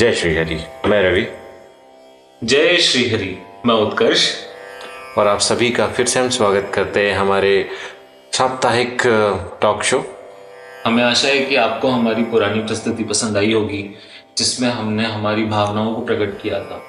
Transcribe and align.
जय 0.00 0.12
श्री 0.12 0.34
हरि 0.36 0.56
मैं 0.86 1.02
रवि। 1.02 1.26
जय 2.44 2.76
श्री 2.76 3.08
हरि 3.10 3.38
मैं 3.66 3.74
उत्कर्ष। 3.74 4.34
और 5.18 5.28
आप 5.28 5.38
सभी 5.38 5.70
का 5.70 5.86
फिर 5.86 6.06
से 6.06 6.20
हम 6.20 6.28
स्वागत 6.28 6.70
करते 6.74 7.10
हैं 7.10 7.16
हमारे 7.18 7.70
साप्ताहिक 8.32 9.02
टॉक 9.62 9.82
शो 9.82 10.04
हमें 10.86 11.02
आशा 11.04 11.28
है 11.28 11.38
कि 11.40 11.56
आपको 11.56 11.88
हमारी 11.88 12.22
पुरानी 12.22 12.60
प्रस्तुति 12.60 13.04
पसंद 13.04 13.36
आई 13.36 13.52
होगी 13.52 13.94
जिसमें 14.38 14.68
हमने 14.68 15.06
हमारी 15.06 15.44
भावनाओं 15.44 15.94
को 15.94 16.00
प्रकट 16.00 16.42
किया 16.42 16.60
था 16.60 16.82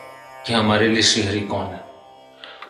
कि 0.47 0.53
हमारे 0.53 0.87
लिए 0.87 1.03
श्रीहरि 1.03 1.39
कौन 1.39 1.65
है। 1.65 1.81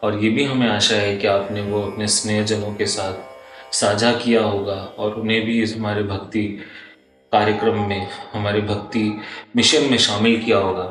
और 0.03 0.23
ये 0.23 0.29
भी 0.29 0.43
हमें 0.43 0.69
आशा 0.69 0.95
है 0.95 1.17
कि 1.17 1.27
आपने 1.27 1.61
वो 1.61 1.81
अपने 1.83 2.07
स्नेहजनों 2.07 2.73
के 2.73 2.85
साथ 2.85 3.73
साझा 3.73 4.11
किया 4.11 4.41
होगा 4.41 4.93
और 4.97 5.13
उन्हें 5.13 5.45
भी 5.45 5.61
इस 5.63 5.75
हमारे 5.77 6.03
भक्ति 6.03 6.59
कार्यक्रम 7.31 7.79
में 7.79 8.07
हमारे 8.33 8.61
भक्ति 8.61 9.01
मिशन 9.55 9.89
में 9.91 9.97
शामिल 9.97 10.39
किया 10.41 10.57
होगा, 10.57 10.85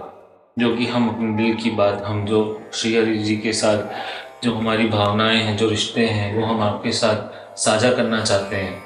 जो 0.58 0.74
कि 0.76 0.86
हम 0.86 1.08
अपने 1.08 1.32
दिल 1.36 1.54
की 1.54 1.70
बात, 1.70 2.02
हम 2.06 2.24
जो 2.26 2.40
श्री 2.74 2.96
हरि 2.96 3.16
जी 3.18 3.36
के 3.36 3.52
साथ 3.52 4.44
जो 4.44 4.52
हमारी 4.54 4.86
भावनाएँ 4.88 5.42
हैं, 5.42 5.56
जो 5.56 5.68
रिश्ते 5.68 6.06
हैं, 6.06 6.34
वो 6.36 6.46
हम 6.46 6.60
आपके 6.62 6.92
साथ 6.92 7.58
साझा 7.58 7.92
करना 7.92 8.20
चाहते 8.24 8.56
हैं 8.56 8.82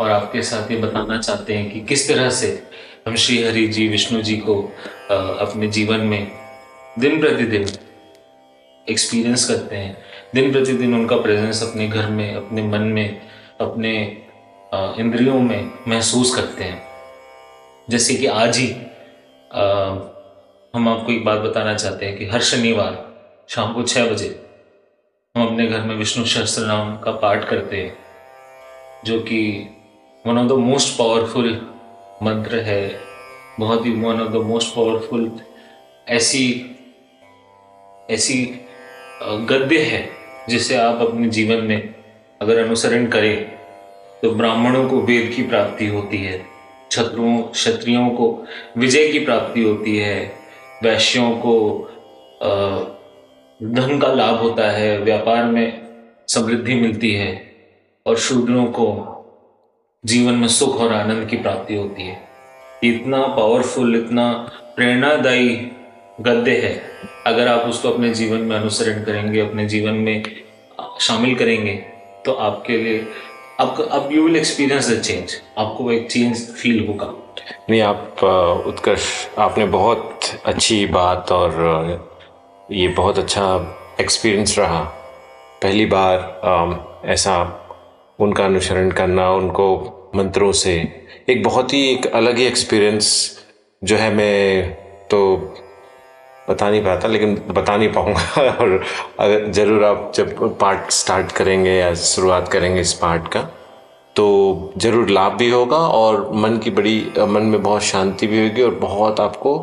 और 0.00 0.10
आपके 0.10 0.42
साथ 0.42 0.70
ये 0.70 0.76
बताना 0.76 1.18
चाहते 1.18 1.54
हैं 1.54 1.70
कि 1.70 1.80
किस 1.80 2.08
तरह 2.08 2.30
से 2.30 2.62
हम 3.08 3.16
श्री 3.16 3.42
हरि 3.42 3.66
जी 3.68 3.88
विष्णु 3.88 4.22
जी 4.22 4.36
को 4.36 4.60
अपने 5.10 5.66
जीवन 5.68 6.00
में 6.00 6.30
दिन 6.98 7.20
प्रतिदिन 7.20 7.66
एक्सपीरियंस 8.86 9.48
करते 9.48 9.76
हैं। 9.76 9.96
दिन 10.34 10.52
प्रतिदिन 10.52 10.94
उनका 10.94 11.16
प्रेजेंस 11.16 11.62
अपने 11.62 11.88
घर 11.88 12.06
में, 12.06 12.34
अपने 12.34 12.62
मन 12.62 12.82
में, 12.88 13.20
अपने 13.60 13.94
इंद्रियों 14.98 15.40
में 15.40 15.70
महसूस 15.88 16.34
करते 16.34 16.64
हैं। 16.64 16.91
जैसे 17.92 18.14
कि 18.14 18.26
आज 18.26 18.58
ही 18.58 18.72
आ, 19.52 19.62
हम 20.74 20.88
आपको 20.88 21.12
एक 21.12 21.24
बात 21.24 21.38
बताना 21.38 21.74
चाहते 21.74 22.06
हैं 22.06 22.16
कि 22.18 22.26
हर 22.26 22.40
शनिवार 22.40 23.14
शाम 23.48 23.72
को 23.74 23.82
छः 23.82 24.10
बजे 24.12 24.28
हम 25.36 25.46
अपने 25.46 25.66
घर 25.66 25.80
में 25.80 25.94
विष्णु 25.96 26.24
सहस्त्र 26.24 26.62
नाम 26.66 26.96
का 26.98 27.12
पाठ 27.12 27.48
करते 27.48 27.76
हैं 27.76 27.98
जो 29.04 29.18
कि 29.20 29.68
one 30.26 30.38
of 30.38 30.48
the 30.48 30.52
most 30.52 30.98
powerful 30.98 31.68
मंत्र 32.22 32.60
है 32.60 33.00
बहुत 33.60 33.86
ही 33.86 33.90
one 33.90 34.20
of 34.20 34.32
the 34.32 34.36
most 34.36 34.74
powerful 34.76 35.40
ऐसी 36.08 36.46
ऐसी 38.10 38.66
गद्य 39.22 39.78
है 39.78 40.08
जिसे 40.48 40.76
आप 40.76 41.00
अपने 41.00 41.28
जीवन 41.28 41.64
में 41.64 41.94
अगर 42.42 42.64
अनुसरण 42.64 43.06
करें 43.06 43.44
तो 44.22 44.30
ब्राह्मणों 44.30 44.88
को 44.88 45.00
वेद 45.00 45.32
की 45.36 45.42
प्राप्ति 45.42 45.86
होती 45.86 46.18
है। 46.18 46.51
छत्रुओं 46.92 47.36
क्षत्रियों 47.42 48.08
को 48.10 48.26
विजय 48.78 49.08
की 49.08 49.18
प्राप्ति 49.18 49.62
होती 49.62 49.96
है, 49.96 50.32
वैश्यों 50.82 51.30
को 51.36 51.54
धन 53.60 53.98
का 53.98 54.12
लाभ 54.14 54.34
होता 54.36 54.70
है, 54.70 54.98
व्यापार 54.98 55.44
में 55.44 55.80
समृद्धि 56.28 56.74
मिलती 56.74 57.12
है 57.12 57.30
और 58.06 58.16
शूद्रों 58.18 58.64
को 58.66 58.88
जीवन 60.04 60.34
में 60.34 60.48
सुख 60.48 60.80
और 60.80 60.92
आनंद 60.92 61.28
की 61.28 61.36
प्राप्ति 61.36 61.74
होती 61.74 62.02
है। 62.02 62.18
इतना 62.84 63.26
पावरफुल 63.28 63.96
इतना 63.96 64.32
प्रेरणादायी 64.76 65.48
गद्य 66.20 66.56
है। 66.56 66.74
अगर 67.26 67.48
आप 67.48 67.68
उसको 67.68 67.90
अपने 67.90 68.12
जीवन 68.14 68.40
में 68.40 68.56
अनुसरण 68.56 69.02
करेंगे, 69.04 69.40
अपने 69.40 69.66
जीवन 69.66 69.94
में 69.96 70.22
शामिल 71.00 71.34
करेंगे 71.34 71.74
तो 72.26 72.32
आपके 72.32 72.76
लिए 72.76 73.06
आपको, 73.62 73.82
अब 73.82 74.12
you 74.12 74.22
will 74.24 74.36
experience 74.36 74.90
the 74.90 75.00
change 75.00 75.36
आपको 75.58 75.90
एक 75.92 76.10
चेंज 76.10 76.46
फील 76.52 76.86
होगा 76.86 77.12
नहीं, 77.70 77.80
आप 77.80 78.24
उत्कर्ष, 78.66 79.04
आपने 79.38 79.64
बहुत 79.66 80.20
अच्छी 80.44 80.84
बात 80.86 81.32
और 81.32 82.68
ये 82.72 82.88
बहुत 82.88 83.18
अच्छा 83.18 83.44
एक्सपीरियंस 84.00 84.58
रहा। 84.58 84.82
पहली 85.62 85.86
बार 85.86 87.02
ऐसा 87.06 87.34
उनका 88.18 88.44
अनुसरण 88.44 88.90
करना, 88.90 89.30
उनको 89.32 89.68
मंत्रों 90.16 90.52
से, 90.52 90.74
एक 91.30 91.42
बहुत 91.44 91.72
ही 91.72 91.82
एक 91.92 92.06
अलग 92.14 92.38
ही 92.38 92.46
एक्सपीरियंस 92.46 93.08
जो 93.82 93.96
है 93.96 94.12
मैं 94.14 94.72
तो 95.10 95.20
बता 96.48 96.70
नहीं 96.70 96.82
पाता 96.84 97.08
लेकिन 97.08 97.34
बता 97.48 97.76
नहीं 97.76 97.92
पाऊँगा। 97.92 98.42
और 98.60 98.82
अगर 99.20 99.50
ज़रूर 99.52 99.84
आप 99.84 100.12
जब 100.14 100.58
पार्ट 100.60 100.90
स्टार्ट 100.90 101.32
करेंगे 101.32 101.70
या 101.70 101.94
शुरुआत 101.94 102.48
करेंगे 102.48 102.80
इस 102.80 102.92
पार्ट 102.92 103.28
का 103.28 103.40
तो 104.16 104.72
ज़रूर 104.78 105.08
लाभ 105.08 105.32
भी 105.32 105.50
होगा 105.50 105.76
और 105.76 106.30
मन 106.34 106.58
की 106.58 106.70
बड़ी 106.70 106.98
मन 107.18 107.42
में 107.42 107.62
बहुत 107.62 107.82
शांति 107.82 108.26
भी 108.26 108.48
होगी 108.48 108.62
और 108.62 108.74
बहुत 108.74 109.20
आपको 109.20 109.58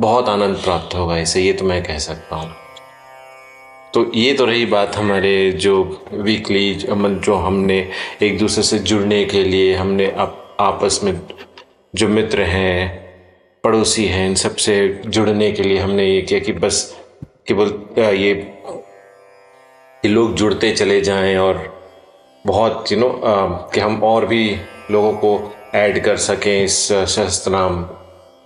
बहुत 0.00 0.28
आनंद 0.28 0.56
प्राप्त 0.56 0.94
होगा 0.94 1.16
इसे 1.18 1.40
ये 1.42 1.52
तो 1.52 1.64
मैं 1.64 1.82
कह 1.84 1.98
सकता 1.98 2.36
हूँ। 2.36 2.50
तो 3.94 4.10
ये 4.14 4.32
तो 4.34 4.44
रही 4.44 4.66
बात 4.66 4.96
हमारे 4.96 5.50
जो 5.52 5.82
वीकली 6.12 6.74
जो 6.74 7.34
हमने 7.34 7.78
एक 8.22 8.38
दूसरे 8.38 8.62
से 8.62 8.78
जुड़ने 8.78 9.24
के 9.24 9.42
लिए 9.44 9.74
हमने 9.74 10.10
आप, 10.10 10.56
आपस 10.60 11.00
में 11.04 11.20
जो 11.94 12.08
मित्र 12.08 12.42
हैं 12.42 13.01
पड़ोसी 13.64 14.04
हैं, 14.06 14.26
इन 14.26 14.34
सबसे 14.34 15.02
जुड़ने 15.06 15.50
के 15.52 15.62
लिए 15.62 15.78
हमने 15.78 16.06
ये 16.06 16.22
किया 16.22 16.38
कि 16.40 16.52
बस 16.52 16.78
केवल 17.46 17.68
ये 17.98 18.34
कि 20.02 20.08
लोग 20.08 20.34
जुड़ते 20.34 20.72
चले 20.72 21.00
जाएँ 21.00 21.36
और 21.36 21.60
बहुत 22.46 22.92
यू 22.92 22.98
नो 22.98 23.10
कि 23.74 23.80
हम 23.80 24.02
और 24.02 24.26
भी 24.26 24.56
लोगों 24.90 25.12
को 25.14 25.52
ऐड 25.74 26.04
कर 26.04 26.16
सकें 26.16 26.64
इस 26.64 26.80
शस्त्र 27.08 27.50
नाम 27.50 27.82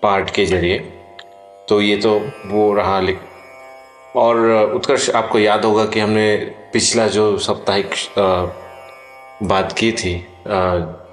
पार्ट 0.03 0.31
के 0.31 0.47
ज़रिए। 0.47 0.78
तो 1.69 1.81
ये 1.81 1.97
तो 1.97 2.19
वो 2.47 2.72
रहा 2.75 3.00
और 4.16 4.50
उत्कर्ष, 4.75 5.10
आपको 5.10 5.38
याद 5.38 5.65
होगा 5.65 5.84
कि 5.87 6.00
हमने 6.00 6.37
पिछला 6.72 7.06
जो 7.09 7.37
साप्ताहिक 7.38 7.94
बात 9.43 9.72
की 9.72 9.93
थी 9.93 10.16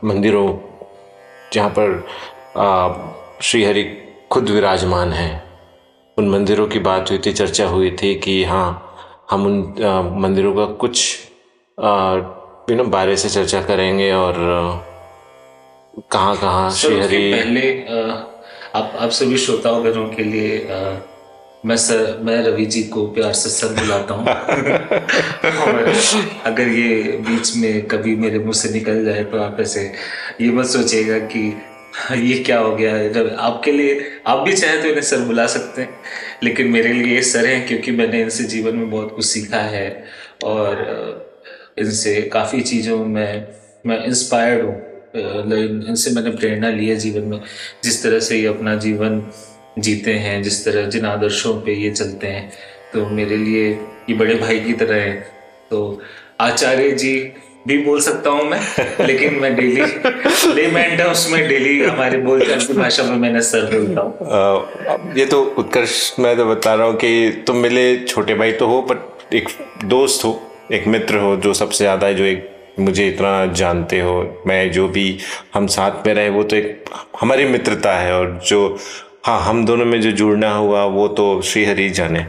मंदिरों 0.03 0.47
जहाँ 1.53 1.69
पर 1.69 3.22
श्रीहरि 3.43 3.97
खुद 4.31 4.49
विराजमान 4.49 5.13
हैं। 5.13 5.43
उन 6.17 6.29
मंदिरों 6.29 6.67
की 6.67 6.79
बात 6.79 7.09
हुई 7.09 7.19
थी 7.25 7.33
चर्चा 7.33 7.67
हुई 7.67 7.91
थी 7.91 8.15
कि 8.15 8.43
हाँ 8.43 8.95
हम 9.31 9.45
उन 9.45 9.83
आ, 9.83 10.01
मंदिरों 10.01 10.55
का 10.55 10.65
कुछ 10.65 11.19
यू 12.69 12.75
नो 12.75 12.83
बारे 12.83 13.17
से 13.17 13.29
चर्चा 13.29 13.61
करेंगे 13.61 14.11
और 14.11 14.35
कहाँ 16.11 16.37
कहाँ 16.37 16.71
श्रीहरि 16.71 17.33
पहले 17.33 17.85
आप 18.75 18.97
आप 18.99 19.09
सभी 19.09 19.37
श्रोताओं 19.37 20.07
के 20.07 20.23
लिए 20.23 20.71
आ, 20.71 20.97
मैं 21.65 21.77
सर 21.77 22.17
मैं 22.21 22.43
रवि 22.43 22.65
जी 22.65 22.83
को 22.83 23.07
प्यार 23.07 23.33
से 23.33 23.49
सर 23.49 23.67
बुलाता 23.67 24.13
हूँ। 24.13 24.27
अगर 26.45 26.67
ये 26.67 27.23
बीच 27.27 27.55
में 27.55 27.87
कभी 27.87 28.15
मेरे 28.15 28.39
मुँह 28.39 28.51
से 28.51 28.69
निकल 28.69 29.05
जाए 29.05 29.23
तो 29.23 29.41
आप 29.41 29.57
ऐसे 29.59 29.93
ये 30.41 30.51
मत 30.51 30.65
सोचिएगा 30.65 31.19
कि 31.19 31.61
ये 32.13 32.37
क्या 32.43 32.59
हो 32.59 32.75
गया? 32.75 32.93
है 32.95 33.35
आपके 33.37 33.71
लिए, 33.71 33.99
आप 34.27 34.39
भी 34.39 34.53
चाहे 34.53 34.81
तो 34.81 34.87
इन्हें 34.87 35.01
सर 35.01 35.19
बुला 35.21 35.45
सकते 35.47 35.81
हैं, 35.81 35.89
लेकिन 36.43 36.67
मेरे 36.67 36.93
लिए 36.93 37.15
ये 37.15 37.21
सर 37.23 37.45
हैं, 37.45 37.67
क्योंकि 37.67 37.91
मैंने 37.91 38.21
इनसे 38.21 38.43
जीवन 38.43 38.75
में 38.75 38.89
बहुत 38.89 39.15
कुछ 39.15 39.25
सीखा 39.25 39.59
है, 39.59 39.87
और 40.43 40.81
इनसे 41.79 42.21
काफ़ी 42.33 42.61
चीज़ों 42.61 42.97
में 43.05 43.47
मैं 43.85 44.03
इंस्पायर्ड 44.05 44.65
हूँ 44.65 44.75
इनसे 45.15 46.11
मैंने 46.11 46.29
प्रेरणा 46.31 46.69
ली 46.69 46.87
है 46.87 46.95
जीवन 46.95 47.23
में, 47.23 47.39
जिस 47.83 48.03
तरह 48.03 48.19
से 48.19 48.37
ये 48.37 48.47
अपना 48.47 48.75
जीवन 48.77 49.21
जीते 49.79 50.13
हैं, 50.15 50.41
जिस 50.43 50.63
तरह 50.65 50.89
जिन 50.89 51.05
आदर्शों 51.05 51.53
पे 51.61 51.73
ये 51.75 51.91
चलते 51.91 52.27
हैं 52.27 52.51
तो 52.93 53.05
मेरे 53.09 53.37
लिए 53.37 53.69
ये 54.09 54.13
बड़े 54.15 54.35
भाई 54.35 54.59
की 54.59 54.73
तरह 54.73 55.01
हैं। 55.01 55.21
तो 55.69 56.01
आचार्य 56.41 56.91
जी 56.93 57.15
भी 57.67 57.77
बोल 57.83 57.99
सकता 58.01 58.29
हूँ 58.29 58.43
मैं 58.43 58.59
लेकिन 59.07 59.33
मैं 59.41 59.55
डेली 59.55 59.81
लेमैन 60.53 61.01
उसमें 61.01 61.47
डेली 61.47 61.83
हमारे 61.83 62.17
बोलचाल 62.21 62.59
की 62.59 62.73
भाषा 62.73 63.03
में 63.03 63.15
मैंने 63.17 63.41
सर 63.41 63.69
बोलता 63.73 64.01
हूँ। 64.01 65.13
ये 65.17 65.25
तो 65.25 65.41
उत्कर्ष 65.57 66.19
मैं 66.19 66.35
तो 66.37 66.45
बता 66.45 66.73
रहा 66.73 66.87
हूँ 66.87 66.95
कि 66.95 67.43
तुम 67.47 67.57
मेरे 67.57 67.83
छोटे 68.07 68.35
भाई 68.35 68.51
तो 68.51 68.67
हो 68.67 68.81
बट 68.81 69.33
एक 69.33 69.49
दोस्त 69.85 70.25
हो 70.25 70.39
एक 70.71 70.87
मित्र 70.87 71.17
हो 71.17 71.35
जो 71.37 71.53
सबसे 71.53 71.83
ज़्यादा 71.83 72.07
है 72.07 72.15
जो 72.15 72.23
एक 72.23 72.49
मुझे 72.79 73.07
इतना 73.07 73.45
जानते 73.53 73.99
हो। 73.99 74.43
मैं 74.47 74.71
जो 74.71 74.87
भी 74.87 75.17
हम 75.53 75.67
साथ 75.67 76.07
में 76.07 76.13
रहे 76.13 76.29
वो 76.29 76.43
तो 76.43 76.55
एक 76.55 76.85
हमारी 77.21 77.45
मित्रता 77.45 77.93
है 77.93 78.13
और 78.13 78.39
जो 78.47 78.61
हाँ 79.25 79.39
हम 79.41 79.65
दोनों 79.65 79.85
में 79.85 79.99
जो 80.01 80.11
जुड़ना 80.11 80.51
हुआ 80.51 80.83
वो 80.85 81.07
तो 81.07 81.41
श्री 81.41 81.65
हरि 81.65 81.89
जाने। 81.89 82.19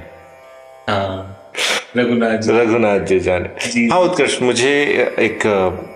हाँ, 0.88 1.33
रघुनाथ 1.96 2.38
जी। 2.38 2.52
रघुनाथ 2.52 3.00
जी 3.00 3.20
जाने। 3.20 3.48
हाँ 3.88 4.00
उत्कर्ष 4.00 4.42
मुझे 4.42 4.70
एक 5.18 5.46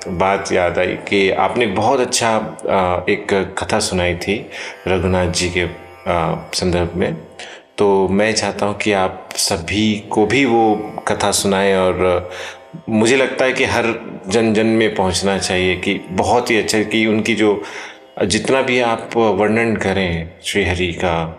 बात 0.09 0.53
याद 0.53 0.79
आई 0.79 0.97
कि 1.09 1.31
आपने 1.31 1.67
बहुत 1.67 2.01
अच्छा 2.01 2.37
एक 3.11 3.27
कथा 3.59 3.79
सुनाई 3.79 4.15
थी 4.15 4.51
रघुनाथ 4.89 5.33
जी 5.33 5.49
के 5.57 5.67
संदर्भ 6.59 6.93
में। 6.97 7.17
तो 7.79 8.09
मैं 8.09 8.33
चाहता 8.33 8.67
हूँ 8.67 8.77
कि 8.77 8.93
आप 8.93 9.29
सभी 9.37 9.95
को 10.11 10.27
भी 10.27 10.45
वो 10.45 10.75
कथा 11.09 11.31
सुनाएँ 11.31 11.75
और 11.77 12.31
मुझे 12.89 13.17
लगता 13.17 13.45
है 13.45 13.53
कि 13.53 13.65
हर 13.65 13.85
जन 14.29 14.55
जन 14.55 14.67
में 14.67 14.95
पहुँचना 14.95 15.39
चाहिए 15.39 15.77
कि 15.77 16.01
बहुत 16.11 16.51
ही 16.51 16.57
अच्छा 16.57 16.83
कि 16.83 17.07
उनकी 17.07 17.35
जो 17.35 17.63
जितना 18.25 18.63
भी 18.63 18.81
आप 18.81 19.11
वर्णन 19.17 19.77
करें 19.77 20.31
श्री 20.45 20.65
हरि 20.65 20.93
का 20.93 21.38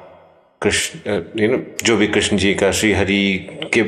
कृष्ण 0.62 1.22
यू 1.38 1.48
नो 1.52 1.58
जो 1.84 1.96
भी 1.98 2.08
कृष्ण 2.08 2.38
जी 2.38 2.54
का 2.54 2.72
श्री 2.72 2.92
हरि 2.94 3.50
के 3.74 3.84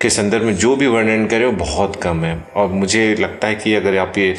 के 0.00 0.10
संदर्भ 0.10 0.42
में 0.42 0.54
जो 0.56 0.76
भी 0.76 0.86
वर्णन 0.86 1.26
करे 1.26 1.46
वो 1.46 1.52
बहुत 1.52 1.96
कम 1.96 2.24
है। 2.24 2.44
और 2.56 2.68
मुझे 2.68 3.14
लगता 3.14 3.48
है 3.48 3.54
कि 3.54 3.74
अगर 3.74 3.98
आप 3.98 4.18
ये 4.18 4.34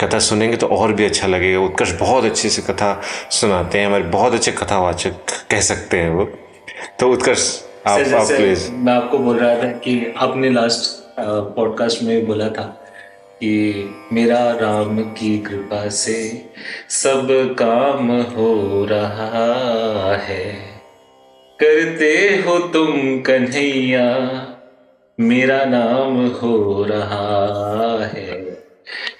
कथा 0.00 0.18
सुनेंगे 0.18 0.56
तो 0.56 0.66
और 0.66 0.92
भी 0.92 1.04
अच्छा 1.04 1.26
लगेगा। 1.26 1.60
उत्कर्ष 1.60 1.92
बहुत 1.92 2.24
अच्छे 2.24 2.48
से 2.48 2.62
कथा 2.62 3.00
सुनाते 3.30 3.78
हैं 3.78 3.86
हमारे 3.86 4.04
बहुत 4.04 4.34
अच्छे 4.34 4.52
कथावाचक 4.52 5.34
कह 5.50 5.60
सकते 5.60 5.98
हैं 5.98 6.10
वो। 6.10 6.24
तो 7.00 7.12
उत्कर्ष 7.12 7.62
आप 7.86 8.00
आप 8.00 8.26
प्लीज़ 8.26 8.70
मैं 8.70 8.92
आपको 8.92 9.18
बोल 9.18 9.38
रहा 9.38 9.54
था 9.56 9.70
कि 9.78 10.14
आपने 10.16 10.50
लास्ट 10.50 11.02
पॉडकास्ट 11.56 12.02
में 12.02 12.26
बोला 12.26 12.48
था 12.48 12.62
कि 13.40 13.90
मेरा 14.12 14.50
राम 14.50 14.98
की 14.98 15.38
कृपा 15.38 15.88
से 15.88 16.44
सब 16.90 17.28
काम 17.58 18.10
हो 18.36 18.86
रहा 18.90 20.16
है। 20.16 20.75
करते 21.60 22.12
हो 22.46 22.58
तुम 22.68 23.20
कन्हैया, 23.20 24.06
मेरा 25.18 25.64
नाम 25.64 26.16
हो 26.32 26.84
रहा 26.84 28.06
है। 28.06 28.40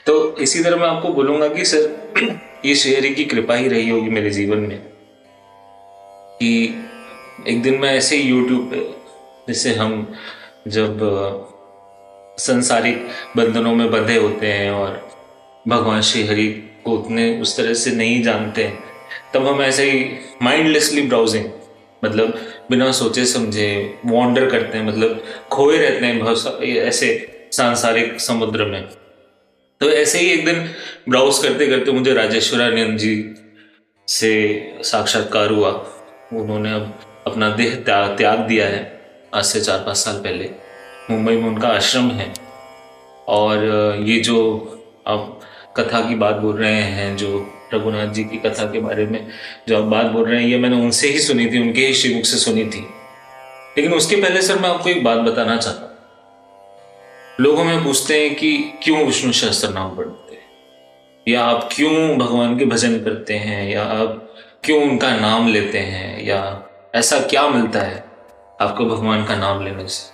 तो 0.06 0.36
इसी 0.36 0.62
तरह 0.64 0.76
मैं 0.76 0.88
आपको 0.88 1.08
बोलूँगा 1.08 1.48
कि 1.48 1.64
सर, 1.64 1.88
ये 2.64 2.74
शेरी 2.74 3.14
की 3.14 3.24
कृपा 3.24 3.54
ही 3.54 3.68
रही 3.68 3.88
होगी 3.88 4.10
मेरे 4.10 4.30
जीवन 4.30 4.58
में, 4.58 4.78
कि 6.38 6.84
एक 7.48 7.62
दिन 7.62 7.78
मैं 7.78 7.94
ऐसे 7.94 8.16
ही 8.16 8.22
यूट्यूब 8.22 8.70
पे, 8.70 8.84
जैसे 9.48 9.74
हम 9.74 10.14
जब 10.68 10.98
संसारिक 12.38 13.06
बंधनों 13.36 13.74
में 13.74 13.90
बंधे 13.90 14.16
होते 14.16 14.46
हैं 14.46 14.70
और 14.70 15.02
भगवान 15.68 16.00
श्री 16.02 16.26
हरि 16.26 16.48
को 16.84 16.92
उतने 16.92 17.30
उस 17.40 17.56
तरह 17.56 17.74
से 17.74 17.90
नहीं 17.90 18.22
जानते 18.22 18.64
हैं 18.64 18.78
तब 19.34 19.46
हम 19.46 19.62
ऐसे 19.62 19.90
ही 19.90 20.04
माइंडलेसली 20.42 21.02
ब्राउजिंग 21.02 21.44
मतलब 22.08 22.38
बिना 22.70 22.90
सोचे 22.92 23.24
समझे 23.26 23.68
वॉन्डर 24.06 24.48
करते 24.50 24.78
हैं 24.78 24.84
मतलब 24.84 25.22
खोए 25.52 25.78
रहते 25.78 26.06
हैं 26.06 26.76
ऐसे 26.78 27.08
सांसारिक 27.52 28.20
समुद्र 28.20 28.64
में। 28.64 28.82
तो 29.80 29.90
ऐसे 29.90 30.18
ही 30.18 30.30
एक 30.30 30.44
दिन 30.44 30.68
ब्राउज 31.08 31.38
करते 31.38 31.66
करते 31.66 31.92
मुझे 31.92 32.14
राजेश्वरानंद 32.14 32.98
जी 32.98 33.14
से 34.08 34.32
साक्षात्कार 34.82 35.50
हुआ। 35.50 35.70
उन्होंने 36.32 36.72
अब 36.72 37.00
अपना 37.26 37.48
देह 37.50 37.74
त्याग 37.76 38.16
त्याग 38.16 38.38
दिया 38.38 38.66
है, 38.66 39.00
आज 39.34 39.44
से 39.44 39.60
चार 39.60 39.78
पाँच 39.78 39.96
साल 39.96 40.16
पहले। 40.16 40.50
मुंबई 41.10 41.36
में 41.36 41.44
उनका 41.44 41.68
आश्रम 41.68 42.10
है। 42.10 42.32
और 43.28 43.64
ये 44.00 44.18
जो 44.20 44.38
आप 45.06 45.40
कथा 45.76 46.00
की 46.00 46.14
बात 46.14 46.34
बोल 46.34 46.56
रहे 46.56 46.72
हैं, 46.72 47.16
जो 47.16 47.46
रघुनाथ 47.74 48.06
जी 48.06 48.24
की 48.24 48.36
कथा 48.36 48.64
के 48.64 48.80
बारे 48.80 49.06
में 49.06 49.28
जो 49.68 49.78
आप 49.78 49.84
बात 49.84 50.06
बोल 50.06 50.28
रहे 50.28 50.42
हैं, 50.42 50.48
ये 50.48 50.58
मैंने 50.58 50.76
उनसे 50.76 51.08
ही 51.08 51.18
सुनी 51.18 51.46
थी, 51.46 51.60
उनके 51.60 51.86
ही 51.86 51.94
श्रीमुख 51.94 52.24
से 52.24 52.36
सुनी 52.36 52.64
थी। 52.64 52.86
लेकिन 53.78 53.94
उसके 53.94 54.16
पहले 54.16 54.42
सर 54.42 54.58
मैं 54.58 54.68
आपको 54.68 54.88
एक 54.88 55.04
बात 55.04 55.18
बताना 55.18 55.56
चाहता 55.56 55.82
लोग 57.40 57.58
हमें 57.58 57.84
पूछते 57.84 58.20
हैं 58.20 58.34
कि 58.34 58.72
क्यों 58.82 58.98
विष्णु 58.98 59.32
सहस्त्र 59.32 59.68
नाम 59.68 59.96
पढ़ते 59.96 60.34
हैं? 60.34 60.42
या 61.28 61.44
आप 61.44 61.68
क्यों 61.72 62.18
भगवान 62.18 62.58
के 62.58 62.64
भजन 62.64 62.98
करते 63.04 63.34
हैं? 63.34 63.70
या 63.70 63.84
आप 63.84 64.34
क्यों 64.64 64.82
उनका 64.82 65.16
नाम 65.16 65.48
लेते 65.48 65.78
हैं? 65.78 66.24
या 66.24 66.62
ऐसा 66.94 67.18
क्या 67.20 67.48
मिलता 67.48 67.80
है 67.80 68.04
आपको 68.60 68.84
भगवान 68.84 69.24
का 69.24 69.36
नाम 69.36 69.64
लेने 69.64 69.88
से? 69.88 70.10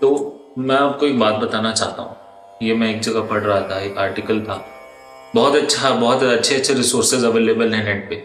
तो 0.00 0.38
मैं 0.58 0.76
आपको 0.76 1.06
एक 1.06 1.18
बात 1.18 1.34
बताना 1.34 1.72
चाहता 1.72 2.02
हूँ। 2.02 2.16
ये 2.62 2.74
मैं 2.74 2.90
एक 2.90 3.00
जगह 3.00 3.20
पढ़ 3.20 3.40
रहा 3.40 3.60
था, 3.60 3.80
एक 3.80 3.98
आर्टिकल 3.98 4.40
था। 4.40 4.68
बहुत 5.34 5.54
अच्छा 5.56 5.90
बहुत 5.90 6.22
अच्छे 6.22 6.54
अच्छे 6.54 6.74
रिसोर्सेज 6.74 7.24
अवेलेबल 7.24 7.74
हैं 7.74 7.84
नेट 7.84 8.08
पे। 8.10 8.16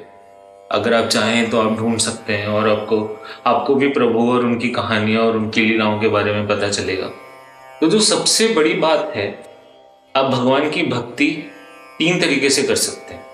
अगर 0.71 0.93
आप 0.93 1.07
चाहें 1.07 1.49
तो 1.49 1.61
आप 1.61 1.77
ढूंढ 1.77 1.97
सकते 1.97 2.33
हैं 2.33 2.47
और 2.47 2.69
आपको 2.69 3.25
आपको 3.45 3.75
भी 3.75 3.87
प्रभु 3.89 4.31
और 4.31 4.45
उनकी 4.45 4.69
कहानियाँ 4.69 5.21
और 5.23 5.37
उनकी 5.37 5.61
लीलाओं 5.61 5.99
के 5.99 6.07
बारे 6.07 6.33
में 6.33 6.47
पता 6.47 6.69
चलेगा। 6.69 7.07
तो 7.81 7.87
जो 7.87 7.99
सबसे 7.99 8.47
बड़ी 8.47 8.73
बात 8.73 9.11
है, 9.15 9.43
आप 10.15 10.25
भगवान 10.25 10.69
की 10.69 10.83
भक्ति 10.83 11.51
तीन 11.97 12.19
तरीके 12.21 12.49
से 12.49 12.63
कर 12.63 12.75
सकते 12.75 13.13
हैं। 13.13 13.25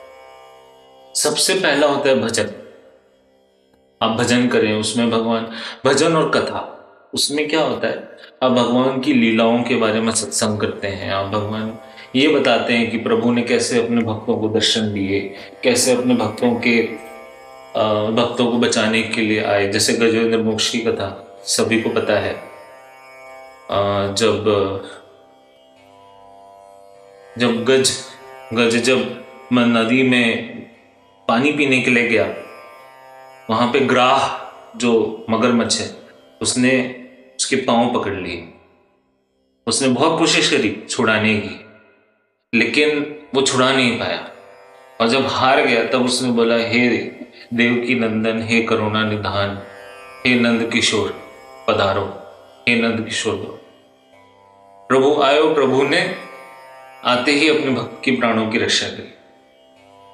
सबसे 1.15 1.53
पहला 1.53 1.87
होता 1.87 2.09
है 2.09 2.19
भजन। 2.19 2.51
आप 4.01 4.11
भजन 4.11 4.47
करें, 4.47 4.73
उसमें 4.73 5.09
भगवान, 5.11 5.47
भजन 5.85 6.15
और 6.15 6.29
कथा, 6.29 6.61
उसमें 7.13 7.47
क्या 7.49 7.61
होता 7.61 7.87
है? 7.87 8.17
आप 8.43 8.51
भगवान 8.51 8.99
की 8.99 9.13
लीलाओं 9.13 9.63
के 9.63 9.75
बारे 9.75 10.01
में 10.01 10.11
सत्संग 10.11 10.59
करते 10.59 10.87
हैं, 10.87 11.11
आप 11.11 11.25
भगवान 11.25 11.77
ये 12.15 12.27
बताते 12.27 12.73
हैं 12.73 12.89
कि 12.91 12.97
प्रभु 12.97 13.31
ने 13.33 13.41
कैसे 13.41 13.81
अपने 13.83 14.01
भक्तों 14.01 14.37
को 14.37 14.49
दर्शन 14.49 14.93
दिए, 14.93 15.19
कैसे 15.63 15.91
अपने 15.91 16.15
भक्तों 16.15 16.53
के 16.55 16.81
भक्तों 18.15 18.45
को 18.51 18.57
बचाने 18.57 19.01
के 19.03 19.21
लिए 19.21 19.43
आए। 19.43 19.71
जैसे 19.71 19.93
गजेंद्र 19.93 20.37
मोक्ष 20.37 20.69
की 20.71 20.79
कथा, 20.79 21.07
सभी 21.47 21.81
को 21.81 21.89
पता 21.89 22.19
है। 22.19 22.33
जब 24.15 24.45
जब 27.37 27.63
गज 27.65 27.91
गज 28.53 28.75
जब 28.83 29.23
नदी 29.53 30.03
में 30.03 30.49
पानी 31.27 31.51
पीने 31.51 31.81
के 31.81 31.91
लिए 31.91 32.07
गया, 32.09 32.25
वहाँ 33.49 33.67
पे 33.73 33.79
ग्राह 33.79 34.77
जो 34.77 35.25
मगरमच्छ 35.29 35.79
है, 35.81 35.89
उसने 36.41 36.73
उसके 37.39 37.55
पाँव 37.55 37.93
पकड़ 37.93 38.13
लिए। 38.13 38.47
उसने 39.67 39.87
बहुत 39.89 40.19
कोशिश 40.19 40.49
करी 40.51 40.75
छुड़ाने 40.89 41.35
की। 41.37 41.62
लेकिन 42.53 43.15
वो 43.35 43.41
छुड़ा 43.41 43.71
नहीं 43.71 43.99
पाया। 43.99 44.29
और 45.01 45.07
जब 45.07 45.27
हार 45.27 45.61
गया, 45.61 45.83
तब 45.83 46.05
उसने 46.05 46.31
बोला, 46.31 46.55
हे 46.55 46.87
देव 47.53 47.83
की 47.87 47.95
नंदन 47.95 48.41
हे 48.41 48.61
करुणा 48.61 49.03
निधान 49.09 49.59
हे 50.25 50.35
नंद 50.35 50.69
किशोर 50.73 51.09
पधारो, 51.67 52.05
हे 52.69 52.75
नंद 52.75 53.05
किशोर 53.05 53.35
दो। 53.35 53.59
प्रभु 54.89 55.21
आयो, 55.21 55.53
प्रभु 55.53 55.83
ने 55.83 56.15
आते 57.03 57.31
ही 57.31 57.49
अपने 57.49 57.71
भक्त 57.71 58.01
की 58.05 58.11
प्राणों 58.11 58.47
की 58.47 58.57
रक्षा 58.57 58.87
करी। 58.87 59.13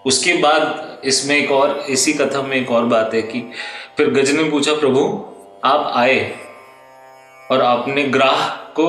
उसके 0.05 0.33
बाद 0.33 1.01
इसमें 1.05 1.35
एक 1.37 1.51
और, 1.51 1.85
इसी 1.89 2.13
कथा 2.13 2.41
में 2.41 2.57
एक 2.57 2.71
और 2.71 2.85
बात 2.85 3.13
है 3.13 3.21
कि 3.21 3.51
फिर 3.97 4.09
गज 4.09 4.31
ने 4.31 4.43
पूछा, 4.43 4.73
प्रभु, 4.73 5.25
आप 5.63 5.91
आए 5.95 6.35
और 7.51 7.61
आपने 7.61 8.03
ग्राह 8.03 8.47
को 8.49 8.87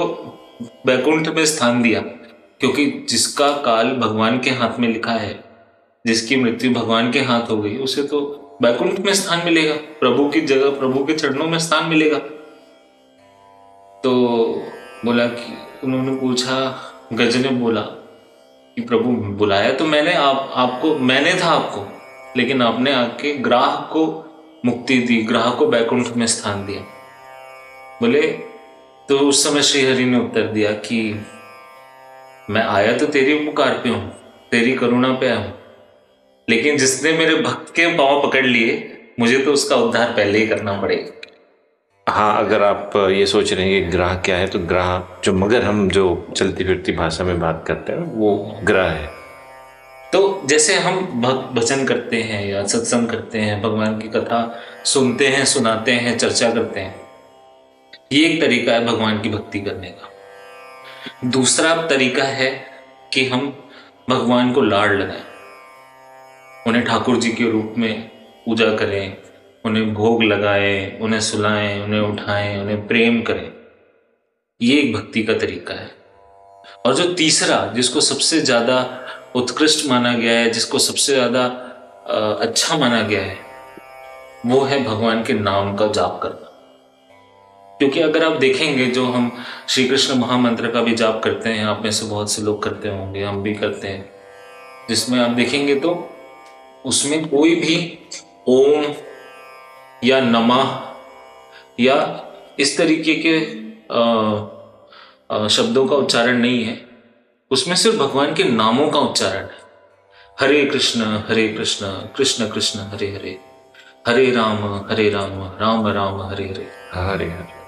बैकुंठ 0.87 1.29
में 1.29 1.45
स्थान 1.47 1.83
दिया। 1.83 2.03
क्योंकि 2.61 3.07
जिसका 3.11 3.51
काल 3.51 3.91
भगवान 3.91 4.39
के 4.39 4.51
हाथ 4.51 4.79
में 4.79 4.89
लिखा 4.89 5.13
है, 5.13 5.45
जिसकी 6.07 6.37
मृत्यु 6.37 6.75
भगवान 6.75 7.13
के 7.13 7.21
हाथ 7.21 7.51
हो 7.51 7.57
गई, 7.57 7.77
उसे 7.77 8.03
तो 8.03 8.37
बैकुंठ 8.63 8.99
में 8.99 9.15
स्थान 9.15 9.43
मिलेगा, 9.45 9.75
प्रभु 9.75 10.29
की 10.29 10.41
जगह, 10.41 10.71
प्रभु 10.71 11.05
के 11.05 11.13
चरणों 11.13 11.47
में 11.47 11.59
स्थान 11.59 11.87
मिलेगा। 11.87 12.19
तो 14.05 14.13
बोला 15.05 15.27
कि, 15.27 15.59
उन्होंने 15.85 16.21
पूछा 16.21 16.83
गज 17.13 17.37
ने 17.37 17.49
बोला 17.49 17.81
कि, 18.77 18.83
प्रभु, 18.83 19.11
बुलाया 19.11 19.73
तो 19.73 19.85
मैंने 19.85 20.13
आप, 20.13 20.53
आपको, 20.55 20.99
मैंने 20.99 21.35
था 21.35 21.47
आपको, 21.47 21.87
लेकिन 22.37 22.63
आपने 22.63 22.93
आके 22.93 23.35
ग्राह 23.35 23.77
को 23.77 24.27
मुक्ति 24.65 24.99
दी, 24.99 25.23
ग्राह 25.23 25.51
को 25.51 25.67
बैकुंठ 25.67 26.09
में 26.09 26.27
स्थान 26.27 26.67
दिया। 26.67 26.81
बोले 28.01 28.23
तो 29.09 29.19
उस 29.19 29.45
समय 29.45 29.63
श्रीहरि 29.63 30.05
ने 30.05 30.19
उत्तर 30.19 30.43
दिया 30.43 30.73
कि 30.73 31.27
मैं 32.51 32.63
आया 32.63 32.97
तो 32.99 33.07
तेरी 33.07 33.35
उपकार 33.39 33.75
पे 33.85 33.89
हूँ 33.89 34.11
तेरी 34.51 34.73
करुणा 34.75 35.09
पे 35.13 35.27
आया 35.27 35.37
हूँ। 35.37 35.53
लेकिन 36.49 36.77
जिसने 36.77 37.13
मेरे 37.13 37.37
भक्त 37.37 37.69
के 37.75 37.87
पाँव 37.99 38.23
पकड़ 38.23 38.45
लिए 38.47 38.73
मुझे 39.21 39.39
तो 39.39 39.53
उसका 39.53 39.77
उद्धार 39.77 40.13
पहले 40.13 40.39
ही 40.39 40.47
करना 40.47 40.73
पड़ेगा। 40.81 42.13
हाँ 42.13 42.45
अगर 42.45 42.63
आप 42.63 42.93
ये 43.11 43.27
सोच 43.27 43.53
रहे 43.53 43.67
हैं 43.67 43.85
कि 43.85 43.91
ग्रह 43.91 44.15
क्या 44.25 44.37
है 44.37 44.47
तो 44.47 44.59
ग्रह 44.67 44.91
जो 45.25 45.33
मगर 45.35 45.63
हम 45.63 45.89
जो 45.91 46.05
चलती 46.37 46.65
फिरती 46.65 46.93
भाषा 46.93 47.25
में 47.25 47.39
बात 47.41 47.65
करते 47.67 47.93
हैं 47.93 48.13
वो 48.15 48.35
ग्रह 48.65 48.91
है। 48.91 49.09
तो 50.13 50.43
जैसे 50.47 50.75
हम 50.81 51.01
भक्त 51.23 51.55
भजन 51.55 51.85
करते 51.87 52.23
हैं 52.23 52.45
या 52.47 52.67
सत्संग 52.67 53.09
करते 53.09 53.39
हैं 53.39 53.63
भगवान 53.63 53.99
की 53.99 54.09
कथा 54.09 54.43
सुनते 54.85 55.29
हैं 55.29 55.45
सुनाते 55.47 55.93
हैं 55.95 56.19
चर्चा 56.19 56.51
करते 56.51 56.81
हैं 56.81 56.95
ये 58.13 58.27
एक 58.27 58.41
तरीका 58.41 58.73
है 58.73 58.87
भगवान 58.87 59.21
की 59.21 59.29
भक्ति 59.29 59.61
करने 59.61 59.89
का। 59.91 60.10
दूसरा 61.25 61.75
तरीका 61.87 62.25
है 62.25 62.51
कि 63.15 63.25
हम 63.27 63.47
भगवान 64.11 64.53
को 64.53 64.61
लाड़ 64.61 64.93
लगाएँ। 64.93 65.23
उन्हें 66.67 66.85
ठाकुर 66.85 67.17
जी 67.17 67.31
के 67.33 67.51
रूप 67.51 67.75
में 67.79 68.11
पूजा 68.47 68.67
करें, 68.77 69.17
उन्हें 69.65 69.93
भोग 69.95 70.23
लगाएँ, 70.23 70.99
उन्हें 70.99 71.21
सुलाएँ, 71.21 71.83
उन्हें 71.83 72.01
उठाएँ, 72.01 72.59
उन्हें 72.61 72.87
प्रेम 72.87 73.21
करें। 73.23 73.53
ये 74.61 74.81
एक 74.81 74.93
भक्ति 74.95 75.23
का 75.23 75.33
तरीका 75.33 75.75
है। 75.75 75.91
और 76.87 76.95
जो 76.95 77.13
तीसरा, 77.15 77.67
जिसको 77.67 78.01
सबसे 78.01 78.41
ज़्यादा 78.41 78.79
उत्कृष्ट 79.37 79.89
माना 79.91 80.13
गया 80.13 80.33
है, 80.33 80.51
जिसको 80.51 80.79
सबसे 80.79 81.13
ज़्यादा 81.13 81.45
अच्छा 82.41 82.77
माना 82.77 83.01
गया 83.03 83.23
है, 83.23 83.39
वो 84.47 84.61
है 84.61 84.83
भगवान 84.85 85.23
के 85.25 85.33
नाम 85.33 85.77
का 85.77 85.87
जाप 85.87 86.21
करना। 86.23 86.40
क्योंकि 87.81 88.01
अगर 88.01 88.25
आप 88.25 88.33
देखेंगे 88.33 88.87
जो 88.87 89.07
हम 89.07 89.45
श्री 89.69 89.89
कृष्ण 89.89 90.15
महामंत्र 90.15 90.71
का 90.71 90.81
भी 90.81 90.95
जाप 90.95 91.21
करते 91.25 91.49
हैं 91.49 91.65
आप 91.65 91.83
में 91.85 91.91
से 91.91 92.07
बहुत 92.07 92.33
से 92.33 92.43
लोग 92.43 92.63
करते 92.63 92.89
होंगे 92.89 93.23
हम 93.25 93.43
भी 93.43 93.55
करते 93.55 93.89
हैं। 93.89 94.11
जिसमें 94.89 95.21
आप 95.21 95.31
देखेंगे 95.31 95.75
तो 95.75 96.11
उसमें 96.85 97.29
कोई 97.29 97.55
भी 97.55 97.99
ओम 98.49 98.95
या 100.05 100.21
नमा 100.21 100.87
या 101.81 102.25
इस 102.59 102.79
तरीके 102.79 103.15
के 103.15 103.61
आ, 103.95 104.05
आ, 105.37 105.49
शब्दों 105.49 105.87
का 105.87 105.97
उच्चारण 105.97 106.39
नहीं 106.39 106.65
है। 106.65 106.87
उसमें 107.51 107.77
सिर्फ़ 107.77 107.97
भगवान 107.97 108.35
के 108.35 108.45
नामों 108.45 108.89
का 108.89 108.99
उच्चारण 108.99 109.43
है। 109.43 109.61
हरे 110.41 110.65
कृष्ण 110.65 111.01
हरे 111.01 111.49
कृष्ण 111.49 111.87
कृष्ण 111.87 112.49
कृष्ण 112.49 112.81
हरे 112.81 113.07
हरे। 113.07 113.39
हरे 114.09 114.31
राम 114.31 114.87
हरे 114.91 115.11
राम 115.11 115.31
राम 115.33 115.89
राम 115.89 116.23
हरे 116.23 116.45
हरे। 116.45 116.69
हरे 116.95 117.31
हरे। 117.31 117.60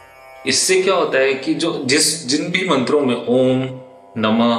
इससे 0.46 0.82
क्या 0.82 0.94
होता 0.94 1.18
है 1.18 1.34
कि 1.34 1.54
जो 1.54 1.82
जिस, 1.84 2.26
जिन 2.26 2.50
भी 2.50 2.68
मंत्रों 2.68 3.00
में 3.00 3.14
ओम, 3.14 3.80
नमः 4.18 4.54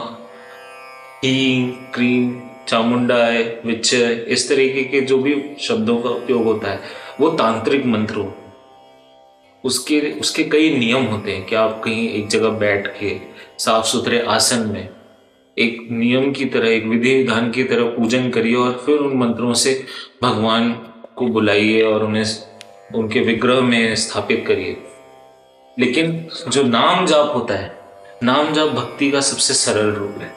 हीम 1.24 1.72
क्रीम 1.72 2.42
चामुंडा 2.68 3.16
चामुंडाय 3.16 3.62
विचय 3.66 4.25
इस 4.28 4.50
तरीके 4.50 4.84
के 4.84 5.02
जो 5.02 5.18
भी 5.18 5.44
शब्दों 5.60 6.02
का 6.02 6.10
उपयोग 6.10 6.44
होता 6.44 6.72
है, 6.72 6.80
वो 7.22 7.30
तांत्रिक 7.30 7.86
मंत्र 7.86 8.16
हो। 8.16 8.34
उसके 9.63 10.20
उसके 10.20 10.44
कई 10.44 10.78
नियम 10.78 11.04
होते 11.04 11.32
हैं 11.32 11.46
कि 11.46 11.56
आप 11.56 11.82
कहीं 11.86 12.10
एक 12.10 12.28
जगह 12.28 12.50
बैठ 12.50 12.88
के 13.00 13.18
साफ़ 13.60 13.86
सुथरे 13.86 14.20
आसन 14.20 14.60
में 14.60 14.90
एक 15.60 15.88
नियम 15.92 16.32
की 16.32 16.46
तरह, 16.46 16.70
एक 16.70 16.86
विधि 16.86 17.16
विधान 17.16 17.52
की 17.52 17.63
तरह 17.63 17.84
पूजन 17.84 18.30
करिए 18.30 18.56
और 18.56 18.84
फिर 18.86 18.98
उन 18.98 19.18
मंत्रों 19.18 19.54
से 19.54 19.86
भगवान 20.24 20.72
को 21.16 21.28
बुलाइए 21.28 21.82
और 21.82 22.04
उन्हें 22.04 22.25
उनके 22.96 23.20
विग्रह 23.20 23.62
में 23.62 23.96
स्थापित 23.96 24.46
करिए। 24.48 24.78
लेकिन 25.77 26.27
जो 26.48 26.63
नाम 26.63 27.06
जाप 27.06 27.32
होता 27.36 27.53
है, 27.53 27.75
नाम 28.24 28.53
जाप 28.53 28.70
भक्ति 28.70 29.10
का 29.12 29.22
सबसे 29.22 29.53
सरल 29.53 29.92
रूप 29.92 30.18
है। 30.22 30.32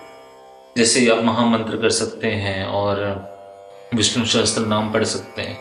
जैसे 0.76 1.08
आप 1.10 1.22
महामंत्र 1.24 1.76
कर 1.76 1.90
सकते 1.90 2.26
हैं 2.26 2.64
और 2.66 3.00
विष्णु 3.94 4.24
सहस्त्र 4.24 4.62
नाम 4.62 4.92
पढ़ 4.92 5.04
सकते 5.04 5.42
हैं। 5.42 5.58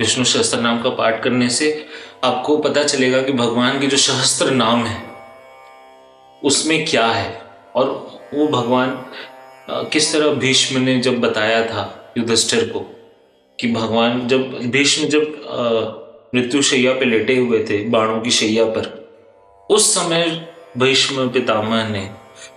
विष्णु 0.00 0.24
सहस्त्र 0.24 0.58
नाम 0.60 0.82
का 0.82 0.90
पाठ 0.90 1.22
करने 1.22 1.48
से 1.48 1.86
आपको 2.24 2.56
पता 2.56 2.82
चलेगा 2.82 3.22
कि 3.22 3.32
भगवान 3.32 3.80
के 3.80 3.86
जो 3.86 3.96
सहस्त्र 3.96 4.50
नाम 4.50 4.84
है, 4.84 5.02
उसमें 6.42 6.84
क्या 6.84 7.06
है 7.06 7.42
और 7.74 7.86
वो 8.34 8.46
भगवान 8.48 8.90
किस 9.92 10.12
तरह 10.12 10.34
भीष्म 10.34 10.80
ने 10.80 10.98
जब 11.00 11.20
बताया 11.20 11.64
था 11.66 12.14
युधिष्ठिर 12.18 12.68
को 12.68 12.80
कि 13.58 13.72
भगवान 13.72 14.26
जब, 14.28 14.58
भीष्म 14.70 15.08
जब 15.08 16.30
मृत्यु 16.34 16.62
शैया 16.62 16.92
पे 16.92 17.04
लेटे 17.04 17.36
हुए 17.36 17.64
थे, 17.64 17.84
बाणों 17.88 18.20
की 18.20 18.30
शैया 18.30 18.64
पर 18.66 19.03
उस 19.70 19.94
समय 19.94 20.48
भीष्म 20.78 21.28
पितामह 21.28 21.88
ने 21.88 22.10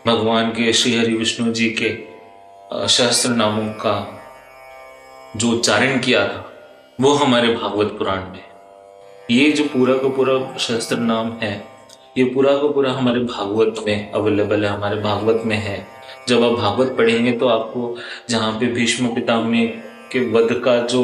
भगवान 0.07 0.49
के 0.49 0.73
श्री 0.73 0.95
हरि 0.95 1.13
विष्णु 1.13 1.51
जी 1.53 1.69
के 1.81 1.89
सहस्त्र 2.87 3.29
नामों 3.29 3.67
का 3.73 4.21
जो 5.35 5.51
उच्चारण 5.51 5.99
किया 5.99 6.27
था 6.27 6.51
वो 7.01 7.13
हमारे 7.13 7.53
भागवत 7.53 7.87
पुराण 7.87 8.17
में 8.17 8.43
ये 9.31 9.51
जो 9.51 9.63
पूरा 9.63 9.93
का 9.93 10.09
पूरा 10.09 10.57
सहस्त्र 10.57 10.97
नाम 10.97 11.31
है 11.31 11.65
ये 12.17 12.23
पूरा 12.23 12.57
का 12.57 12.67
पूरा 12.67 12.91
हमारे 12.91 13.19
भागवत 13.19 13.75
में 13.87 14.11
अवेलेबल 14.11 14.65
है 14.65 14.71
हमारे 14.71 15.01
भागवत 15.01 15.41
में 15.45 15.57
है। 15.57 15.87
जब 16.27 16.43
आप 16.43 16.51
भागवत 16.51 16.95
पढ़ेंगे 16.97 17.31
तो 17.31 17.47
आपको 17.47 17.95
जहाँ 18.29 18.51
पे 18.59 18.65
भीष्म 18.65 19.15
पितामह 19.15 19.65
के 20.11 20.19
वध 20.31 20.53
का 20.65 20.77
जो 20.81 21.03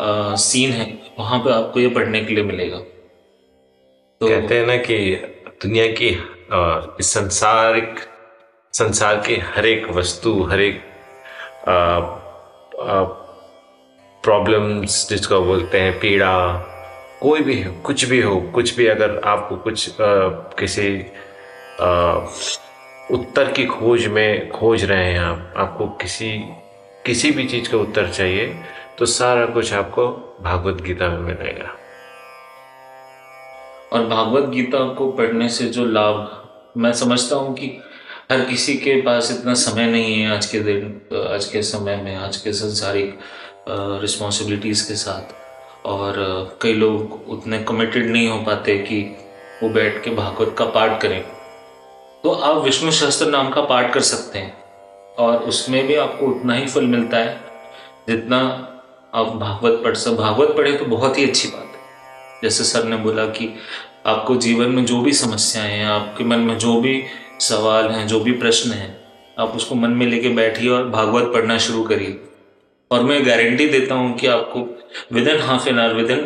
आ, 0.00 0.34
सीन 0.34 0.72
है 0.72 0.98
वहाँ 1.18 1.38
पे 1.38 1.52
आपको 1.52 1.80
ये 1.80 1.88
पढ़ने 1.88 2.24
के 2.24 2.34
लिए 2.34 2.44
मिलेगा। 2.44 2.82
तो 4.20 4.28
कहते 4.28 4.58
हैं 4.58 4.66
ना 4.66 4.76
कि 4.76 5.14
दुनिया 5.46 5.86
की 5.86 6.08
इस 7.00 7.12
संसारिक 7.12 8.00
संसार 8.72 9.16
की 9.16 9.36
हर 9.36 9.66
एक 9.66 9.90
वस्तु 9.90 10.42
हर 10.42 10.60
एक 10.60 10.80
प्रॉब्लम्स 14.24 15.08
जिसको 15.08 15.40
बोलते 15.40 15.80
हैं 15.80 16.00
पीड़ा 16.00 16.52
कोई 17.20 17.40
भी 17.40 17.62
हो 17.62 17.72
कुछ 17.72 18.04
भी 18.04 18.22
हो 18.22 18.40
कुछ 18.40 18.76
भी 18.76 18.86
अगर 18.86 19.20
आपको 19.24 19.56
कुछ 19.56 19.90
आ, 19.90 20.28
किसी 20.28 21.06
आ, 21.80 22.12
उत्तर 23.10 23.52
की 23.52 23.66
खोज 23.66 24.06
में 24.06 24.50
खोज 24.50 24.84
रहे 24.84 25.04
हैं 25.04 25.20
आप 25.20 25.54
आपको 25.56 25.86
किसी 25.86 26.38
किसी 27.06 27.30
भी 27.30 27.44
चीज़ 27.44 27.70
का 27.70 27.78
उत्तर 27.78 28.08
चाहिए 28.08 28.62
तो 28.98 29.06
सारा 29.06 29.46
कुछ 29.46 29.72
आपको 29.72 30.08
भागवत 30.40 30.82
गीता 30.82 31.08
में 31.08 31.18
मिलेगा। 31.18 31.76
और 33.92 34.06
भागवत 34.06 34.48
गीता 34.48 34.84
को 34.94 35.10
पढ़ने 35.12 35.48
से 35.48 35.64
जो 35.68 35.84
लाभ, 35.84 36.72
मैं 36.76 36.92
समझता 36.92 37.36
हूँ 37.36 37.54
कि 37.54 37.66
हर 38.30 38.44
किसी 38.44 38.74
के 38.74 39.00
पास 39.02 39.30
इतना 39.30 39.54
समय 39.54 39.86
नहीं 39.86 40.14
है 40.14 40.30
आज 40.30 40.46
के 40.46 40.60
दिन, 40.60 41.00
आज 41.28 41.44
के 41.44 41.62
समय 41.62 41.96
में, 41.96 42.14
आज 42.16 42.36
के 42.36 42.52
संसारिक 42.52 43.18
रिस्पॉन्सिबिलिटीज़ 44.02 44.86
के 44.88 44.94
साथ। 44.94 45.86
और 45.86 46.14
कई 46.62 46.72
लोग 46.72 47.18
उतने 47.28 47.58
कमिटेड 47.64 48.10
नहीं 48.10 48.28
हो 48.28 48.38
पाते 48.38 48.76
कि 48.78 49.00
वो 49.62 49.68
बैठ 49.68 50.02
के 50.04 50.10
भागवत 50.10 50.54
का 50.58 50.64
पाठ 50.64 51.00
करें। 51.02 51.22
तो 52.24 52.30
आप 52.30 52.62
विष्णु 52.64 52.90
सहस्त्र 52.92 53.26
नाम 53.26 53.48
का 53.50 53.60
पाठ 53.64 53.92
कर 53.94 54.00
सकते 54.00 54.38
हैं 54.38 55.14
और 55.18 55.36
उसमें 55.44 55.86
भी 55.86 55.94
आपको 55.96 56.26
उतना 56.26 56.54
ही 56.54 56.66
फल 56.66 56.86
मिलता 56.86 57.16
है 57.16 57.40
जितना 58.08 58.38
आप 59.14 59.34
भागवत 59.36 59.80
पढ़ 59.84 59.94
सब 59.94 60.16
भागवत 60.16 60.56
पढ़े 60.56 60.72
तो 60.72 60.84
बहुत 60.86 61.18
ही 61.18 61.28
अच्छी 61.28 61.48
बात। 61.48 61.69
जैसे 62.42 62.64
सर 62.64 62.84
ने 62.84 62.96
बोला 62.96 63.26
कि 63.26 63.54
आपको 64.06 64.36
जीवन 64.36 64.70
में 64.70 64.84
जो 64.84 65.00
भी 65.00 65.12
समस्याएँ 65.12 65.72
हैं, 65.72 65.86
आपके 65.86 66.24
मन 66.24 66.38
में 66.38 66.58
जो 66.58 66.80
भी 66.80 67.02
सवाल 67.40 67.88
हैं, 67.88 68.06
जो 68.06 68.20
भी 68.20 68.32
प्रश्न 68.32 68.70
हैं, 68.70 69.00
आप 69.38 69.48
उसको 69.48 69.74
मन 69.74 69.90
में 69.90 70.06
लेके 70.06 70.28
बैठिए 70.28 70.70
और 70.70 70.88
भागवत 70.88 71.32
पढ़ना 71.32 71.58
शुरू 71.58 71.82
करिए। 71.82 72.20
और 72.90 73.02
मैं 73.02 73.26
गारंटी 73.26 73.68
देता 73.68 73.94
हूँ 73.94 74.18
कि 74.18 74.26
आपको 74.26 74.78
within 75.28 75.40
half 75.40 75.68
an 75.68 75.78
hour 75.78 75.94
within 76.10 76.20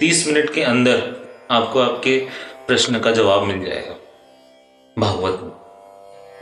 तीस 0.00 0.26
मिनट 0.26 0.54
के 0.54 0.62
अंदर 0.62 1.16
आपको 1.50 1.80
आपके 1.80 2.26
प्रश्न 2.66 3.00
का 3.00 3.10
जवाब 3.10 3.42
मिल 3.42 3.64
जाएगा। 3.64 3.96
भागवत 4.98 5.40
में। 5.42 5.60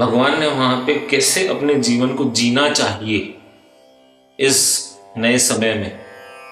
भगवान 0.00 0.40
ने 0.40 0.46
वहाँ 0.46 0.84
पे 0.86 0.94
कैसे 0.94 1.48
अपने 1.48 1.74
जीवन 1.74 2.14
को 2.14 2.24
जीना 2.24 2.70
चाहिए 2.70 3.34
इस 4.40 4.88
नए 5.16 5.38
समय 5.38 5.74
में, 5.74 5.98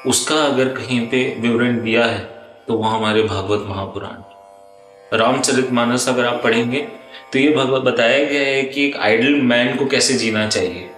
उसका 0.06 0.34
अगर 0.34 0.68
कहीं 0.68 1.06
पे 1.06 1.36
विवरण 1.40 1.84
दिया 1.84 2.04
है 2.06 2.35
तो 2.68 2.74
वह 2.74 2.88
हमारे 2.88 3.22
भागवत 3.22 3.66
महापुराण। 3.68 5.18
रामचरित 5.18 5.70
मानस 5.72 6.08
अगर 6.08 6.24
आप 6.24 6.42
पढ़ेंगे 6.44 6.80
तो 7.32 7.38
ये 7.38 7.50
भगवत 7.54 7.82
बताया 7.82 8.24
गया 8.24 8.42
है 8.42 8.62
कि 8.62 8.84
एक 8.86 8.96
आइडल 8.96 9.34
मैन 9.42 9.76
को 9.76 9.86
कैसे 9.86 10.14
जीना 10.14 10.46
चाहिए? 10.48 10.90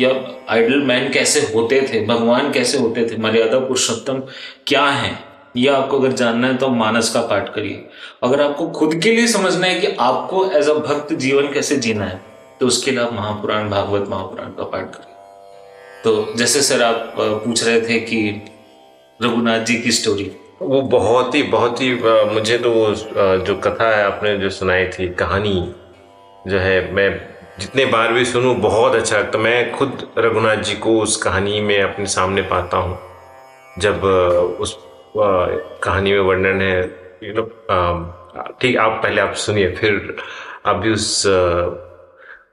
या 0.00 0.10
आइडल 0.48 0.82
मैन 0.82 1.08
कैसे 1.12 1.40
होते 1.54 1.80
थे? 1.82 2.04
भगवान 2.06 2.50
कैसे 2.52 2.78
होते 2.78 3.04
थे? 3.04 3.16
मर्यादा 3.16 3.58
पुरुषोत्तम 3.58 4.22
क्या 4.66 4.84
है? 4.84 5.18
यह 5.56 5.76
आपको 5.76 5.98
अगर 5.98 6.12
जानना 6.12 6.46
है 6.46 6.56
तो 6.56 6.68
मानस 6.68 7.12
का 7.14 7.20
पाठ 7.20 7.54
करिए। 7.54 7.84
अगर 8.22 8.42
आपको 8.42 8.68
खुद 8.70 8.94
के 8.94 9.14
लिए 9.14 9.26
समझना 9.26 9.66
है 9.66 9.80
कि 9.80 9.86
आपको 10.00 10.44
एज 10.50 10.68
अ 10.68 10.74
भक्त 10.74 11.12
जीवन 11.14 11.52
कैसे 11.52 11.76
जीना 11.76 12.04
है 12.04 12.20
तो 12.60 12.66
उसके 12.66 12.90
लिए 12.90 13.00
आप 13.00 13.12
महापुराण, 13.12 13.68
भागवत 13.70 14.08
महापुराण 14.08 14.50
का 14.50 14.64
पाठ 14.64 14.94
करिए। 14.94 15.08
तो 16.04 16.38
जैसे 16.38 16.62
सर 16.62 16.82
आप 16.82 17.14
पूछ 17.18 17.64
रहे 17.64 17.80
थे 17.80 17.98
कि 18.00 18.20
रघुनाथ 19.20 19.64
जी 19.64 19.74
की 19.74 19.92
स्टोरी 19.92 20.24
वो 20.60 20.80
बहुत 20.82 21.34
ही 21.34 21.42
बहुत 21.44 21.80
ही 21.80 21.92
मुझे 22.32 22.56
तो 22.58 22.70
जो 23.44 23.54
कथा 23.56 23.88
है, 23.88 24.02
आपने 24.04 24.36
जो 24.38 24.48
सुनाई 24.50 24.86
थी, 24.88 25.08
कहानी 25.14 25.74
जो 26.46 26.58
है, 26.58 26.92
मैं 26.94 27.10
जितने 27.60 27.84
बार 27.86 28.12
भी 28.12 28.24
सुनूं, 28.24 28.54
बहुत 28.60 28.94
अच्छा 28.94 29.18
लगता 29.18 29.38
मैं 29.38 29.72
खुद 29.72 30.06
रघुनाथ 30.18 30.62
जी 30.64 30.74
को 30.76 30.98
उस 31.00 31.16
कहानी 31.22 31.60
में 31.60 31.80
अपने 31.82 32.06
सामने 32.08 32.42
पाता 32.50 32.76
हूँ, 32.76 32.98
जब 33.78 34.04
उस 34.60 34.76
कहानी 35.16 36.12
में 36.12 36.20
वर्णन 36.20 36.60
है। 36.62 36.82
ठीक, 38.60 38.76
आप 38.78 39.00
पहले 39.02 39.20
आप 39.20 39.34
सुनिए, 39.36 39.70
फिर 39.76 40.16
आप 40.66 40.76
भी 40.76 40.92
उस 40.92 41.22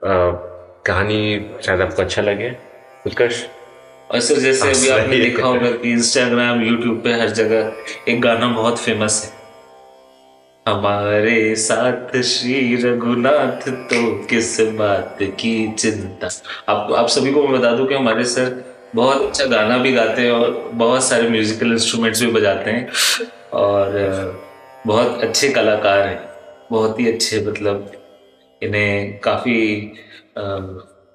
कहानी 0.04 1.22
शायद 1.62 1.82
आपको 1.82 2.02
अच्छा 2.02 2.22
लगे। 2.22 2.56
उत्कर्ष? 3.06 3.46
और 4.10 4.20
सर 4.20 4.36
जैसे 4.36 4.70
अभी 4.70 4.90
आपने 4.90 5.18
देखा 5.20 5.48
होगा 5.48 5.72
कि 5.72 5.92
इंस्टाग्राम 5.92 6.62
यूट्यूब 6.64 7.02
पे 7.04 7.14
हर 7.14 7.30
जगह 7.30 8.12
एक 8.12 8.22
गाना 8.22 8.48
बहुत 8.48 8.80
फ़ेमस 8.80 9.22
है। 9.24 9.36
हमारे 10.66 11.56
साथ 11.56 12.22
श्री 12.22 12.76
रघुनाथ 12.76 13.68
तो 13.90 14.00
किस 14.30 14.60
बात 14.62 15.18
की 15.22 15.74
चिंता? 15.74 16.30
आपको 16.70 16.94
आप 16.94 17.08
सभी 17.08 17.32
को 17.32 17.48
मैं 17.48 17.60
बता 17.60 17.72
दूँ 17.72 17.88
कि 17.88 17.94
हमारे 17.94 18.24
सर 18.24 18.64
बहुत 18.96 19.22
अच्छा 19.22 19.46
गाना 19.46 19.78
भी 19.78 19.92
गाते 19.94 20.22
हैं 20.22 20.32
और 20.32 20.70
बहुत 20.74 21.04
सारे 21.04 21.30
म्यूजिकल 21.30 21.72
इंस्ट्रूमेंट्स 21.72 22.22
भी 22.22 22.32
बजाते 22.32 22.72
हैं। 22.72 22.90
और 23.54 24.42
बहुत 24.88 25.24
अच्छे 25.24 25.50
कलाकार 25.50 26.08
हैं। 26.08 26.20
बहुत 26.72 27.00
ही 27.00 27.12
अच्छे 27.12 27.46
मतलब 27.48 27.92
इन्हें 28.62 29.20
काफ़ी 29.20 29.60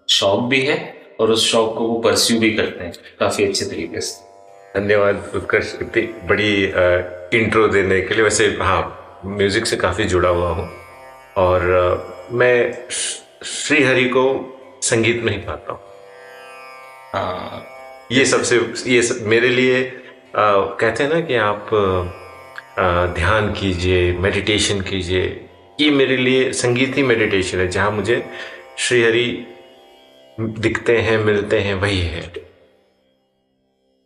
शौक 0.09 0.41
भी 0.41 0.61
है। 0.61 1.02
और 1.23 1.31
उस 1.31 1.51
शौक 1.51 1.75
को 1.79 1.87
वो 1.87 1.99
परस्यू 2.01 2.39
भी 2.41 2.51
करते 2.57 2.85
हैं 2.85 2.93
काफ़ी 3.21 3.45
अच्छे 3.45 3.65
तरीके 3.65 4.01
से। 4.01 4.81
धन्यवाद 4.81 5.33
उत्कर्ष। 5.37 5.75
इतनी 5.83 6.03
बड़ी 6.29 6.53
इंट्रो 7.39 7.67
देने 7.69 8.01
के 8.01 8.15
लिए 8.15 8.25
वैसे 8.25 8.47
हाँ 8.61 9.21
म्यूज़िक 9.27 9.67
से 9.67 9.77
काफ़ी 9.77 10.05
जुड़ा 10.05 10.29
हुआ 10.29 10.49
हूँ। 10.51 10.69
और 11.39 12.29
मैं 12.33 12.89
श्री 13.43 13.83
हरि 13.85 14.05
को 14.09 14.25
संगीत 14.83 15.23
में 15.23 15.33
ही 15.33 15.39
पाता 15.39 15.73
हूँ। 15.73 15.81
हाँ। 17.13 17.67
ये 18.13 18.25
सबसे 18.25 18.57
ये 18.87 19.03
सब, 19.03 19.27
मेरे 19.27 19.49
लिए 19.49 19.83
आ, 19.83 20.43
कहते 20.81 21.03
हैं 21.03 21.11
ना 21.11 21.21
कि 21.21 21.35
आप 21.37 21.75
आ, 22.79 23.07
ध्यान 23.15 23.53
कीजिए 23.53 24.13
मेडिटेशन 24.19 24.81
कीजिए। 24.81 25.25
ये 25.81 25.91
मेरे 25.91 26.17
लिए 26.17 26.53
संगीत 26.53 26.97
ही 26.97 27.03
मेडिटेशन 27.03 27.59
है 27.59 27.69
जहाँ 27.69 27.91
मुझे 27.91 28.23
श्रीहरि 28.79 29.47
दिखते 30.49 30.99
हैं, 30.99 31.19
मिलते 31.19 31.59
हैं, 31.61 31.75
वही 31.75 32.01
है। 32.01 32.33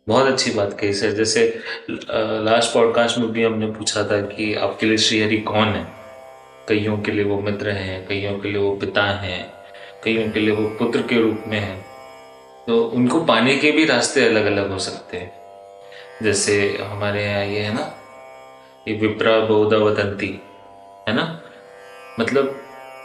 बहुत 0.07 0.27
अच्छी 0.27 0.51
बात 0.51 0.79
कही, 0.79 0.93
सर। 0.93 1.11
जैसे 1.11 1.59
लास्ट 1.89 2.73
पॉडकास्ट 2.73 3.17
में 3.17 3.31
भी 3.31 3.43
हमने 3.43 3.67
पूछा 3.67 4.03
था 4.03 4.21
कि 4.21 4.53
आपके 4.55 4.85
लिए 4.85 4.97
श्रीहरि 4.97 5.37
कौन 5.37 5.67
है? 5.67 5.87
कईयों 6.69 6.97
के 6.97 7.11
लिए 7.11 7.23
वो 7.23 7.39
मित्र 7.39 7.69
हैं, 7.69 8.07
कईयों 8.07 8.39
के 8.39 8.49
लिए 8.49 8.61
वो 8.61 8.75
पिता 8.75 9.03
हैं, 9.03 9.53
कईयों 10.03 10.31
के 10.31 10.39
लिए 10.39 10.55
वो 10.55 10.69
पुत्र 10.69 11.01
के 11.01 11.21
रूप 11.21 11.43
में 11.47 11.59
हैं। 11.59 11.85
तो 12.67 12.83
उनको 12.83 13.23
पाने 13.23 13.57
के 13.57 13.71
भी 13.71 13.85
रास्ते 13.85 14.25
अलग 14.25 14.45
अलग 14.45 14.71
हो 14.71 14.79
सकते 14.79 15.17
हैं। 15.17 15.31
जैसे 16.23 16.77
हमारे 16.81 17.25
यहाँ 17.25 17.45
ये 17.45 17.59
है 17.59 17.73
ना, 17.73 17.93
ये 18.87 18.93
विप्रा 18.93 19.39
बहुधा 19.39 19.77
वदंती, 19.77 20.39
है 21.07 21.15
ना? 21.15 21.41
मतलब 22.19 22.61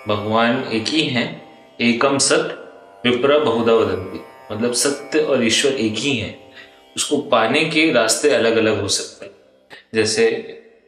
भगवान 0.09 0.65
एक 0.73 0.85
ही 0.85 1.03
हैं, 1.03 1.43
एकम 1.81 2.19
सत्य 2.19 2.62
विप्रा 3.05 3.39
बहुधा 3.39 3.73
वदंती 3.73 4.21
मतलब 4.53 4.73
सत्य 4.75 5.19
और 5.21 5.45
ईश्वर 5.45 5.73
एक 5.73 5.95
ही 5.95 6.17
है। 6.17 6.35
उसको 6.97 7.17
पाने 7.29 7.65
के 7.65 7.91
रास्ते 7.93 8.31
अलग 8.31 8.57
अलग 8.57 8.81
हो 8.81 8.89
सकते 8.89 9.27
हैं। 9.27 9.33
जैसे, 9.95 10.27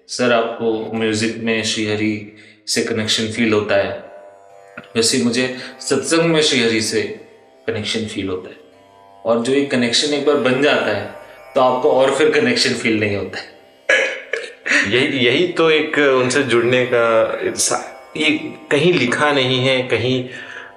सर, 0.08 0.32
आपको 0.32 0.92
म्यूज़िक 0.94 1.36
में 1.36 1.62
श्रीहरि 1.64 2.36
से 2.66 2.82
कनेक्शन 2.82 3.30
फील 3.32 3.52
होता 3.52 3.76
है। 3.76 3.98
वैसे 4.96 5.22
मुझे 5.22 5.56
सत्संग 5.80 6.30
में 6.30 6.40
श्रीहरि 6.42 6.80
से 6.82 7.02
कनेक्शन 7.66 8.06
फील 8.06 8.28
होता 8.28 8.48
है। 8.48 8.56
और 9.24 9.42
जो 9.42 9.52
ये 9.52 9.64
कनेक्शन 9.66 10.14
एक 10.14 10.26
बार 10.26 10.36
बन 10.38 10.62
जाता 10.62 10.96
है 10.96 11.04
तो 11.54 11.60
आपको 11.60 11.90
और 11.90 12.14
फिर 12.14 12.30
कनेक्शन 12.30 12.74
फील 12.74 12.98
नहीं 13.00 13.16
होता 13.16 13.38
है। 13.38 13.52
यही 14.92 15.26
यही 15.26 15.46
तो 15.48 15.70
एक 15.70 15.98
उनसे 15.98 16.42
जुड़ने 16.44 16.84
का 16.92 17.04
ये 18.16 18.30
कहीं 18.70 18.92
लिखा 18.92 19.32
नहीं 19.32 19.58
है, 19.58 19.82
कहीं 19.82 20.24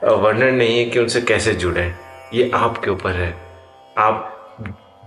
वर्णन 0.03 0.55
नहीं 0.55 0.79
है 0.79 0.85
कि 0.85 0.99
उनसे 0.99 1.21
कैसे 1.21 1.53
जुड़े 1.53 1.93
ये 2.33 2.51
आपके 2.53 2.89
ऊपर 2.89 3.09
है। 3.09 3.37
आप 3.97 4.33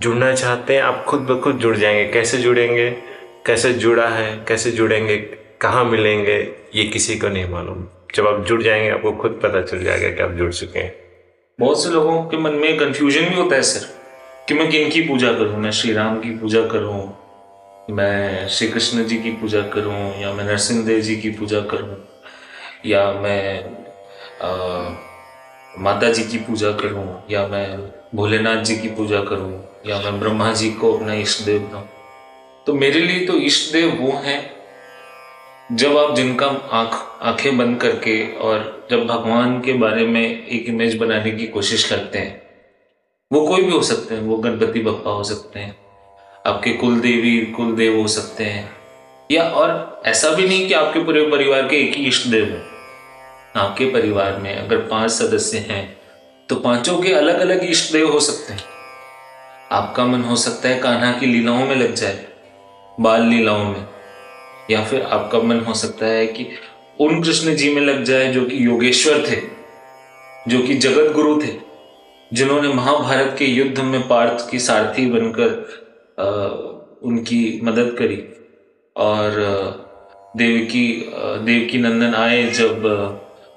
जुड़ना 0.02 0.34
चाहते 0.34 0.74
हैं, 0.74 0.82
आप 0.82 1.04
खुद 1.04 1.20
ब 1.20 1.40
खुद 1.40 1.58
जुड़ 1.58 1.76
जाएँगे। 1.76 2.12
कैसे 2.12 2.38
जुड़ेंगे? 2.38 2.90
कैसे 3.46 3.72
जुड़ा 3.72 4.08
है? 4.08 4.44
कैसे 4.48 4.70
जुड़ेंगे? 4.70 5.16
कहाँ 5.60 5.84
मिलेंगे? 5.84 6.52
ये 6.74 6.84
किसी 6.84 7.18
को 7.18 7.28
नहीं 7.28 7.48
मालूम। 7.48 7.86
जब 8.14 8.26
आप 8.26 8.44
जुड़ 8.44 8.62
जाएँगे, 8.62 8.90
आपको 8.90 9.12
खुद 9.12 9.40
पता 9.42 9.62
चल 9.62 9.84
जाएगा 9.84 10.08
कि 10.08 10.22
आप 10.22 10.30
जुड़ 10.30 10.52
चुके 10.52 10.78
हैं। 10.78 10.94
बहुत 11.60 11.82
से 11.82 11.90
लोगों 11.90 12.22
के 12.22 12.36
मन 12.36 12.50
में 12.50 12.78
कंफ्यूजन 12.78 13.20
भी 13.20 13.36
होता 13.36 13.56
है 13.56 13.62
सर, 13.62 14.00
कि 14.48 14.54
मैं 14.54 14.70
किन 14.70 14.90
की 14.90 15.00
पूजा 15.00 15.32
करूँ? 15.32 15.56
मैं 15.56 15.70
श्री 15.70 15.92
राम 15.92 16.20
की 16.20 16.30
पूजा 16.30 16.60
करूँ? 16.60 17.16
मैं 17.90 18.48
श्री 18.48 18.68
कृष्ण 18.68 19.04
जी 19.04 19.18
की 19.18 19.30
पूजा 19.30 19.60
करूँ? 19.60 20.22
या 20.22 20.32
मैं 20.32 20.44
नरसिंह 20.44 20.84
देव 20.84 21.00
जी 21.00 21.16
की 21.16 21.30
पूजा 21.30 21.60
करूँ? 21.60 22.08
या 22.86 23.12
मैं 23.12 23.79
माता 24.42 26.10
जी 26.12 26.22
की 26.24 26.38
पूजा 26.38 26.70
करूँ, 26.72 27.06
या 27.30 27.46
मैं 27.46 27.78
भोलेनाथ 28.14 28.62
जी 28.64 28.76
की 28.76 28.88
पूजा 28.90 29.20
करूँ, 29.24 29.52
या 29.86 29.98
मैं 30.00 30.18
ब्रह्मा 30.20 30.52
जी 30.52 30.70
को 30.72 30.92
अपना 30.92 31.14
इष्ट 31.14 31.44
देव 31.46 31.60
बनाऊँ 31.60 31.86
तो 32.66 32.74
मेरे 32.74 33.00
लिए 33.00 33.26
तो 33.26 33.34
इष्ट 33.40 33.72
देव 33.72 33.96
वो 34.00 34.12
हैं, 34.18 34.40
जब 35.72 35.96
आप 35.96 36.14
जिनका 36.16 36.46
आँख, 36.46 36.94
आँखें 37.22 37.56
बंद 37.58 37.80
करके 37.80 38.16
और 38.38 38.88
जब 38.90 39.06
भगवान 39.06 39.60
के 39.60 39.72
बारे 39.72 40.06
में 40.06 40.22
एक 40.22 40.68
इमेज 40.68 40.96
बनाने 40.96 41.30
की 41.30 41.46
कोशिश 41.48 41.88
करते 41.90 42.18
हैं, 42.18 42.42
वो 43.30 43.46
कोई 43.46 43.62
भी 43.62 43.72
हो 43.72 43.82
सकते 43.82 44.14
हैं, 44.14 44.22
वो 44.22 44.36
गणपति 44.38 44.80
बप्पा 44.80 45.10
हो 45.10 45.24
सकते 45.24 45.60
हैं, 45.60 45.76
आपके 46.46 46.72
कुल 46.72 47.00
देवी 47.00 47.40
कुल 47.56 47.74
देव 47.76 48.00
हो 48.00 48.06
सकते 48.08 48.44
हैं, 48.44 48.68
या 49.30 49.42
और 49.42 50.02
ऐसा 50.06 50.30
भी 50.30 50.48
नहीं 50.48 50.66
कि 50.68 50.74
आपके 50.74 51.04
पूरे 51.04 51.22
परिवार 51.30 51.68
के 51.68 51.76
एक 51.76 51.94
ही 51.94 52.06
इष्ट 52.06 52.26
देव 52.26 52.44
हो। 52.46 52.79
आपके 53.54 53.84
परिवार 53.84 54.36
में 54.36 54.54
अगर 54.56 54.78
पाँच 54.88 55.10
सदस्य 55.10 55.58
हैं 55.68 55.82
तो 56.48 56.56
पाँचों 56.56 56.98
के 56.98 57.12
अलग 57.12 57.38
अलग 57.40 57.62
इष्ट 57.64 57.92
देव 57.92 58.10
हो 58.12 58.20
सकते 58.20 58.52
हैं। 58.52 58.62
आपका 59.72 60.04
मन 60.06 60.22
हो 60.22 60.36
सकता 60.36 60.68
है 60.68 60.78
कान्हा 60.80 61.12
की 61.12 61.26
लीलाओं 61.26 61.64
में 61.66 61.74
लग 61.76 61.94
जाए, 61.94 62.24
बाल 63.00 63.22
लीलाओं 63.22 63.64
में। 63.64 63.86
या 64.70 64.84
फिर 64.84 65.02
आपका 65.02 65.38
मन 65.38 65.60
हो 65.60 65.74
सकता 65.74 66.06
है 66.06 66.26
कि 66.26 66.46
उन 67.00 67.22
कृष्ण 67.22 67.54
जी 67.54 67.74
में 67.74 67.82
लग 67.82 68.02
जाए 68.04 68.32
जो 68.32 68.44
कि 68.44 68.64
योगेश्वर 68.66 69.26
थे, 69.28 69.36
जो 70.48 70.62
कि 70.62 70.74
जगत 70.76 71.12
गुरु 71.12 71.40
थे, 71.42 71.52
जिन्होंने 72.32 72.68
महाभारत 72.68 73.34
के 73.38 73.44
युद्ध 73.44 73.78
में 73.80 74.06
पार्थ 74.08 74.50
की 74.50 74.58
सारथी 74.60 75.06
बनकर 75.06 75.48
उनकी 77.02 77.60
मदद 77.64 77.94
करी। 77.98 78.22
और 78.96 79.30
देवकी 80.36 80.86
देवकी 81.44 81.78
नंदन 81.78 82.14
आए 82.14 82.42
जब 82.50 82.86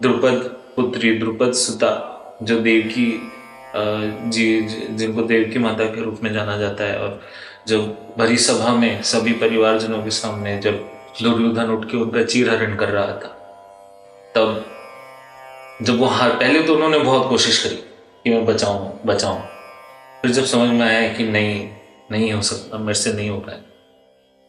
द्रुपद 0.03 0.37
पुत्री, 0.75 1.17
द्रुपद 1.19 1.53
सुता, 1.55 1.91
जो 2.43 2.59
देवकी 2.61 3.07
जी, 3.75 4.45
जिनको 4.91 5.21
देवकी 5.23 5.59
माता 5.59 5.85
के 5.85 6.01
रूप 6.01 6.19
में 6.23 6.31
जाना 6.33 6.57
जाता 6.57 6.83
है 6.83 6.97
और 6.99 7.21
जब 7.67 8.13
भरी 8.17 8.37
सभा 8.39 8.73
में 8.75 9.01
सभी 9.03 9.33
परिवारजनों 9.33 10.03
के 10.03 10.09
सामने 10.11 10.57
जब 10.61 10.75
दुर्योधन 11.21 11.71
उठ 11.71 11.89
के 11.91 11.97
उनका 11.97 12.23
चीर 12.25 12.49
हरण 12.49 12.75
कर 12.75 12.89
रहा 12.89 13.07
था, 13.07 13.31
तब 14.35 14.65
जब 15.81 15.99
वो 15.99 16.05
हार, 16.07 16.29
पहले 16.31 16.61
तो 16.63 16.75
उन्होंने 16.75 16.99
बहुत 16.99 17.29
कोशिश 17.29 17.63
करी 17.63 17.75
कि 17.75 18.29
मैं 18.29 18.45
बचाऊं 18.45 18.89
बचाऊं। 19.05 19.39
फिर 20.21 20.31
जब 20.31 20.45
समझ 20.45 20.69
में 20.69 20.85
आया 20.85 21.07
कि 21.13 21.23
नहीं 21.25 21.69
नहीं 22.11 22.31
हो 22.33 22.41
सकता 22.43 22.77
मेरे 22.77 22.93
से 22.93 23.13
नहीं 23.13 23.29
हो 23.29 23.37
पाया, 23.39 23.57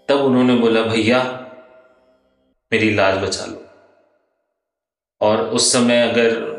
तब 0.09 0.21
उन्होंने 0.21 0.55
बोला, 0.57 0.83
भैया, 0.83 1.23
मेरी 2.73 2.95
लाज 2.95 3.19
बचा 3.19 3.45
लो। 3.45 3.64
और 5.25 5.41
उस 5.41 5.73
समय 5.73 6.03
अगर 6.03 6.55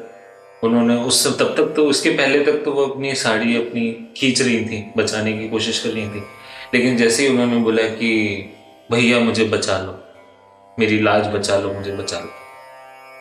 उन्होंने 0.64 0.96
उस 0.96 1.24
सब 1.24 1.38
तब 1.38 1.58
तक 1.58 1.74
तो 1.76 1.86
उसके 1.86 2.10
पहले 2.10 2.46
तक 2.46 2.52
तो 2.52 2.72
वो 2.72 2.86
अपनी 2.86 3.16
साड़ी 3.16 3.56
अपनी 3.56 4.14
खींच 4.18 4.42
रही 4.42 4.66
थी, 4.66 4.94
बचाने 4.98 5.34
की 5.34 5.50
कोशिश 5.50 5.80
कर 5.80 5.90
रही 5.90 6.10
थी। 6.10 6.24
लेकिन 6.74 6.98
जैसे 6.98 7.24
ही 7.24 7.30
उन्होंने 7.30 7.58
बोला 7.58 7.84
कि, 7.84 8.38
भैया 8.92 9.20
मुझे 9.20 9.46
बचा 9.46 9.78
लो, 9.78 10.04
मेरी 10.80 11.00
लाज 11.00 11.28
बचा 11.28 11.58
लो, 11.58 11.74
मुझे 11.74 11.92
बचा 11.92 12.20
लो। 12.20 12.30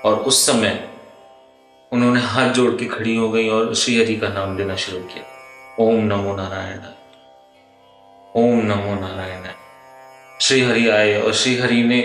और 0.09 0.17
उस 0.17 0.47
समय 0.47 0.89
उन्होंने 1.93 2.21
हाथ 2.21 2.51
जोड़ 2.51 2.73
के 2.73 2.85
खड़ी 2.85 3.17
हो 3.17 3.31
गई 3.31 3.49
और 3.49 3.75
श्री 3.75 4.03
हरि 4.03 4.17
का 4.17 4.29
नाम 4.29 4.59
लेना 4.59 4.77
शुरू 4.77 4.99
किया। 4.99 5.25
ओम 5.81 6.05
नमो 6.05 6.37
नारायण। 6.37 6.79
ओम 8.37 8.67
नमो 8.67 8.95
नारायण। 9.01 9.43
श्री 10.41 10.61
हरि 10.61 10.89
आए 10.89 11.23
और 11.23 11.33
श्री 11.33 11.57
हरि 11.57 11.83
ने 11.83 12.01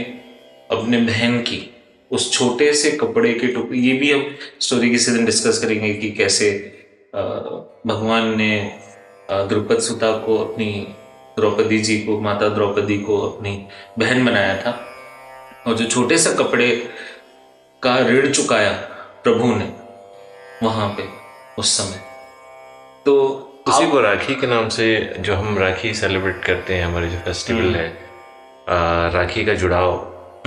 अपने 0.72 0.98
बहन 0.98 1.40
की 1.40 1.79
उस 2.12 2.32
छोटे 2.34 2.72
से 2.74 2.92
कपड़े 2.98 3.34
के 3.34 3.48
टुकड़े 3.48 3.80
ये 3.80 3.94
भी 3.94 4.12
हम 4.12 4.26
स्टोरी 4.60 4.90
किसी 4.90 5.12
दिन 5.12 5.26
डिस्कस 5.26 5.60
करेंगे 5.62 5.94
कि 5.94 6.12
कैसे 6.12 6.52
भगवान 7.88 8.36
ने 8.38 8.52
द्रुपद 9.30 9.80
सुता 9.80 10.12
को 10.18 10.38
अपनी 10.38 10.72
द्रौपदी 11.38 11.78
जी 11.80 11.98
को 12.00 12.20
माता 12.20 12.48
द्रौपदी 12.50 12.98
को 13.00 13.20
अपनी 13.22 13.58
बहन 14.00 14.26
बनाया 14.26 14.56
था 14.58 14.80
और 15.68 15.76
जो 15.78 15.86
छोटे 15.86 16.18
से 16.18 16.34
कपड़े 16.36 16.70
का 17.84 17.98
ऋण 18.00 18.32
चुकाया 18.32 18.72
प्रभु 19.24 19.54
ने 19.56 19.72
वहाँ 20.64 20.88
पे 20.98 21.08
उस 21.58 21.78
समय 21.78 22.02
तो 23.06 23.16
उसी 23.68 23.90
को 23.92 24.00
राखी 24.02 24.36
के 24.36 24.48
नाम 24.48 24.68
से 24.70 24.88
जो 25.20 25.36
हम 25.36 25.58
राखी 25.58 25.94
सेलिब्रेट 25.94 26.44
करते 26.44 26.76
हैं 26.76 26.86
हमारे 26.86 27.10
जो 27.10 27.20
फेस्टिवल 27.20 27.62
हम्म। 27.62 27.76
है 27.76 27.88
आ, 28.70 29.10
राखी 29.10 29.46
का 29.46 29.54
जुड़ाव 29.54 29.92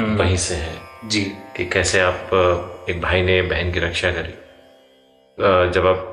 हम्म। 0.01 0.16
वहीं 0.16 0.37
से 0.38 0.55
है 0.57 0.77
जी 1.05 1.25
कि 1.56 1.64
कैसे 1.66 2.00
आप 2.00 2.86
एक 2.90 3.00
भाई 3.00 3.22
ने 3.22 3.40
बहन 3.42 3.72
की 3.72 3.80
रक्षा 3.80 4.10
करी। 4.10 4.34
जब 5.74 5.86
आप 5.86 6.08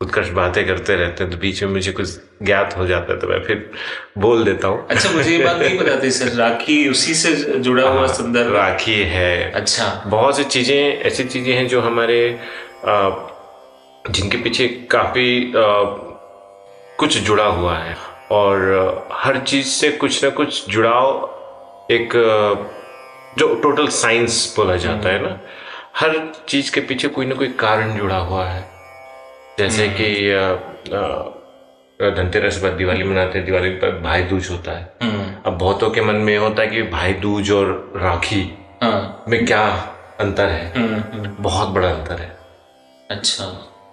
उत्कर्ष 0.00 0.28
बातें 0.36 0.66
करते 0.66 0.94
रहते 0.96 1.24
हैं 1.24 1.32
तो 1.32 1.38
बीच 1.38 1.62
में 1.62 1.70
मुझे 1.70 1.92
कुछ 1.92 2.08
ज्ञात 2.42 2.76
हो 2.76 2.86
जाता 2.86 3.12
है 3.12 3.18
तो 3.20 3.26
मैं 3.28 3.42
फिर 3.44 3.70
बोल 4.18 4.44
देता 4.44 4.68
हूँ। 4.68 4.86
अच्छा 4.90 5.10
मुझे 5.10 5.30
ये 5.30 5.44
बात 5.44 5.56
नहीं 5.56 5.78
पता 5.78 6.02
थी 6.02 6.10
सर 6.10 6.32
राखी 6.36 6.88
उसी 6.88 7.14
से 7.14 7.34
जुड़ा 7.58 7.88
हुआ 7.88 7.98
हाँ, 7.98 8.06
संदर्भ 8.08 8.54
राखी 8.56 9.00
है। 9.10 9.50
अच्छा। 9.52 10.02
बहुत 10.06 10.36
सी 10.36 10.44
चीज़ें 10.46 11.00
ऐसी 11.00 11.24
चीज़ें 11.24 11.52
हैं 11.54 11.66
जो 11.68 11.80
हमारे 11.80 12.18
आ, 12.86 13.10
जिनके 14.04 14.36
पीछे 14.38 14.68
काफ़ी 14.90 15.52
कुछ 16.98 17.18
जुड़ा 17.18 17.44
हुआ 17.46 17.76
है। 17.78 17.96
और 18.32 19.08
हर 19.12 19.38
चीज़ 19.38 19.66
से 19.68 19.90
कुछ 19.92 20.22
ना 20.24 20.30
कुछ 20.30 20.68
जुड़ाव 20.68 21.88
एक 21.90 22.14
जो 23.38 23.54
टोटल 23.54 23.86
साइंस 23.88 24.54
बोला 24.56 24.76
जाता 24.76 25.08
है 25.08 25.22
ना 25.22 25.38
हर 25.96 26.32
चीज़ 26.48 26.72
के 26.72 26.80
पीछे 26.80 27.08
कोई 27.08 27.26
ना 27.26 27.34
कोई 27.34 27.48
कारण 27.58 27.96
जुड़ा 27.96 28.16
हुआ 28.16 28.44
है। 28.46 28.64
जैसे 29.58 29.88
कि 29.88 30.06
धनतेरस 32.00 32.56
पर 32.58 32.70
दिवाली 32.70 33.04
मनाते 33.04 33.38
हैं 33.38 33.46
दिवाली 33.46 33.70
पर 33.70 33.98
भाई 34.00 34.22
दूज 34.22 34.48
होता 34.50 34.72
है। 34.72 34.92
हम्म। 35.02 35.34
अब 35.46 35.58
बहुतों 35.58 35.90
के 35.90 36.00
मन 36.00 36.14
में 36.14 36.36
होता 36.38 36.62
है 36.62 36.68
कि 36.68 36.82
भाई 36.82 37.12
दूज 37.12 37.50
और 37.50 37.92
राखी 37.96 38.42
हाँ। 38.82 39.24
में 39.28 39.44
क्या 39.46 39.64
अंतर 40.20 40.48
है? 40.48 40.72
हम्म, 40.76 41.02
हम्म। 41.12 41.34
बहुत 41.40 41.68
बड़ा 41.68 41.88
अंतर 41.88 42.20
है। 42.20 42.36
अच्छा। 43.10 43.44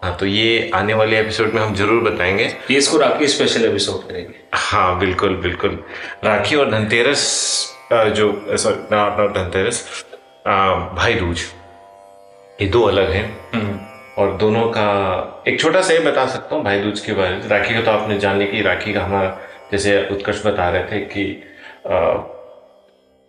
हाँ 0.03 0.15
तो 0.17 0.25
ये 0.25 0.69
आने 0.75 0.93
वाले 0.93 1.19
एपिसोड 1.19 1.53
में 1.53 1.61
हम 1.61 1.73
ज़रूर 1.75 2.03
बताएँगे। 2.03 2.43
ये 2.71 2.77
इसको 2.77 2.97
राखी 2.97 3.27
स्पेशल 3.27 3.65
एपिसोड 3.65 4.07
करेंगे। 4.09 4.35
हाँ 4.53 4.99
बिल्कुल 4.99 5.35
बिल्कुल। 5.35 5.83
राखी 6.23 6.55
और 6.55 6.71
धनतेरस 6.71 7.25
जो 7.91 8.31
नॉट 8.47 9.19
नॉट 9.19 9.33
धनतेरस 9.35 10.05
भाई 10.95 11.13
दूज। 11.13 11.41
ये 12.59 12.67
दो 12.67 12.81
अलग 12.83 13.11
हैं। 13.11 13.25
हम्म, 13.53 13.79
और 14.17 14.35
दोनों 14.37 14.65
का 14.69 15.43
एक 15.47 15.59
छोटा 15.59 15.81
सा 15.81 15.93
ये 15.93 15.99
बता 15.99 16.25
सकता 16.25 16.55
हूँ 16.55 16.63
भाई 16.63 16.81
दूज 16.81 16.99
के 16.99 17.13
बारे 17.13 17.35
में। 17.35 17.47
राखी 17.47 17.73
का 17.73 17.81
तो 17.81 17.91
आपने 17.91 18.17
जान 18.19 18.37
लिया 18.37 18.51
कि 18.51 18.61
राखी 18.61 18.93
का 18.93 19.03
हमारा 19.03 19.37
जैसे 19.71 20.01
उत्कर्ष 20.11 20.45
बता 20.45 20.69
रहे 20.69 20.83
थे 20.83 20.99
कि 21.05 21.25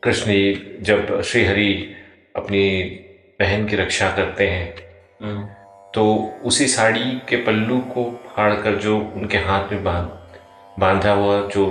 कृष्ण 0.02 0.32
जी 0.32 0.76
जब 0.80 1.20
श्रीहरि 1.22 1.72
अपनी 2.36 2.68
बहन 3.40 3.66
की 3.66 3.76
रक्षा 3.76 4.10
करते 4.16 4.48
हैं 4.48 4.74
हम्म, 5.22 5.44
तो 5.94 6.04
उसी 6.44 6.66
साड़ी 6.66 7.10
के 7.28 7.36
पल्लू 7.44 7.78
को 7.94 8.04
फाड़ 8.26 8.52
कर 8.54 8.74
जो 8.76 8.98
उनके 9.16 9.38
हाथ 9.38 9.72
में 9.72 9.84
बाँध 9.84 10.78
बांधा 10.78 11.12
हुआ 11.12 11.40
जो 11.48 11.66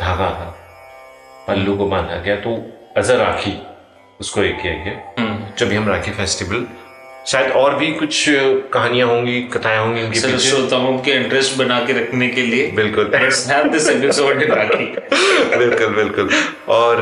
धागा 0.00 0.30
था 0.30 0.55
पल्लू 1.48 1.76
को 1.76 1.86
बांधा 1.86 2.16
गया 2.16 2.36
तो 2.36 2.74
अजर 2.96 3.16
राखी 3.16 3.62
उसको 4.20 4.42
ये 4.42 4.48
किया 4.48 4.72
गया। 4.72 5.22
हम्म। 5.22 5.46
जब 5.58 5.68
भी 5.68 5.76
हम 5.76 5.88
राखी 5.88 6.10
फेस्टिवल 6.10 6.66
शायद 7.26 7.52
और 7.52 7.74
भी 7.74 7.92
कुछ 7.92 8.24
कहानियाँ 8.72 9.08
होंगी 9.08 9.42
कथाएँ 9.42 9.78
होंगी 9.78 10.02
उनके 10.02 10.38
श्रोताओं 10.38 10.98
के 10.98 11.12
इंटरेस्ट 11.12 11.58
बना 11.58 11.80
के 11.80 11.92
रखने 11.92 12.28
के 12.28 12.42
लिए 12.42 12.70
बिल्कुल। 12.70 13.04
बिल्कुल 15.58 15.86
बिल्कुल। 15.86 16.30
और 16.68 17.00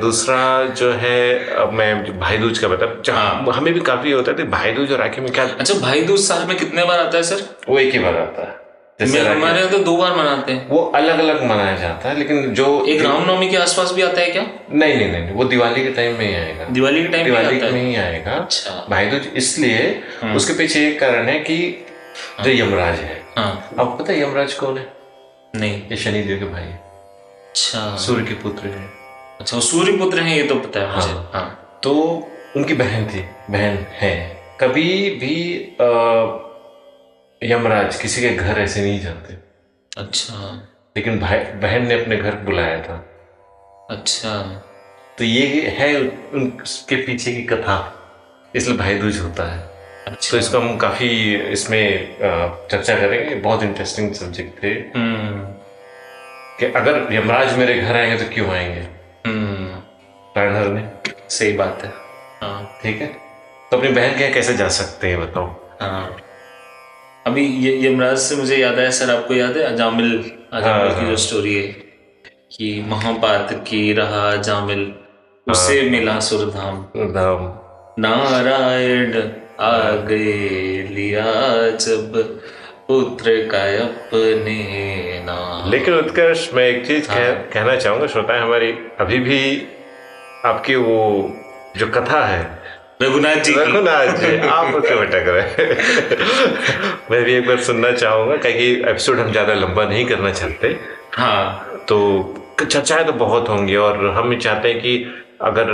दूसरा 0.00 0.64
जो 0.64 0.92
है 0.92 1.54
अब 1.54 1.72
मैं 1.72 2.20
भाई 2.20 2.38
दूज 2.38 2.58
का 2.58 2.68
बता 2.68 3.02
जहाँ 3.04 3.52
हमें 3.54 3.74
भी 3.74 3.80
काफ़ी 3.80 4.10
होता 4.10 4.30
है 4.30 4.36
तो 4.36 4.44
भाई 4.44 4.72
दूज 4.72 4.92
और 4.92 4.98
राखी 4.98 5.20
में 5.20 5.32
क्या 5.32 5.44
अच्छा 5.44 5.74
भाई 5.74 6.02
दूज 6.02 6.20
साल 6.20 6.48
में 6.48 6.56
कितने 6.56 6.84
बार 6.84 7.00
आता 7.00 7.16
है 7.16 7.22
सर? 7.22 7.56
वो 7.68 7.78
एक 7.78 7.92
ही 7.92 7.98
बार 7.98 8.16
आता 8.16 8.42
है। 8.42 8.65
हमारे 9.00 9.58
यहाँ 9.58 9.70
तो 9.70 9.78
दो 9.78 9.96
बार 9.96 10.14
मनाते 10.16 10.52
हैं। 10.52 10.68
वो 10.68 10.78
अलग 10.96 11.18
अलग 11.18 11.42
मनाया 11.44 11.76
जाता 11.76 12.08
है 12.08 12.18
लेकिन 12.18 12.54
जो 12.54 12.84
एक 12.88 13.02
रामनवमी 13.02 13.48
के 13.48 13.56
आसपास 13.56 13.92
भी 13.92 14.02
आता 14.02 14.20
है 14.20 14.30
क्या? 14.30 14.42
नहीं 14.72 14.94
नहीं 14.94 15.10
नहीं 15.12 15.32
वो 15.32 15.44
दिवाली 15.44 15.82
के 15.84 15.90
टाइम 15.90 16.16
में 16.18 16.26
ही 16.26 16.34
आएगा। 16.34 16.64
दिवाली 16.64 17.02
के 17.02 17.08
टाइम 17.08 17.24
दिवाली 17.24 17.60
में 17.72 17.82
ही 17.82 17.94
आएगा। 17.96 18.32
अच्छा। 18.32 18.86
भाई 18.90 19.06
दूज 19.06 19.28
इसलिए 19.36 20.02
उसके 20.36 20.52
पीछे 20.52 20.86
एक 20.88 20.98
कारण 21.00 21.28
है 21.28 21.38
कि 21.40 21.58
जो 22.42 22.50
यमराज 22.52 22.98
है। 23.00 23.20
हाँ। 23.36 23.50
आपको 23.78 23.94
पता 23.94 24.12
है 24.12 24.22
यमराज 24.22 24.54
कौन 24.54 24.78
है? 24.78 24.86
नहीं। 25.56 25.82
ये 25.90 25.96
शनिदेव 25.96 26.38
के 26.38 26.44
भाई 26.44 26.62
है। 26.62 26.80
अच्छा। 27.48 27.96
सूर्य 27.96 28.24
के 28.24 28.34
पुत्र 28.42 28.68
है। 28.68 28.88
अच्छा 29.40 29.60
सूर्य 29.60 29.96
पुत्र 29.98 30.20
है 30.20 30.36
ये 30.36 30.42
तो 30.42 30.54
पता 30.56 30.80
है 30.80 30.94
मुझे। 30.94 31.08
हाँ। 31.08 31.30
हाँ। 31.34 31.80
तो 31.82 31.92
उनकी 32.56 32.74
बहन 32.74 33.06
थी 33.06 33.20
बहन 33.50 33.86
है। 33.92 34.16
कभी 34.60 34.88
भी 35.20 35.34
यमराज 37.42 37.96
किसी 37.96 38.20
के 38.20 38.30
घर 38.30 38.60
ऐसे 38.60 38.80
नहीं 38.80 39.00
जाते। 39.00 39.34
अच्छा। 40.00 40.68
लेकिन 40.96 41.20
भाई 41.20 41.38
बहन 41.38 41.86
ने 41.86 42.02
अपने 42.02 42.16
घर 42.16 42.34
बुलाया 42.34 42.82
था। 42.82 42.96
अच्छा। 43.90 44.42
तो 45.18 45.24
ये 45.24 45.68
है 45.68 46.00
उनके 46.34 46.96
पीछे 46.96 47.32
की 47.32 47.42
कथा। 47.42 47.92
इसलिए 48.54 48.76
भाई 48.76 48.94
दूज 48.94 49.20
होता 49.20 49.52
है। 49.52 49.70
अच्छा। 50.06 50.30
तो 50.30 50.38
इसको 50.38 50.58
हम 50.58 50.76
काफ़ी 50.76 51.36
इसमें 51.36 52.16
चर्चा 52.70 52.96
करेंगे। 52.96 53.34
बहुत 53.34 53.62
इंटरेस्टिंग 53.62 54.14
सब्जेक्ट 54.14 54.62
थे। 54.62 54.68
हम्म। 54.68 55.52
कि 56.60 56.66
अगर 56.66 57.14
यमराज 57.14 57.58
मेरे 57.58 57.74
घर 57.74 57.96
आएँगे 57.96 58.24
तो 58.24 58.34
क्यों 58.34 58.50
आएँगे? 58.50 58.80
हम्म। 59.26 59.66
प्राण 60.34 60.56
हरने 60.56 60.88
सही 61.30 61.52
बात 61.52 61.82
है। 61.84 61.92
हाँ। 62.40 62.78
ठीक 62.82 63.00
है? 63.00 63.06
तो 63.70 63.76
अपनी 63.76 63.88
बहन 63.88 64.18
के 64.18 64.28
कैसे 64.32 64.56
जा 64.56 64.68
सकते 64.68 65.08
हैं 65.08 65.20
बताओ? 65.20 65.68
हाँ। 65.80 66.16
अभी 67.26 67.46
ये 67.46 67.86
यमराज 67.86 68.18
से 68.18 68.36
मुझे 68.36 68.56
याद 68.56 68.78
आया 68.78 68.90
सर 68.90 69.10
आपको 69.10 69.34
याद 69.34 69.56
है? 69.56 69.62
अजामिल 69.62 70.32
अजामिल 70.52 70.92
हाँ, 70.92 71.00
की 71.00 71.06
जो 71.06 71.16
स्टोरी 71.16 71.54
है 71.54 71.62
कि 72.52 72.84
महापात 72.88 73.52
की 73.52 73.92
रहा 73.92 74.30
अजामिल 74.32 74.94
उसे 75.48 75.90
मिला 75.90 76.20
सुरधाम। 76.20 76.82
धाम 77.12 77.54
नारायण 77.98 79.22
आ 79.60 79.90
गए 79.90 80.88
लिया 80.90 81.24
जब 81.70 82.16
पुत्र 82.88 83.48
का 83.52 83.62
अपने 83.84 85.22
नाम। 85.24 85.70
लेकिन 85.70 85.94
उत्कर्ष 85.94 86.50
मैं 86.54 86.64
एक 86.64 86.86
चीज़ 86.86 87.08
कह, 87.08 87.30
कहना 87.32 87.76
चाहूँगा 87.76 88.06
श्रोताएँ 88.06 88.40
हमारी 88.40 88.72
अभी 89.00 89.18
भी 89.18 89.68
आपकी 90.44 90.74
वो 90.74 91.32
जो 91.76 91.86
कथा 91.86 92.24
है 92.26 92.55
रघुनाथ 93.02 93.36
जी 93.36 93.52
रघुनाथ 93.52 94.06
जी 94.16 94.36
आप 94.48 94.74
उसे 94.74 94.94
भटक 95.00 95.24
रहे 95.28 95.66
मैं 97.10 97.24
भी 97.24 97.32
एक 97.32 97.46
बार 97.46 97.60
सुनना 97.60 97.90
चाहूँगा 97.92 98.36
क्योंकि 98.36 98.70
एपिसोड 98.90 99.18
हम 99.18 99.30
ज़्यादा 99.32 99.54
लंबा 99.54 99.84
नहीं 99.84 100.04
करना 100.06 100.30
चाहते। 100.32 100.68
हाँ। 101.12 101.84
तो 101.88 101.98
चर्चाएँ 102.70 103.04
तो 103.04 103.12
बहुत 103.12 103.48
होंगी 103.48 103.76
और 103.76 104.06
हम 104.10 104.38
चाहते 104.38 104.68
हैं 104.68 104.80
कि 104.80 104.94
अगर 105.40 105.68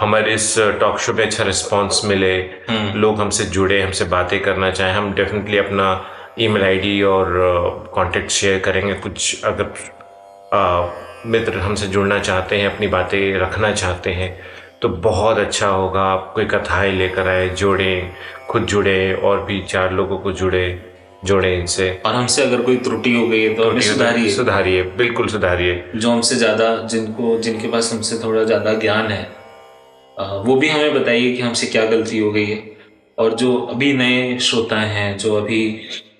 हमारे 0.00 0.34
इस 0.34 0.54
टॉक 0.80 0.98
शो 0.98 1.12
पे 1.12 1.22
अच्छा 1.22 1.44
रिस्पांस 1.44 2.00
मिले 2.04 2.36
लोग 2.94 3.20
हमसे 3.20 3.44
जुड़े 3.44 3.82
हमसे 3.82 4.04
बातें 4.04 4.40
करना 4.42 4.70
चाहें 4.70 4.92
हम 4.94 5.12
डेफिनेटली 5.14 5.58
अपना 5.58 5.88
ईमेल 6.40 6.62
आईडी 6.62 7.02
और 7.02 7.26
कांटेक्ट 7.94 8.30
शेयर 8.30 8.58
करेंगे। 8.58 8.94
कुछ 8.94 9.44
अगर 9.44 9.64
अ, 10.52 10.92
मित्र 11.26 11.58
हमसे 11.58 11.86
जुड़ना 11.86 12.18
चाहते 12.18 12.56
हैं 12.56 12.74
अपनी 12.74 12.86
बातें 12.86 13.38
रखना 13.38 13.72
चाहते 13.72 14.10
हैं 14.10 14.30
तो 14.82 14.88
बहुत 15.00 15.38
अच्छा 15.38 15.66
होगा। 15.68 16.00
आप 16.02 16.32
कोई 16.34 16.44
कथाएँ 16.46 16.92
लेकर 16.92 17.28
आए 17.28 17.48
जोड़ें 17.50 18.10
खुद 18.48 18.64
जुड़े 18.66 19.12
और 19.14 19.44
भी 19.44 19.60
चार 19.64 19.92
लोगों 19.92 20.18
को 20.18 20.32
जुड़े 20.32 20.64
जोड़े 21.24 21.54
इनसे। 21.56 21.90
और 22.06 22.14
हमसे 22.14 22.42
अगर 22.42 22.62
कोई 22.62 22.76
त्रुटि 22.78 23.12
हो 23.14 23.26
गई 23.28 23.42
है 23.42 23.54
तो 23.54 23.68
हमें 23.70 23.80
सुधारिए। 23.82 24.30
सुधारिए 24.30 24.82
बिल्कुल 24.98 25.28
सुधारिए। 25.28 25.82
जो 25.96 26.10
हमसे 26.10 26.36
ज़्यादा 26.36 26.74
जिनको 26.86 27.38
जिनके 27.38 27.68
पास 27.68 27.92
हमसे 27.92 28.18
थोड़ा 28.24 28.42
ज़्यादा 28.44 28.72
ज्ञान 28.80 29.10
है 29.10 29.22
वो 30.46 30.56
भी 30.56 30.68
हमें 30.68 30.94
बताइए 30.94 31.32
कि 31.32 31.42
हमसे 31.42 31.66
क्या 31.66 31.84
गलती 31.86 32.18
हो 32.18 32.30
गई 32.32 32.44
है। 32.46 32.60
और 33.18 33.34
जो 33.34 33.54
अभी 33.72 33.92
नए 33.92 34.38
श्रोता 34.40 34.76
हैं 34.76 35.16
जो 35.18 35.34
अभी 35.36 35.62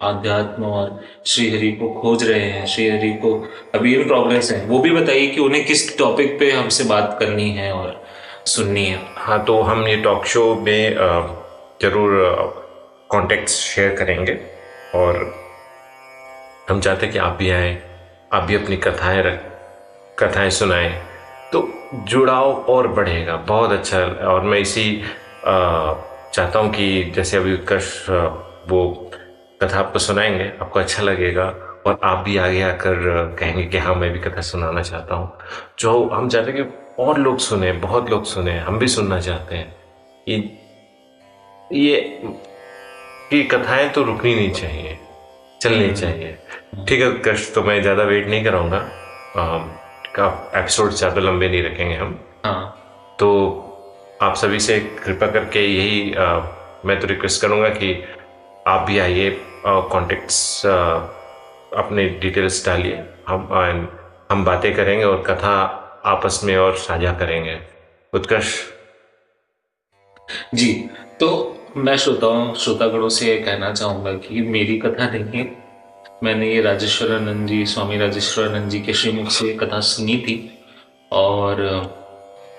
आध्यात्म 0.03 0.65
और 0.65 1.01
श्रीहरि 1.27 1.71
को 1.73 1.89
खोज 2.01 2.23
रहे 2.25 2.49
हैं 2.51 2.65
श्रीहरि 2.67 3.13
को 3.23 3.33
अभी 3.75 3.95
इन 3.95 4.07
प्रोग्रेस 4.07 4.51
हैं 4.53 4.67
वो 4.69 4.79
भी 4.79 4.91
बताइए 4.91 5.27
कि 5.27 5.41
उन्हें 5.41 5.65
किस 5.67 5.97
टॉपिक 5.99 6.39
पे 6.39 6.51
हमसे 6.53 6.85
बात 6.85 7.17
करनी 7.21 7.51
है 7.51 7.73
और 7.73 8.02
सुननी 8.47 8.85
है 8.87 9.01
हाँ 9.17 9.45
तो 9.45 9.61
हम 9.63 9.87
ये 9.87 9.97
टॉक 10.03 10.25
शो 10.27 10.55
में 10.55 10.95
ज़रूर 11.83 12.11
कॉन्टेक्ट्स 13.11 13.55
शेयर 13.55 13.95
करेंगे 13.97 14.33
और 14.95 15.17
हम 16.69 16.81
चाहते 16.81 17.07
हैं 17.07 17.13
कि 17.13 17.19
आप 17.19 17.37
भी 17.37 17.51
आए, 17.51 17.71
आप 18.33 18.43
भी 18.43 18.55
अपनी 18.55 18.77
कथाएँ 18.77 19.23
रख, 19.23 19.41
कथाएँ 20.19 20.51
सुनाएँ। 20.51 20.91
तो 21.53 21.69
जुड़ाव 22.09 22.53
और 22.69 22.89
बढ़ेगा, 22.89 23.37
बहुत 23.37 23.73
अच्छा 23.73 24.01
और 24.29 24.41
मैं 24.43 24.59
इसी 24.59 25.03
चाहता 25.45 26.59
हूँ 26.59 26.71
कि 26.71 27.13
जैसे 27.15 27.37
अभी 27.37 27.55
उत्कर्ष 27.55 28.07
वो 28.69 29.11
कथा 29.63 29.79
आपको 29.79 29.99
सुनाएँगे, 29.99 30.53
आपको 30.61 30.81
अच्छा 30.81 31.03
लगेगा 31.03 31.45
और 31.87 31.99
आप 32.05 32.25
भी 32.25 32.37
आगे 32.39 32.63
आकर 32.63 33.37
कहेंगे 33.39 33.65
कि 33.65 33.79
हाँ 33.79 33.95
मैं 33.95 34.13
भी 34.13 34.19
कथा 34.21 34.41
सुनाना 34.43 34.83
चाहता 34.83 35.15
हूँ। 35.15 35.33
जो 35.79 36.09
हम 36.09 36.29
चाहते 36.29 36.51
हैं 36.51 36.65
कि 36.65 36.71
और 36.99 37.19
लोग 37.19 37.39
सुने 37.39 37.73
बहुत 37.81 38.11
लोग 38.11 38.25
सुने 38.25 38.59
हम 38.59 38.79
भी 38.79 38.89
सुनना 38.89 39.21
चाहते 39.21 39.57
हैं। 39.57 39.75
ये 40.27 40.37
ये 41.73 41.97
ये 43.33 43.43
कथाएँ 43.45 43.89
तो 43.89 44.03
रुकनी 44.03 44.35
नहीं 44.35 44.51
चाहिए 44.51 44.99
चलनी 45.61 45.93
चाहिए। 45.93 46.37
ठीक 46.89 47.03
है 47.03 47.11
कष्ट 47.27 47.55
तो 47.55 47.63
मैं 47.63 47.81
ज़्यादा 47.83 48.03
वेट 48.05 48.29
नहीं 48.29 48.45
कराऊँगा। 48.45 48.79
का 50.17 50.27
एपिसोड 50.57 50.91
ज़्यादा 50.93 51.21
लंबे 51.21 51.49
नहीं 51.49 51.63
रखेंगे 51.63 51.95
हम। 51.95 52.19
हाँ। 52.45 53.17
तो 53.19 53.29
आप 54.23 54.35
सभी 54.37 54.61
से 54.61 54.79
कृपा 55.05 55.27
करके 55.27 55.61
यही 55.67 56.13
अ, 56.13 56.27
मैं 56.87 57.01
तो 57.01 57.07
रिक्वेस्ट 57.07 57.43
करूँगा 57.43 57.69
कि 57.69 57.95
आप 58.67 58.87
भी 58.87 58.99
आइए 58.99 59.31
कॉन्टेक्ट्स 59.67 60.67
अपने 60.67 62.09
डिटेल्स 62.23 62.65
डालिए। 62.67 63.03
हम 63.29 63.49
and 63.55 63.87
हम 64.33 64.45
बातें 64.45 64.75
करेंगे 64.75 65.05
और 65.05 65.23
कथा 65.23 65.55
आपस 66.05 66.41
में 66.45 66.57
और 66.57 66.77
साझा 66.77 67.13
करेंगे। 67.13 67.59
उत्कर्ष। 68.13 68.55
जी 70.55 70.73
तो 71.21 71.29
मैं 71.77 71.97
श्रोताओं, 71.97 72.55
श्रोतागणों 72.55 73.09
से 73.09 73.37
कहना 73.39 73.73
चाहूँगा 73.73 74.13
कि 74.19 74.41
मेरी 74.43 74.79
कथा 74.79 75.09
नहीं 75.11 75.25
है 75.35 75.51
मैंने 76.25 76.53
ये 76.53 76.61
राजेश्वरानंद 76.63 77.49
जी, 77.49 77.65
स्वामी 77.67 77.99
राजेश्वरानंद 77.99 78.71
जी 78.71 78.81
के 78.81 78.93
श्रीमुख 78.93 79.31
से 79.31 79.53
कथा 79.55 79.81
सुनी 79.81 80.17
थी। 80.19 80.37
और 81.13 81.61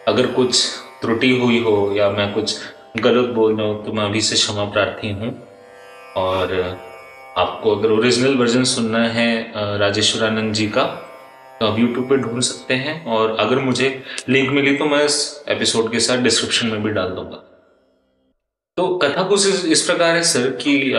अगर 0.08 0.28
कुछ 0.28 0.66
त्रुटि 1.02 1.30
हुई 1.40 1.60
हो 1.64 1.94
या 1.96 2.10
मैं 2.10 2.34
कुछ 2.34 2.58
गलत 2.98 3.30
बोल 3.30 3.56
रहा 3.58 3.68
हूँ 3.68 3.86
तो 3.86 3.92
मैं 3.92 4.04
अभी 4.04 4.22
से 4.22 4.36
क्षमा 4.36 4.66
प्रार्थी 4.66 5.12
हूँ। 5.12 5.32
और 6.18 6.54
आपको 7.38 7.76
अगर 7.76 7.92
ओरिजिनल 7.92 8.36
वर्जन 8.38 8.64
सुनना 8.64 9.08
है 9.10 9.32
राजेश्वरानंद 9.80 10.54
जी 10.54 10.68
का 10.68 10.84
आप 11.62 11.80
यूट्यूब 11.80 12.10
पे 12.10 12.16
ढूंढ 12.18 12.42
सकते 12.42 12.74
हैं 12.74 13.06
और 13.06 13.36
अगर 13.40 13.60
मुझे 13.60 14.04
लिंक 14.30 14.50
मिली 14.50 14.76
तो 14.76 14.86
मैं 14.86 15.04
इस 15.06 15.46
एपिसोड 15.50 15.92
के 15.92 16.00
साथ 16.00 16.18
डिस्क्रिप्शन 16.18 16.68
में 16.68 16.84
भी 16.84 16.90
डाल 16.90 17.10
दूँगा। 17.10 17.38
तो 18.78 18.88
कथा 18.98 19.24
कुछ 19.24 19.48
इस, 19.48 19.66
इस 19.66 19.82
प्रकार 19.82 20.16
है 20.16 20.24
सर 20.24 20.50
कि 20.62 20.94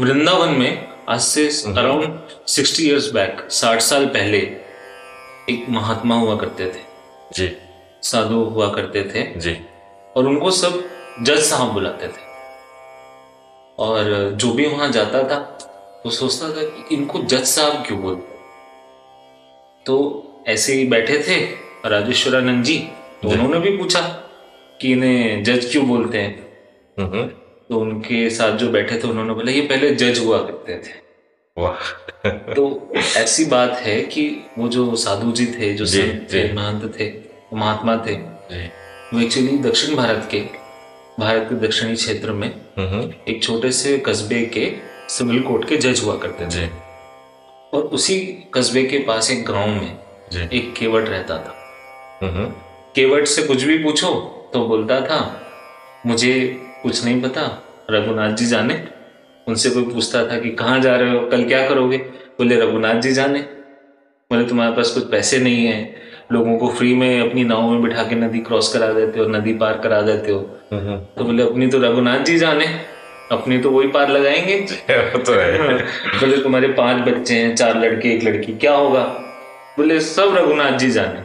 वृंदावन 0.00 0.48
में 0.48 0.88
आज 1.08 1.20
से 1.20 1.48
अराउंड 1.78 2.20
सिक्सटी 2.46 2.88
इयर्स 2.88 3.10
बैक 3.12 3.50
साठ 3.50 3.80
साल 3.80 4.06
पहले 4.06 4.38
एक 5.50 5.66
महात्मा 5.68 6.14
हुआ 6.14 6.36
करते 6.36 6.66
थे। 6.66 6.82
जी। 7.32 7.56
साधु 8.02 8.42
हुआ 8.44 8.74
करते 8.74 9.02
थे। 9.04 9.40
जी। 9.40 9.58
और 10.16 10.26
उनको 10.26 10.50
सब 10.50 10.84
जज 11.22 11.40
साहब 11.40 11.72
बुलाते 11.72 12.08
थे। 12.08 12.28
और 13.78 14.30
जो 14.34 14.52
भी 14.52 14.66
वहाँ 14.66 14.90
जाता 14.90 15.22
था 15.22 15.59
वो 16.06 16.10
सोचता 16.10 16.48
था 16.48 16.62
कि 16.62 16.94
इनको 16.94 17.22
जज 17.22 17.44
साहब 17.44 17.86
क्यों 17.86 18.00
बोलते 18.00 18.34
तो 19.86 20.26
ऐसे 20.48 20.74
ही 20.74 20.86
बैठे 20.86 21.18
थे 21.18 21.36
राजेश्वरानंद 21.88 22.64
जी 22.64 22.78
तो 23.22 23.28
उन्होंने 23.28 23.58
भी 23.58 23.76
पूछा 23.76 24.00
कि 24.80 24.92
इन्हें 24.92 25.44
जज 25.44 25.68
क्यों 25.72 25.88
बोलते 25.88 26.18
हैं? 26.18 26.42
तो 27.68 27.80
उनके 27.80 28.30
साथ 28.30 28.52
जो 28.52 28.68
बैठे 28.68 28.98
थे 28.98 29.08
उन्होंने 29.08 29.34
बोला 29.34 29.52
ये 29.52 29.60
पहले 29.60 29.94
जज 29.94 30.18
हुआ 30.18 30.38
करते 30.38 30.74
थे। 30.74 30.92
वाह। 31.58 32.30
तो 32.54 32.92
ऐसी 33.16 33.44
बात 33.44 33.72
है 33.76 34.00
कि 34.00 34.46
वो 34.58 34.68
जो 34.68 34.96
साधु 34.96 35.32
जी 35.32 35.46
थे 35.46 35.74
जो 35.74 35.86
संत 35.86 36.28
थे 36.32 36.52
महंत 36.52 37.00
थे 37.00 37.12
महात्मा 37.54 37.96
थे 37.96 38.12
वो 39.14 39.20
एक्चुअली 39.20 39.58
दक्षिण 39.58 39.96
भारत 39.96 40.28
के 40.30 40.40
भारत 41.20 41.46
के 41.50 41.54
दक्षिणी 41.54 41.94
क्षेत्र 41.94 42.32
में 42.32 42.50
एक 43.28 43.40
छोटे 43.42 43.72
से 43.72 43.98
कस्बे 43.98 44.46
के 44.46 44.89
सिविल 45.10 45.42
कोर्ट 45.42 45.68
के 45.68 45.76
जज 45.76 46.00
हुआ 46.04 46.16
करते 46.16 46.46
थे। 46.46 46.70
और 47.74 47.82
उसी 47.82 48.44
कस्बे 48.54 48.82
के 48.82 48.98
पास 48.98 49.30
एक 49.30 49.44
गाँव 49.44 49.68
में 49.68 49.98
एक 50.52 50.74
केवट 50.78 51.08
रहता 51.08 51.38
था। 51.38 51.56
हम्म। 52.22 52.44
केवट 52.94 53.24
से 53.24 53.42
कुछ 53.42 53.62
भी 53.62 53.78
पूछो 53.78 54.08
तो 54.52 54.66
बोलता 54.66 55.00
था 55.00 55.46
मुझे 56.06 56.62
कुछ 56.82 57.04
नहीं 57.04 57.22
पता 57.22 57.64
रघुनाथ 57.90 58.32
जी 58.32 58.46
जाने। 58.46 58.88
उनसे 59.48 59.70
कोई 59.70 59.84
पूछता 59.84 60.26
था 60.26 60.38
कि 60.40 60.50
कहाँ 60.50 60.80
जा 60.80 60.96
रहे 60.96 61.18
हो 61.18 61.26
कल 61.26 61.44
क्या 61.44 61.68
करोगे? 61.68 61.96
बोले 61.96 62.60
रघुनाथ 62.60 62.94
जी 62.94 63.12
जाने। 63.12 63.38
बोले 64.30 64.44
तुम्हारे 64.44 64.72
पास 64.72 64.90
कुछ 64.90 65.10
पैसे 65.10 65.38
नहीं 65.38 65.66
है। 65.66 65.96
लोगों 66.32 66.58
को 66.58 66.68
फ्री 66.68 66.94
में 66.94 67.30
अपनी 67.30 67.44
नाव 67.44 67.70
में 67.70 67.82
बिठा 67.82 68.02
के 68.02 68.14
नदी 68.14 68.38
क्रॉस 68.38 68.72
करा 68.72 68.92
देते 68.92 69.20
हो 69.20 69.26
नदी 69.26 69.54
पार 69.54 69.78
करा 69.78 70.02
देते 70.02 70.32
हो। 70.32 70.40
हम्म। 70.72 70.96
तो 70.96 71.24
बोले 71.24 71.42
अपनी 71.42 71.66
तो 71.66 71.78
रघुनाथ 71.78 72.18
जी 72.18 72.38
जाने। 72.38 72.99
अपनी 73.30 73.58
तो 73.58 73.70
वही 73.70 73.88
पार 73.88 74.08
लगाएँगे। 74.08 74.60
तो 75.18 75.34
है। 75.34 75.78
बोले 76.20 76.36
तुम्हारे 76.36 76.68
पाँच 76.68 77.08
बच्चे 77.08 77.34
हैं 77.34 77.56
चार 77.56 77.80
लड़के 77.80 78.08
एक 78.08 78.24
लड़की 78.24 78.52
क्या 78.52 78.74
होगा? 78.74 79.02
बोले 79.76 80.00
सब 80.00 80.36
रघुनाथ 80.36 80.78
जी 80.78 80.90
जाने। 80.90 81.20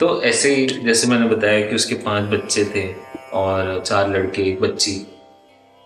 तो 0.00 0.22
ऐसे 0.22 0.54
ही 0.54 0.66
जैसे 0.66 1.06
मैंने 1.06 1.26
बताया 1.26 1.66
कि 1.66 1.74
उसके 1.74 1.94
पाँच 1.94 2.30
बच्चे 2.30 2.64
थे 2.64 2.94
और 3.32 3.82
चार 3.86 4.08
लड़के 4.08 4.42
एक 4.42 4.60
बच्ची 4.60 5.06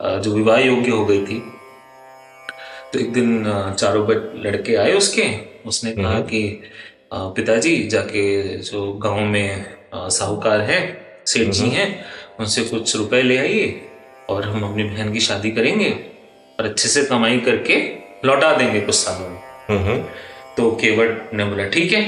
जो 0.02 0.34
विवाह 0.34 0.58
योग्य 0.58 0.90
हो 0.90 1.06
गई 1.06 1.26
थी। 1.26 1.52
तो 2.92 2.98
एक 2.98 3.12
दिन 3.12 3.44
चारों 3.78 4.06
बच- 4.06 4.46
लड़के 4.46 4.74
आए 4.76 4.92
उसके। 4.92 5.36
उसने 5.66 5.92
कहा 5.92 6.20
कि 6.20 6.62
पिताजी 7.14 7.88
जाके 7.88 8.42
जो 8.58 8.92
गाँव 8.92 9.20
में 9.20 9.66
साहूकार 9.94 10.60
है 10.60 11.06
सेठ 11.26 11.48
जी 11.48 11.68
हैं 11.68 12.04
उनसे 12.40 12.62
कुछ 12.62 12.96
रुपए 12.96 13.22
ले 13.22 13.38
आइए। 13.38 13.88
और 14.32 14.44
हम 14.44 14.70
अपनी 14.70 14.84
बहन 14.84 15.12
की 15.12 15.20
शादी 15.20 15.50
करेंगे 15.50 15.90
और 16.58 16.66
अच्छे 16.66 16.88
से 16.88 17.04
कमाई 17.04 17.38
करके 17.38 17.76
लौटा 18.24 18.52
देंगे 18.56 18.80
कुछ 18.80 18.94
सालों 18.94 19.28
में। 19.30 20.02
तो 20.56 20.70
केवट 20.80 21.34
ने 21.34 21.44
बोला 21.44 21.64
ठीक 21.68 21.92
है। 21.92 22.02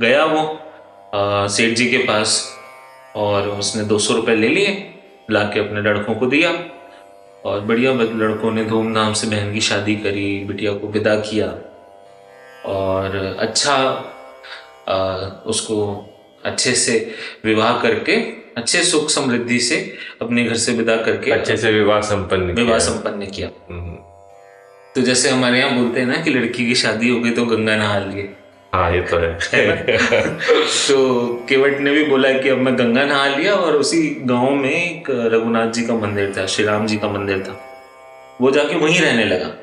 गया 0.00 0.24
वो 0.24 0.42
सेठ 1.48 1.74
जी 1.74 1.86
के 1.90 1.98
पास 1.98 2.36
और 3.16 3.48
उसने 3.48 3.84
दो 3.84 3.98
सौ 3.98 4.14
रुपये 4.14 4.36
ले 4.36 4.48
लिए 4.48 4.70
ला 5.30 5.42
के 5.42 5.60
अपने 5.60 5.80
लड़कों 5.80 6.14
को 6.14 6.26
दिया 6.26 6.50
और 7.44 7.60
बढ़िया 7.60 7.92
लड़कों 7.92 8.50
ने 8.50 8.64
धूमधाम 8.64 9.12
से 9.12 9.26
बहन 9.26 9.52
की 9.52 9.60
शादी 9.60 9.94
करी 9.96 10.44
बिटिया 10.44 10.72
को 10.72 10.86
विदा 10.86 11.14
किया 11.16 11.46
और 12.70 13.36
अच्छा 13.38 13.76
अ, 14.88 14.96
उसको 15.46 15.76
अच्छे 16.44 16.72
से 16.74 17.14
विवाह 17.44 17.80
करके 17.82 18.16
अच्छे 18.56 18.82
सुख 18.82 19.10
समृद्धि 19.10 19.58
से 19.60 19.76
अपने 20.22 20.44
घर 20.44 20.54
से 20.54 20.72
विदा 20.72 20.96
करके 20.96 21.30
अच्छे 21.30 21.56
से 21.56 21.72
विवाह 21.72 22.00
संपन्न 22.00 22.52
विवाह 22.52 22.78
संपन्न 22.78 23.26
किया। 23.26 23.48
हम्म, 23.70 23.94
तो 24.94 25.00
जैसे 25.00 25.28
हमारे 25.28 25.58
यहाँ 25.58 25.78
बोलते 25.78 26.00
हैं 26.00 26.06
ना 26.06 26.16
कि 26.16 26.30
लड़की 26.30 26.66
की 26.66 26.74
शादी 26.74 27.08
हो 27.08 27.20
गई 27.20 27.30
तो 27.30 27.46
गंगा 27.46 27.76
नहा 27.76 27.98
लिए। 27.98 28.28
हाँ 28.74 28.92
ये 28.92 29.00
तो 29.02 29.16
है। 29.16 29.38
तो 30.88 31.34
केवट 31.48 31.78
ने 31.80 31.90
भी 31.90 32.04
बोला 32.04 32.32
कि 32.32 32.48
अब 32.48 32.58
मैं 32.58 32.78
गंगा 32.78 33.04
नहा 33.04 33.26
लिया 33.26 33.54
और 33.54 33.76
उसी 33.76 34.16
गाँव 34.20 34.50
में 34.50 34.70
एक 34.70 35.10
रघुनाथ 35.10 35.72
जी 35.72 35.86
का 35.86 35.94
मंदिर 35.94 36.34
था 36.36 36.46
श्री 36.46 36.64
राम 36.64 36.86
जी 36.86 36.96
का 36.96 37.08
मंदिर 37.08 37.38
था। 37.38 37.60
वो 38.40 38.50
जाके 38.50 38.74
वहीं 38.74 39.00
रहने 39.00 39.24
लगा 39.24 39.54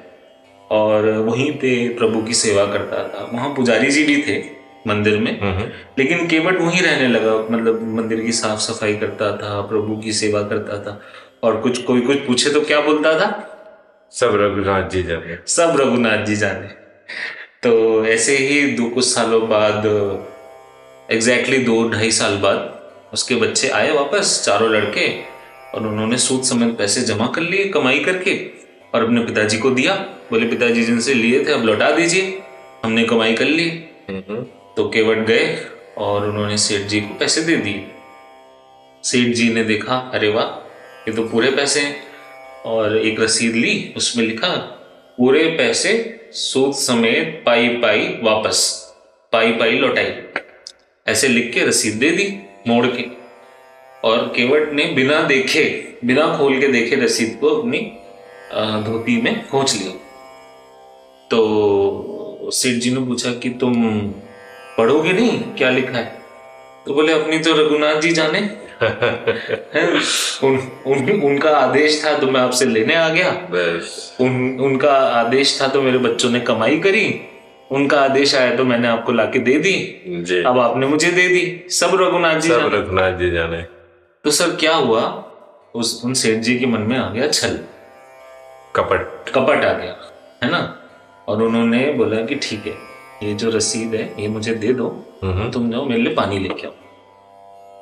और 0.72 1.10
वहीं 1.12 1.52
पे 1.52 1.90
प्रभु 1.90 2.22
की 2.22 2.34
सेवा 2.34 2.66
करता 2.66 3.04
था। 3.04 3.30
वहाँ 3.34 3.50
पुजारी 3.56 3.92
जी 3.92 4.04
भी 4.04 4.22
थे। 4.22 4.61
मंदिर 4.88 5.18
में। 5.18 5.40
हम्म, 5.42 5.70
लेकिन 6.00 6.28
केवट 6.28 6.60
वहीं 6.62 6.82
रहने 6.82 7.08
लगा 7.08 7.36
मतलब 7.52 7.96
मंदिर 7.96 8.20
की 8.20 8.32
साफ़ 8.32 8.60
सफ़ाई 8.60 8.94
करता 8.94 9.38
था 9.38 9.62
प्रभु 9.62 9.98
की 9.98 10.14
सेवा 10.14 10.42
करता 10.44 10.78
था। 10.78 11.02
और 11.44 11.58
कुछ 11.58 11.82
कोई 11.84 12.02
कुछ 12.02 12.18
पूछे 12.18 12.50
तो 12.50 12.62
क्या 12.62 12.82
बोलता 12.82 13.20
था? 13.20 13.48
सब 14.12 14.32
रघुनाथ 14.36 14.90
जी 14.90 15.04
जाने। 15.04 15.38
सब 15.48 15.78
रघुनाथ 15.80 16.26
जी 16.26 16.36
जाने। 16.36 16.68
तो 17.64 18.06
ऐसे 18.06 18.38
ही 18.38 18.62
दो 18.72 18.90
कुछ 18.90 19.06
सालों 19.06 19.50
बाद 19.50 19.86
एग्जैक्टली 21.12 21.58
दो 21.58 21.90
ढाई 21.90 22.12
साल 22.12 22.38
बाद 22.38 22.82
उसके 23.14 23.36
बच्चे 23.36 23.70
आए 23.70 23.92
वापस 23.92 24.44
चारों 24.46 24.70
लड़के 24.72 25.08
और 25.74 25.88
उन्होंने 25.88 26.18
सूद 26.18 26.44
समेत 26.44 26.78
पैसे 26.78 27.02
जमा 27.02 27.28
कर 27.28 27.42
लिए 27.42 27.66
कमाई 27.66 28.00
करके 28.00 28.36
और 28.94 29.04
अपने 29.04 29.24
पिताजी 29.24 29.58
को 29.58 29.70
दिया। 29.70 29.96
बोले 30.32 30.48
पिताजी 30.48 30.84
जिनसे 30.84 31.14
लिए 31.14 31.46
थे 31.46 31.52
अब 31.52 31.64
लौटा 31.64 31.92
दीजिए। 31.92 32.42
हमने 32.84 33.04
कमाई 33.04 33.34
कर 33.34 33.46
ली। 33.46 33.70
हम्म, 34.10 34.46
तो 34.78 34.90
केवट 34.90 35.18
गए 35.18 35.58
और 35.98 36.30
उन्होंने 36.30 36.58
सेठ 36.58 36.82
जी 36.82 37.02
को 37.02 37.14
पैसे 37.14 37.42
दे 37.42 37.56
दिए। 37.56 37.86
सेठ 39.04 39.34
जी 39.36 39.54
ने 39.54 39.64
देखा, 39.64 39.96
अरे 40.14 40.30
वाह, 40.30 40.46
ये 41.08 41.14
तो 41.14 41.24
पूरे 41.24 41.52
पैसे 41.52 41.80
हैं। 41.80 41.96
और 42.66 42.98
एक 42.98 43.20
रसीद 43.20 43.56
ली, 43.56 43.94
उसमें 43.98 44.26
लिखा, 44.26 44.50
पूरे 45.18 45.44
पैसे 45.44 45.94
सूद 46.34 46.74
समेत 46.74 47.44
पाई 47.46 47.68
पाई 47.68 48.08
वापस, 48.22 48.60
पाई 49.32 49.52
पाई 49.52 49.72
लौटाई। 49.72 50.14
ऐसे 51.08 51.28
लिख 51.28 51.54
के 51.54 51.66
रसीद 51.66 51.94
दे 51.94 52.10
दी, 52.10 52.28
मोड़ 52.68 52.86
के। 52.88 53.06
और 54.08 54.34
केवट 54.36 54.72
ने 54.74 54.86
बिना 54.86 55.22
देखे, 55.22 55.64
बिना 56.06 56.38
खोल 56.38 56.60
के 56.60 56.68
देखे 56.68 56.96
रसीद 56.96 57.38
को 57.42 57.50
अपनी 57.50 57.80
धोती 58.86 59.22
में 59.22 59.48
खोच 59.50 59.74
लिया। 59.74 59.92
तो 61.32 62.50
सेठ 62.54 62.82
जी 62.82 62.92
ने 62.92 63.02
पूछा 63.02 63.32
कि 63.34 63.50
तुम 63.50 63.74
पढ़ोगे 64.82 65.14
नहीं? 65.14 65.42
क्या 65.42 65.70
लिखा 65.70 65.98
है? 65.98 66.22
तो 66.86 66.94
बोले 66.94 67.14
अपनी 67.14 67.40
तो 67.40 67.54
रघुनाथ 67.54 67.96
जी 67.96 68.12
जाने। 68.12 68.40
उन, 70.48 70.72
उन, 70.88 71.22
उनका 71.22 71.50
आदेश 71.50 72.06
था 72.06 72.18
तो 72.18 72.28
मैं 72.28 72.42
आपसे 72.42 72.66
लेने 72.66 72.96
आ 72.96 73.10
गया। 73.10 73.30
उन, 74.22 74.60
उनका 74.62 74.94
आदेश 74.94 75.62
था 75.62 75.68
तो 75.68 75.82
मेरे 75.82 75.98
बच्चों 75.98 76.30
ने 76.30 76.40
कमाई 76.40 76.80
करी। 76.80 77.22
उनका 77.72 78.02
आदेश 78.02 78.36
आया 78.36 78.56
तो 78.56 78.64
मैंने 78.64 78.88
आपको 78.88 79.12
लाके 79.12 79.40
दे 79.40 79.54
दी। 79.54 80.02
जी। 80.08 80.44
अब 80.44 80.60
आपने 80.60 80.88
मुझे 80.88 81.12
दे 81.12 81.28
दी। 81.28 81.70
सब 81.70 81.92
रघुनाथ 81.94 82.40
जी 82.40 82.50
सब 82.50 82.72
रघुनाथ 82.74 83.12
जी 83.12 83.32
जाने। 83.32 83.62
तो 84.24 84.32
सर 84.32 84.56
क्या 84.56 84.76
हुआ? 84.76 85.32
उस 85.76 86.02
उन 86.06 86.14
सेठ 86.14 86.40
जी 86.40 86.60
के 86.60 86.66
मन 86.66 86.82
में 86.82 86.98
आ 86.98 87.10
गया 87.10 87.28
छल। 87.28 87.60
कपट। 88.76 89.30
कपट 89.30 89.66
आ 89.66 89.74
गया 89.74 90.12
है 90.44 90.52
ना? 90.52 90.78
और 91.28 91.44
उन्होंने 91.44 91.94
बोला 91.94 92.26
कि 92.26 92.36
ठीक 92.36 92.68
है। 92.68 92.91
ये 93.24 93.34
जो 93.34 93.50
रसीद 93.50 93.96
है 93.96 94.14
ये 94.20 94.28
मुझे 94.28 94.54
दे 94.54 94.74
दो। 94.74 94.86
हम्म, 95.24 95.52
तुम 95.52 95.72
जाओ 95.72 95.86
मेरे 95.86 96.02
लिए 96.02 96.14
पानी 96.14 96.40
लेके 96.40 96.68
आओ। 96.68 96.74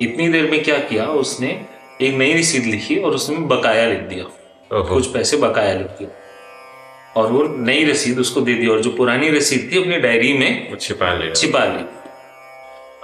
इतनी 0.02 0.28
देर 0.28 0.50
में 0.50 0.62
क्या 0.64 0.78
किया 0.78 1.06
उसने 1.06 1.66
एक 2.02 2.14
नई 2.14 2.32
रसीद 2.34 2.64
लिखी 2.64 2.96
और 2.96 3.14
उसमें 3.14 3.48
बकाया 3.48 3.86
लिख 3.88 3.98
दिया। 3.98 4.24
कुछ 4.72 5.06
पैसे 5.06 5.36
बकाया 5.36 5.74
लिख 5.74 5.86
दिया। 5.86 6.10
और 7.16 7.32
वो 7.32 7.42
नई 7.42 7.84
रसीद 7.84 8.18
उसको 8.18 8.40
दे 8.40 8.54
दी 8.54 8.66
और 8.66 8.80
जो 8.80 8.90
पुरानी 8.90 9.28
रसीद 9.28 9.70
थी 9.72 9.80
अपनी 9.82 9.96
डायरी 9.96 10.32
में 10.32 10.76
छिपा 10.76 11.14
लिया 11.14 11.34
छिपा 11.34 11.64
ली। 11.64 11.84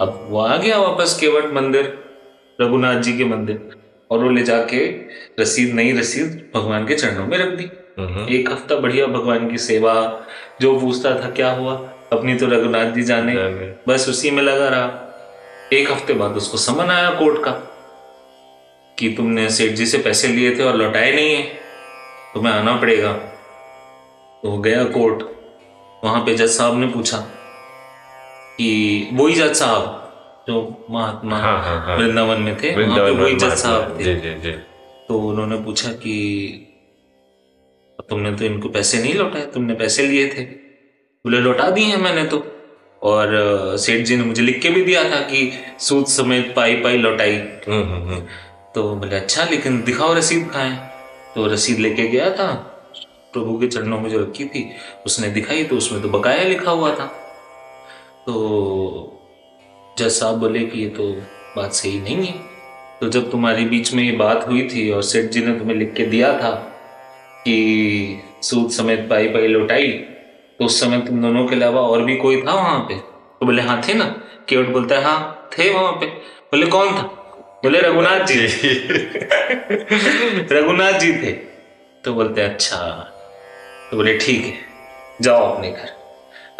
अब 0.01 0.27
वो 0.31 0.40
आ 0.40 0.57
गया 0.57 0.79
वापस 0.79 1.18
केवट 1.20 1.53
मंदिर 1.55 1.99
रघुनाथ 2.61 3.01
जी 3.01 3.18
के 3.18 3.25
मंदिर 3.25 3.70
और 4.11 4.25
वो 4.25 4.31
ले 4.31 4.42
जाके 4.42 4.87
रसीद 5.40 5.75
नई 5.75 5.92
रसीद 5.92 6.51
भगवान 6.55 6.87
के 6.87 6.94
चरणों 6.94 7.27
में 7.27 7.38
रख 7.38 7.59
दी। 7.59 7.68
हम्म, 7.99 8.35
एक 8.35 8.51
हफ़्ता 8.51 8.77
बढ़िया 8.77 9.07
भगवान 9.07 9.51
की 9.51 9.59
सेवा 9.59 10.27
जो 10.61 10.81
पूछता 10.81 11.11
था 11.11 11.31
क्या 11.31 11.51
हुआ? 11.51 11.92
अपनी 12.12 12.35
तो 12.35 12.47
रघुनाथ 12.47 12.92
जी 12.92 13.03
जाने। 13.03 13.35
बस 13.88 14.09
उसी 14.09 14.31
में 14.31 14.42
लगा 14.42 14.69
रहा। 14.69 15.03
एक 15.73 15.90
हफ़्ते 15.90 16.14
बाद 16.14 16.37
उसको 16.37 16.59
समन 16.59 16.90
आया 16.90 17.11
कोर्ट 17.11 17.42
का 17.45 17.51
कि 18.99 19.09
तुमने 19.16 19.49
सेठ 19.51 19.73
जी 19.73 19.87
से 19.87 19.99
पैसे 19.99 20.29
लिए 20.29 20.55
थे 20.57 20.62
और 20.62 20.77
लौटाए 20.77 21.12
नहीं 21.12 21.35
है। 21.35 21.42
तुम्हें 22.35 22.53
आना 22.53 22.77
पड़ेगा। 22.77 23.12
तो 23.12 24.51
वो 24.51 24.59
गया 24.59 24.85
कोर्ट। 24.85 25.23
वहाँ 26.05 26.21
पे 26.25 26.35
जज 26.35 26.51
साहब 26.51 26.79
ने 26.79 26.87
पूछा 26.87 27.19
कि 28.57 29.09
वही 29.12 29.35
जज 29.35 29.55
साहब 29.55 30.45
जो 30.49 30.87
महात्मा 30.90 31.38
हाँ, 31.38 31.62
हाँ, 31.64 31.81
हाँ। 31.87 31.97
वृंदावन 31.97 32.40
में 32.40 32.57
थे 32.57 32.75
वहाँ 32.77 32.99
पे 32.99 33.11
वही 33.12 33.35
जज 33.35 33.57
साहब 33.57 33.99
थे। 33.99 34.05
जी 34.05 34.14
जी 34.14 34.35
जी। 34.40 34.53
तो 35.09 35.19
उन्होंने 35.21 35.57
पूछा 35.57 35.90
कि 35.92 36.12
तुमने 38.09 38.33
तो 38.33 38.45
इनको 38.45 38.69
पैसे 38.69 38.99
नहीं 38.99 39.14
लौटाए 39.14 39.47
तुमने 39.47 39.75
पैसे 39.75 40.07
लिए 40.07 40.29
थे। 40.29 40.45
बोले 41.27 41.39
लौटा 41.39 41.71
दिए 41.71 41.85
हैं 41.85 41.97
मैंने 41.97 42.25
तो। 42.25 42.39
और 43.03 43.31
सेठ 43.79 44.05
जी 44.07 44.17
ने 44.17 44.25
मुझे 44.25 44.43
लिख 44.43 44.61
के 44.62 44.71
भी 44.71 44.83
दिया 44.85 45.03
था 45.05 45.21
कि 45.21 45.51
सूद 45.81 46.07
समेत 46.07 46.53
पाई 46.57 46.75
पाई 46.75 46.97
लौटाई। 46.97 47.33
हम्म, 47.33 47.83
हम्म, 47.83 48.03
हम्म। 48.03 48.21
तो 48.75 48.83
बोले 48.97 49.17
अच्छा 49.17 49.45
लेकिन 49.45 49.83
दिखाओ 49.83 50.15
रसीद 50.15 50.49
कहाँ 50.53 50.65
है? 50.65 50.77
तो 51.35 51.47
रसीद 51.47 51.79
लेके 51.79 52.09
गया 52.09 52.31
था। 52.31 52.47
प्रभु 53.33 53.59
के 53.59 53.67
चरणों 53.67 54.01
में 54.01 54.09
जो 54.11 54.19
रखी 54.19 54.45
थी 54.45 54.65
उसने 55.07 55.29
दिखाई 55.29 55.65
तो 55.65 55.77
उसमें 55.77 56.03
तो 56.03 56.09
बकाया 56.09 56.45
लिखा 56.45 56.71
हुआ 56.71 56.95
था। 56.95 57.07
तो 58.27 58.33
जज 59.99 60.11
साहब 60.11 60.39
बोले 60.39 60.65
कि 60.65 60.83
ये 60.83 60.89
तो 60.89 61.12
बात 61.57 61.73
सही 61.73 62.01
नहीं 62.01 62.27
है। 62.27 62.35
तो 63.01 63.09
जब 63.09 63.31
तुम्हारे 63.31 63.65
बीच 63.65 63.95
में 63.95 64.05
ये 64.05 64.12
बात 64.17 64.49
हुई 64.49 64.69
थी 64.69 64.91
और 64.91 65.03
सेठ 65.03 65.31
जी 65.31 65.45
ने 65.45 65.59
तुम्हें 65.59 65.77
लिख 65.77 65.95
के 65.95 66.07
दिया 66.07 66.33
था 66.39 66.51
कि 67.45 68.21
सूद 68.43 68.71
समेत 68.71 69.09
पाई 69.11 69.29
पाई 69.29 69.47
लौटाई 69.47 70.05
तो 70.59 70.64
उस 70.64 70.81
समय 70.81 71.01
तुम 71.01 71.23
दोनों 71.23 71.47
के 71.47 71.55
अलावा 71.55 71.81
और 71.81 72.05
भी 72.05 72.16
कोई 72.16 72.42
था 72.42 72.55
वहाँ 72.55 72.79
पे? 72.79 72.95
तो 73.40 73.47
बोले 73.47 73.62
हाँ 73.62 73.83
थे 73.88 73.95
ना? 73.95 74.05
केवट 74.49 74.69
बोलता 74.69 74.95
है 74.95 75.05
हाँ 75.05 75.49
थे 75.59 75.75
वहाँ 75.75 75.92
पे। 75.92 76.07
बोले 76.53 76.66
कौन 76.66 76.88
था? 76.88 77.03
बोले 77.64 77.81
रघुनाथ 77.81 78.27
जी। 78.27 78.47
रघुनाथ 80.53 80.92
जी 80.92 81.12
थे। 81.12 81.33
तो 82.05 82.14
बोलते 82.14 82.42
हैं 82.42 82.55
अच्छा। 82.55 83.12
तो 83.90 83.97
बोले 83.97 84.19
ठीक 84.19 84.45
है 84.45 84.55
जाओ 85.23 85.55
अपने 85.55 85.71
घर। 85.71 85.88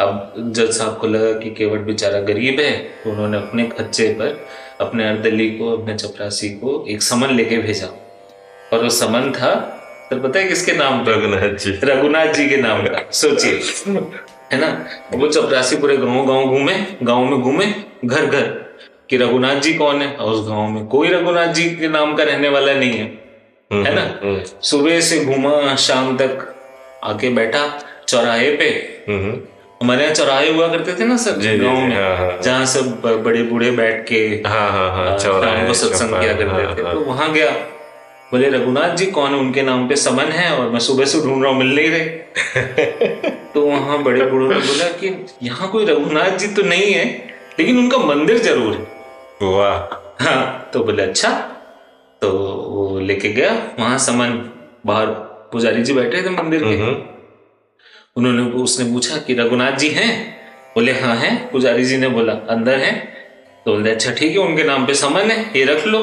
अब 0.01 0.33
जज 0.37 0.71
साहब 0.71 0.97
को 0.97 1.07
लगा 1.07 1.39
कि 1.39 1.49
केवट 1.49 1.79
बेचारा 1.79 2.19
गरीब 2.19 2.59
है 2.59 2.79
तो 2.79 3.11
उन्होंने 3.11 3.37
अपने 3.37 3.67
खच्चे 3.67 4.07
पर 4.07 4.47
अपने 4.81 5.09
अर्दली 5.09 5.49
को 5.49 5.77
अपने 5.77 5.95
चपरासी 5.95 6.49
को 6.49 6.85
एक 6.89 7.01
समन 7.01 7.29
लेके 7.29 7.57
भेजा। 7.57 7.87
और 8.73 8.83
वो 8.83 8.89
समन 8.89 9.31
था 9.31 9.76
तो 10.09 10.15
पता 10.15 10.39
है 10.39 10.47
किसके 10.47 10.71
नाम 10.71 11.05
रघुनाथ 11.07 11.55
जी। 11.55 11.79
रघुनाथ 11.83 12.33
जी 12.33 12.49
के 12.49 12.57
नाम 12.57 12.83
का 12.83 13.09
सोचिए। 13.11 13.59
है 14.53 14.59
ना? 14.59 14.85
वो 15.13 15.27
चपरासी 15.27 15.75
पूरे 15.75 15.97
गाँव 15.97 16.25
गाँव 16.25 16.45
घूमे 16.45 16.75
गाँव 17.03 17.25
में 17.25 17.41
घूमे 17.41 17.65
घर 18.05 18.25
घर 18.25 18.41
कि 19.09 19.17
रघुनाथ 19.17 19.55
जी 19.55 19.73
कौन 19.73 20.01
है? 20.01 20.15
और 20.15 20.33
उस 20.33 20.47
गाँव 20.47 20.67
में 20.67 20.87
कोई 20.87 21.09
रघुनाथ 21.09 21.47
जी 21.47 21.69
के 21.69 21.87
नाम 21.87 22.15
का 22.15 22.23
रहने 22.23 22.49
वाला 22.49 22.73
नहीं 22.73 22.93
है। 22.93 23.05
है 23.71 23.95
ना? 23.95 24.19
हम्म, 24.23 24.41
सुबह 24.61 24.99
से 24.99 25.25
घूमा 25.25 25.75
शाम 25.75 26.17
तक 26.17 26.55
आके 27.03 27.29
बैठा 27.29 27.83
चौराहे 28.07 28.49
पे। 28.55 28.65
हम्म, 29.09 29.19
हम्म। 29.19 29.41
हमारे 29.81 30.03
यहाँ 30.03 30.13
चौराहे 30.15 30.51
हुआ 30.51 30.67
करते 30.67 30.93
थे 30.93 31.05
ना 31.05 31.17
सर 31.17 31.31
गाँव 31.31 31.79
में? 31.79 31.95
हाँ, 31.95 32.17
हाँ। 32.17 32.41
जहाँ 32.41 32.65
सब 32.65 33.01
बड़े 33.25 33.43
बूढ़े 33.43 33.71
बैठ 33.71 34.07
के 34.07 34.43
हाँ 34.47 35.17
शाम 35.19 35.67
को 35.67 35.73
सत्संग 35.73 36.09
किया 36.09 36.33
करते 36.33 36.83
थे। 36.83 36.93
तो 36.93 36.99
वहाँ 36.99 37.31
गया। 37.33 37.55
बोले 38.31 38.49
रघुनाथ 38.49 38.95
जी 38.95 39.05
कौन 39.07 39.33
है? 39.33 39.39
उनके 39.39 39.61
नाम 39.61 39.87
पे 39.87 39.95
समन 39.95 40.31
है 40.31 40.49
और 40.57 40.69
मैं 40.69 40.79
सुबह 40.79 41.05
से 41.05 41.19
ढूंढ 41.21 41.43
रहा 41.43 41.51
हूँ 41.51 41.59
मिल 41.59 41.75
नहीं 41.75 41.89
रहे। 41.89 43.29
तो 43.53 43.61
वहाँ 43.61 44.01
बड़े 44.03 44.25
बूढ़ों 44.25 44.49
ने 44.49 44.55
बोला 44.57 44.87
कि 44.99 45.11
यहाँ 45.43 45.69
कोई 45.71 45.85
रघुनाथ 45.85 46.37
जी 46.37 46.47
तो 46.55 46.63
नहीं 46.63 46.91
है 46.93 47.05
लेकिन 47.59 47.77
उनका 47.79 47.97
मंदिर 47.97 48.37
ज़रूर 48.39 48.73
है। 48.73 49.49
वाह। 49.49 50.25
हाँ 50.25 50.69
तो 50.73 50.83
बोले 50.83 51.03
अच्छा। 51.03 51.29
तो 52.21 52.29
वो 52.29 52.99
लेके 52.99 53.29
गया 53.29 53.51
वहाँ 53.79 53.97
समन 53.99 54.29
बाहर 54.85 55.07
पुजारी 55.51 55.83
जी 55.83 55.93
बैठे 55.93 56.21
थे 56.23 56.29
मंदिर 56.31 56.63
के। 56.63 56.75
हम्म, 56.75 56.95
उन्होंने 58.17 58.43
उसने 58.61 58.91
पूछा 58.93 59.17
कि 59.17 59.33
रघुनाथ 59.33 59.77
जी 59.77 59.89
हैं? 59.89 60.11
बोले 60.75 60.91
हाँ 60.91 61.15
हैं। 61.15 61.49
पुजारी 61.51 61.83
जी 61.85 61.97
ने 61.97 62.07
बोला 62.09 62.33
अंदर 62.49 62.79
हैं। 62.79 62.95
तो 63.65 63.73
बोले 63.73 63.91
अच्छा 63.91 64.11
ठीक 64.11 64.31
है 64.31 64.37
उनके 64.37 64.63
नाम 64.63 64.85
पे 64.85 64.93
समन 64.95 65.31
है 65.31 65.39
ये 65.55 65.63
रख 65.65 65.85
लो। 65.87 65.99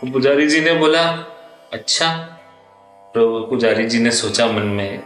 तो 0.00 0.10
पुजारी 0.12 0.46
जी 0.46 0.60
ने 0.60 0.72
बोला 0.74 1.02
अच्छा। 1.72 2.08
प्रभु 3.14 3.38
पुजारी 3.50 3.84
जी 3.86 3.98
ने 3.98 4.10
सोचा 4.10 4.46
मन 4.46 4.66
में 4.78 4.98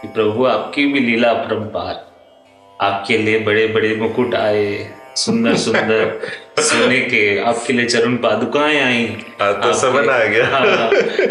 कि 0.00 0.08
प्रभु 0.08 0.44
आपकी 0.46 0.86
भी 0.92 1.00
लीला 1.00 1.30
अपरंपार 1.30 1.94
आपके 2.80 3.18
लिए 3.18 3.38
बड़े 3.38 3.66
बड़े 3.66 3.94
मुकुट 3.96 4.34
आए 4.34 4.64
सुंदर 5.16 5.56
सुंदर 5.56 6.20
सोने 6.58 6.98
के 7.00 7.22
आपके 7.40 7.72
लिए 7.72 7.86
चरण 7.86 8.16
पादुकाएँ 8.16 8.80
आई। 8.80 9.04
हाँ, 9.40 9.52
तो 9.62 9.72
समन 9.72 10.08
आ 10.10 10.18
गया। 10.24 10.46
हाँ, 10.46 10.66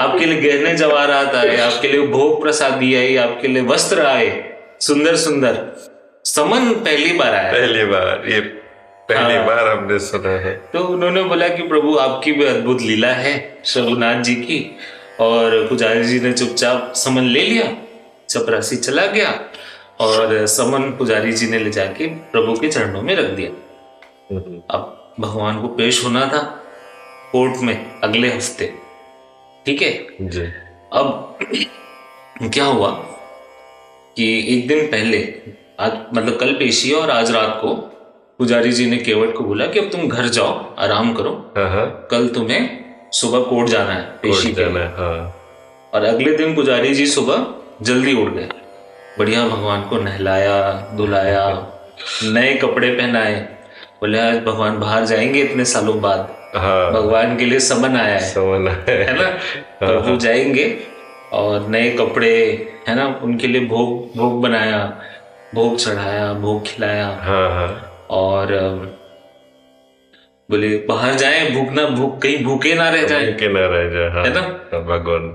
आपके 0.08 0.26
लिए 0.26 0.42
गहने 0.42 0.74
जवाहरात 0.76 1.36
आए 1.36 1.56
आपके 1.58 1.88
लिए 1.88 2.08
भोग 2.08 2.42
प्रसादी 2.42 2.94
आई 2.96 3.16
आपके 3.18 3.48
लिए 3.48 3.64
वस्त्र 3.64 4.06
आए 4.06 4.30
सुंदर 4.82 5.16
सुंदर 5.16 5.58
समन 6.26 6.74
पहली 6.86 7.14
बार 7.14 7.36
आया। 7.36 7.52
पहली 7.52 7.86
बार 7.86 8.24
ये 8.30 8.40
पहली 9.12 9.36
हाँ। 9.36 9.46
बार 9.46 9.68
हमने 9.68 10.00
सुना 10.00 10.30
है। 10.40 10.56
तो 10.74 10.80
उन्होंने 10.88 11.24
बोला 11.24 11.48
कि 11.50 11.68
प्रभु 11.68 11.96
आपकी 11.98 12.32
भी 12.32 12.46
अद्भुत 12.46 12.82
लीला 12.82 13.14
है 13.16 13.36
रघुनाथ 13.78 14.22
जी 14.24 14.36
की। 14.36 14.60
और 15.20 15.66
पुजारी 15.68 16.04
जी 16.04 16.20
ने 16.20 16.32
चुपचाप 16.34 16.94
समन 16.96 17.24
ले 17.24 17.42
लिया 17.42 17.66
चपरासी 18.30 18.76
चला 18.76 19.06
गया 19.08 19.30
और 20.00 20.46
समन 20.48 20.90
पुजारी 20.92 21.32
जी 21.32 21.48
ने 21.48 21.60
ले 21.60 21.70
जाके 21.72 22.08
प्रभु 22.32 22.54
के 22.60 22.70
चरणों 22.70 23.02
में 23.02 23.16
रख 23.16 23.30
दिया। 23.32 23.50
हम्म, 24.32 24.62
अब 24.70 25.14
भगवान 25.20 25.62
को 25.62 25.68
पेश 25.68 26.04
होना 26.06 26.26
था 26.26 26.42
कोर्ट 27.32 27.62
में 27.62 28.02
अगले 28.02 28.28
हफ़्ते 28.28 28.74
ठीक 29.66 29.82
है? 29.82 29.92
जी। 30.22 30.42
अब 30.94 31.38
क्या 32.54 32.66
हुआ 32.66 32.90
कि 34.18 34.28
एक 34.54 34.68
दिन 34.68 34.86
पहले 34.88 35.20
आज 35.80 35.92
मतलब 36.14 36.38
कल 36.40 36.54
पेशी 36.54 36.90
है 36.90 36.96
और 36.96 37.12
आज 37.12 37.32
रात 37.32 37.60
को 37.62 37.70
पुजारी 38.42 38.72
जी 38.72 38.86
ने 38.90 38.98
केवट 38.98 39.34
को 39.34 39.44
बोला 39.44 39.66
कि 39.66 39.80
अब 39.80 39.86
तुम 39.86 40.08
घर 40.08 40.28
जाओ 40.28 40.76
आराम 40.80 41.14
करो। 41.14 41.54
हाँ 41.58 41.70
हाँ। 41.70 42.08
कल 42.12 42.28
तुम्हें 42.28 42.86
सुबह 43.12 43.40
कोर्ट 43.40 43.70
जाना 43.70 43.94
है 43.94 44.02
पेशी 44.02 44.54
के 44.54 44.66
लिए। 44.66 44.84
हाँ। 44.84 45.36
और 45.94 46.04
अगले 46.04 46.38
दिन 46.38 46.56
पुजारी 46.56 46.94
जी 46.94 47.06
सुबह 47.08 47.46
जल्दी 47.82 48.14
उठ 48.14 48.34
गए। 48.34 48.50
बढ़िया 49.20 49.48
भगवान 49.48 49.82
को 49.82 49.98
नहलाया 49.98 50.90
धुलाया 50.98 51.68
नए 52.24 52.54
कपड़े 52.54 52.90
पहनाए। 52.90 53.36
बोले 54.02 54.20
आज 54.20 54.38
भगवान 54.38 54.80
बाहर 54.80 55.06
जाएँगे 55.06 55.42
इतने 55.42 55.66
सालों 55.66 56.02
बाद। 56.02 56.36
हाँ। 56.56 56.92
भगवान 56.92 57.38
के 57.38 57.46
लिए 57.46 57.60
समन 57.60 57.96
आया 57.96 58.16
है। 58.16 58.30
समन 58.30 58.68
है। 58.68 59.04
है 59.06 59.18
ना? 59.18 59.30
प्रभु 59.80 60.18
जाएँगे 60.18 60.80
और 61.34 61.68
नए 61.68 61.90
कपड़े 61.90 62.34
है 62.88 62.96
ना? 62.96 63.20
उनके 63.24 63.48
लिए 63.48 63.66
भोग 63.66 64.18
भोग 64.18 64.42
बनाया 64.42 65.02
भोग 65.56 65.78
चढ़ाया 65.78 66.34
भोग 66.34 66.66
खिलाया। 66.66 67.08
हाँ 67.08 67.50
हाँ। 67.52 67.91
और 68.12 68.52
बोले 70.50 70.70
बाहर 70.88 71.14
जाए 71.16 71.50
भूख 71.50 71.72
ना 71.74 71.86
भूख 71.90 72.18
कहीं 72.22 72.44
भूखे 72.44 72.74
ना 72.76 72.90
रह 72.90 73.06
जाए। 73.08 73.32
के 73.34 73.48
ना 73.48 73.60
रह 73.66 73.90
जाए 73.90 74.10
हाँ 74.10 74.24
है 74.24 74.34
ना? 74.34 74.42
हाँ, 74.42 74.82
भगवान। 74.86 75.28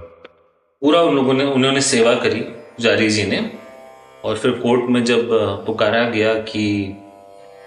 पूरा 0.83 1.01
उन 1.01 1.15
लोगों 1.17 1.35
ने 1.35 1.45
उन्होंने 1.45 1.81
सेवा 1.81 2.15
करी 2.15 2.41
पुजारी 2.41 3.09
जी 3.09 3.25
ने। 3.27 3.39
और 4.25 4.37
फिर 4.37 4.51
कोर्ट 4.59 4.91
में 4.91 5.03
जब 5.05 5.29
पुकारा 5.67 6.03
गया 6.09 6.35
कि 6.43 6.65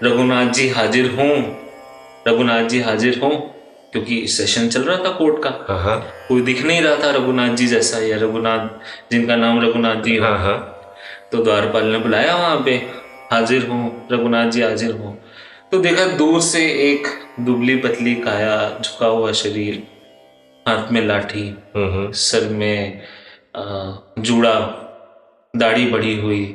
रघुनाथ 0.03 0.51
जी 0.53 0.67
हाजिर 0.69 1.09
हों 1.11 1.31
रघुनाथ 2.27 2.67
जी 2.69 2.81
हाजिर 2.81 3.19
हों 3.19 3.29
क्योंकि 3.91 4.25
सेशन 4.27 4.67
चल 4.69 4.81
रहा 4.81 4.97
था 5.05 5.09
कोर्ट 5.09 5.43
का। 5.43 5.49
हाँ 5.69 5.79
हाँ। 5.83 5.99
कोई 6.27 6.41
दिख 6.41 6.65
नहीं 6.65 6.81
रहा 6.81 6.95
था 6.95 7.11
रघुनाथ 7.11 7.55
जी 7.55 7.67
जैसा 7.67 8.05
या 8.05 8.17
रघुनाथ 8.17 8.67
जिनका 9.11 9.35
नाम 9.35 9.61
रघुनाथ 9.61 10.03
जी 10.03 10.17
हाँ। 10.17 10.57
तो 11.31 11.43
द्वारपाल 11.43 11.85
ने 11.85 11.99
बुलाया 11.99 12.35
वहाँ 12.35 12.61
पे। 12.65 12.77
हाजिर 13.29 13.65
हो 13.67 13.77
रघुनाथ 14.11 14.49
जी 14.51 14.61
हाजिर 14.61 14.91
हो। 14.91 15.15
तो 15.71 15.79
देखा 15.79 16.05
दूर 16.17 16.41
से 16.41 16.65
एक 16.83 17.07
दुबली 17.39 17.75
पतली 17.77 18.13
काया 18.15 18.57
झुका 18.81 19.07
हुआ 19.07 19.31
शरीर 19.31 19.83
हाथ 20.65 20.91
में 20.91 21.01
लाठी 21.01 21.43
सर 22.17 22.47
में 22.51 23.01
जूड़ा 24.19 24.53
दाढ़ी 25.53 25.85
बढ़ी 25.85 26.15
हुई 26.21 26.45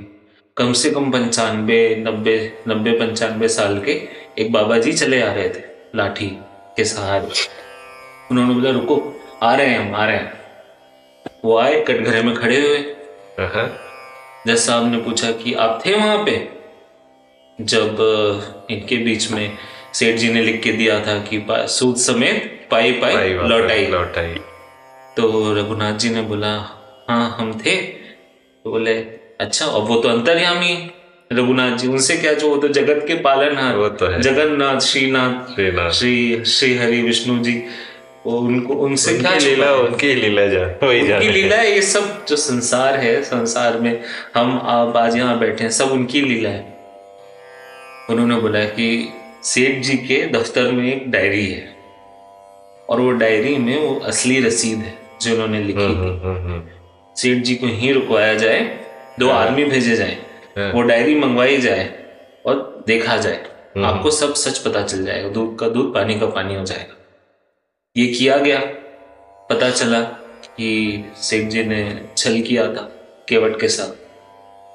कम 0.57 0.73
से 0.73 0.91
कम 0.91 1.11
पंचानवे 1.11 1.79
नब्बे 1.99 2.37
नब्बे 2.69 2.93
पंचानवे 2.99 3.49
साल 3.49 3.79
के 3.79 3.93
एक 4.39 4.53
बाबा 4.53 4.79
जी 4.79 4.93
चले 4.93 5.23
आ 5.23 5.33
रहे 5.33 5.49
थे 5.49 5.63
लाठी 5.97 6.27
के 6.77 6.85
सहारे। 6.85 7.31
उन्होंने 8.31 8.55
बोला 8.55 8.71
रुको 8.71 8.97
आ 9.43 9.55
रहे 9.55 9.67
हैं 9.67 9.79
हम 9.79 9.95
आ 9.95 10.05
रहे 10.07 10.17
हैं। 10.17 10.33
वो 11.45 11.57
आए 11.59 11.81
कटघरे 11.81 12.23
में 12.23 12.35
खड़े 12.35 12.61
हुए। 12.61 12.79
हाँ, 13.39 13.49
हाँ, 13.49 13.69
जज 14.47 14.59
साहब 14.59 14.91
ने 14.93 14.99
पूछा 14.99 15.31
कि 15.33 15.55
आप 15.55 15.83
थे 15.87 15.95
वहाँ 15.95 16.25
पे? 16.25 16.37
जब 17.59 18.67
इनके 18.71 18.97
बीच 18.97 19.31
में 19.31 19.57
सेठ 19.95 20.17
जी 20.17 20.33
ने 20.33 20.43
लिख 20.43 20.63
के 20.63 20.73
दिया 20.73 20.99
था 21.01 21.19
कि 21.29 21.45
सूद 21.51 21.97
समेत 21.97 22.67
पाई 22.71 22.93
पाई 22.93 23.15
पाई 23.15 23.49
लौटाई। 23.49 23.87
लौटाई। 23.87 24.35
तो 25.17 25.55
रघुनाथ 25.55 25.99
जी 25.99 26.11
ने 26.11 26.23
बोला 26.23 26.51
हाँ 27.09 27.37
हम 27.39 27.53
थे। 27.59 27.77
तो 27.77 28.71
बोले 28.71 28.95
अच्छा 29.41 29.67
अब 29.67 29.87
वो 29.89 29.97
तो 29.97 30.09
अंतर्यामी 30.09 30.67
है, 30.67 30.91
रघुनाथ 31.31 31.77
जी 31.79 31.89
उनसे 31.89 32.17
क्या 32.17 32.33
जो 32.35 32.49
वो 32.49 32.57
तो 32.57 32.69
जगत 32.71 33.05
के 33.09 33.15
पालनहार 33.23 33.77
वो 33.77 33.89
तो 33.91 34.07
है। 34.07 34.21
जगन्नाथ 34.23 34.81
श्रीनाथ 34.81 35.55
श्रीनाथ। 35.55 35.91
श्री 35.93 36.45
श्री 36.47 36.75
हरि 36.77 37.01
विष्णु 37.03 37.39
जी 37.45 37.57
वो 38.27 38.39
उनको 38.39 38.75
उनसे 38.85 39.19
क्या 39.19 39.35
लीला 39.39 39.73
उनकी 39.77 40.15
लीला 40.15 40.47
जा 40.47 40.67
वही 40.83 41.01
उनकी 41.03 41.29
लीला 41.31 41.57
है। 41.57 41.73
ये 41.73 41.83
सब 41.85 42.25
जो 42.29 42.37
संसार 42.37 42.97
है 42.97 43.21
संसार 43.23 43.79
में 43.79 44.01
हम 44.35 44.61
आप 44.65 44.97
आज 44.97 45.17
यहाँ 45.17 45.39
बैठे 45.39 45.65
हैं 45.65 45.71
सब 45.71 45.93
उनकी 45.93 46.21
लीला 46.21 46.51
है। 46.51 46.74
उन्होंने 48.11 48.37
बोला 48.37 48.65
कि 48.65 49.09
सेठ 49.45 49.83
जी 49.83 49.97
के 49.97 50.27
दफ्तर 50.27 50.73
में 50.73 50.93
एक 50.93 51.11
डायरी 51.11 51.47
है। 51.47 51.75
और 52.91 53.01
वो 53.01 53.11
डायरी 53.11 53.57
में 53.57 53.79
वो 53.79 54.01
असली 54.01 54.41
रसीद 54.41 54.79
है 54.79 54.99
जो 55.23 55.33
उन्होंने 55.35 55.63
लिखी 55.63 55.85
हम्म, 55.85 55.95
थी 55.95 56.25
हम्म, 56.25 56.37
हम्म, 56.37 56.63
सेठ 57.17 57.43
जी 57.43 57.55
को 57.55 57.67
ही 57.67 57.93
रुकवाया 57.93 58.35
जाए 58.35 58.61
दो 59.19 59.29
आर्मी 59.29 59.65
भेजे 59.65 59.97
जाए 59.97 60.19
हाँ। 60.59 60.73
वो 60.73 60.83
डायरी 60.83 61.15
मंगवाई 61.15 61.57
जाए 61.59 61.85
और 62.47 62.85
देखा 62.87 63.17
जाए 63.17 63.47
हम्म। 63.77 63.85
आपको 63.85 64.11
सब 64.11 64.35
सच 64.35 64.59
पता 64.59 64.83
चल 64.83 65.05
जाएगा 65.05 65.29
दूध 65.29 65.59
का 65.59 65.69
दूध 65.69 65.95
पानी 65.95 66.19
का 66.21 66.27
पानी 66.27 66.55
हो 66.55 66.65
जाएगा। 66.65 66.97
ये 67.97 68.07
किया 68.07 68.37
गया। 68.37 68.59
पता 69.51 69.71
चला 69.71 70.01
कि 70.57 71.05
सेठ 71.17 71.49
जी 71.49 71.65
ने 71.65 72.09
छल 72.17 72.41
किया 72.41 72.67
था 72.67 72.91
केवट 73.29 73.61
के 73.61 73.69
साथ। 73.69 74.04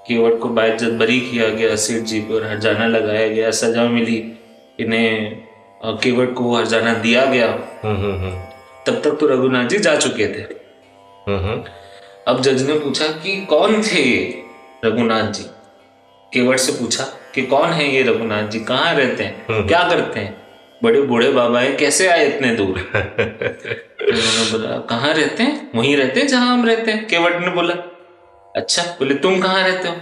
केवट 0.10 0.40
को 0.40 0.50
बाइज्जत 0.50 0.92
बरी 0.92 1.20
किया 1.20 1.50
गया 1.50 1.76
सेठ 1.76 2.04
जी 2.04 2.20
पर 2.20 2.48
हरजाना 2.48 2.88
लगाया 2.88 3.28
गया 3.28 3.52
सजा 3.52 3.84
मिली। 3.84 4.40
इन्हें 4.80 5.44
केवट 5.86 6.34
को 6.34 6.56
हरजाना 6.56 6.94
दिया 6.94 7.26
गया। 7.26 7.48
हम्म, 7.84 7.98
हम्म, 7.98 8.20
हम्म, 8.20 8.42
तब 8.88 9.02
तक 9.04 9.12
तो 9.12 9.28
रघुनाथ 9.28 9.66
जी 9.66 9.78
जा 9.78 9.96
चुके 9.96 10.28
थे। 10.28 10.44
अब 12.28 12.42
जज 12.42 12.68
ने 12.68 12.74
पूछा 12.80 13.08
कि 13.08 13.46
कौन 13.46 13.82
थे 13.82 14.02
ये 14.02 14.44
रघुनाथ 14.86 15.32
जी? 15.32 15.44
केवट 16.34 16.58
से 16.58 16.72
पूछा 16.72 17.04
कि 17.36 17.42
कौन 17.42 17.70
है 17.70 17.96
ये 17.96 18.04
रघुनाथ 18.04 18.48
जी? 18.48 18.60
कहाँ 18.60 18.94
रहते 18.96 19.24
हैं? 19.24 19.68
क्या 19.68 19.90
करते 19.90 20.20
हैं? 20.20 20.42
बड़े 20.84 21.02
बूढ़े 21.02 21.32
बाबा 21.32 21.60
है 21.60 21.72
कैसे 21.76 22.08
आए 22.08 22.28
इतने 22.28 22.56
दूर? 22.56 22.68
उन्होंने 24.10 24.52
बोला 24.52 24.78
कहाँ 24.80 25.14
रहते 25.14 25.44
हैं? 25.44 25.72
वहीं 25.76 25.96
रहते 25.98 26.20
हैं 26.20 26.28
जहाँ 26.28 26.54
हम 26.54 26.66
रहते 26.66 26.92
हैं? 26.92 27.08
केवट 27.08 27.36
ने 27.36 27.48
बोला 27.48 27.74
अच्छा 28.56 28.84
बोले 29.00 29.16
तुम 29.16 29.40
कहाँ 29.42 29.64
रहते 29.64 29.88
हो? 29.88 29.96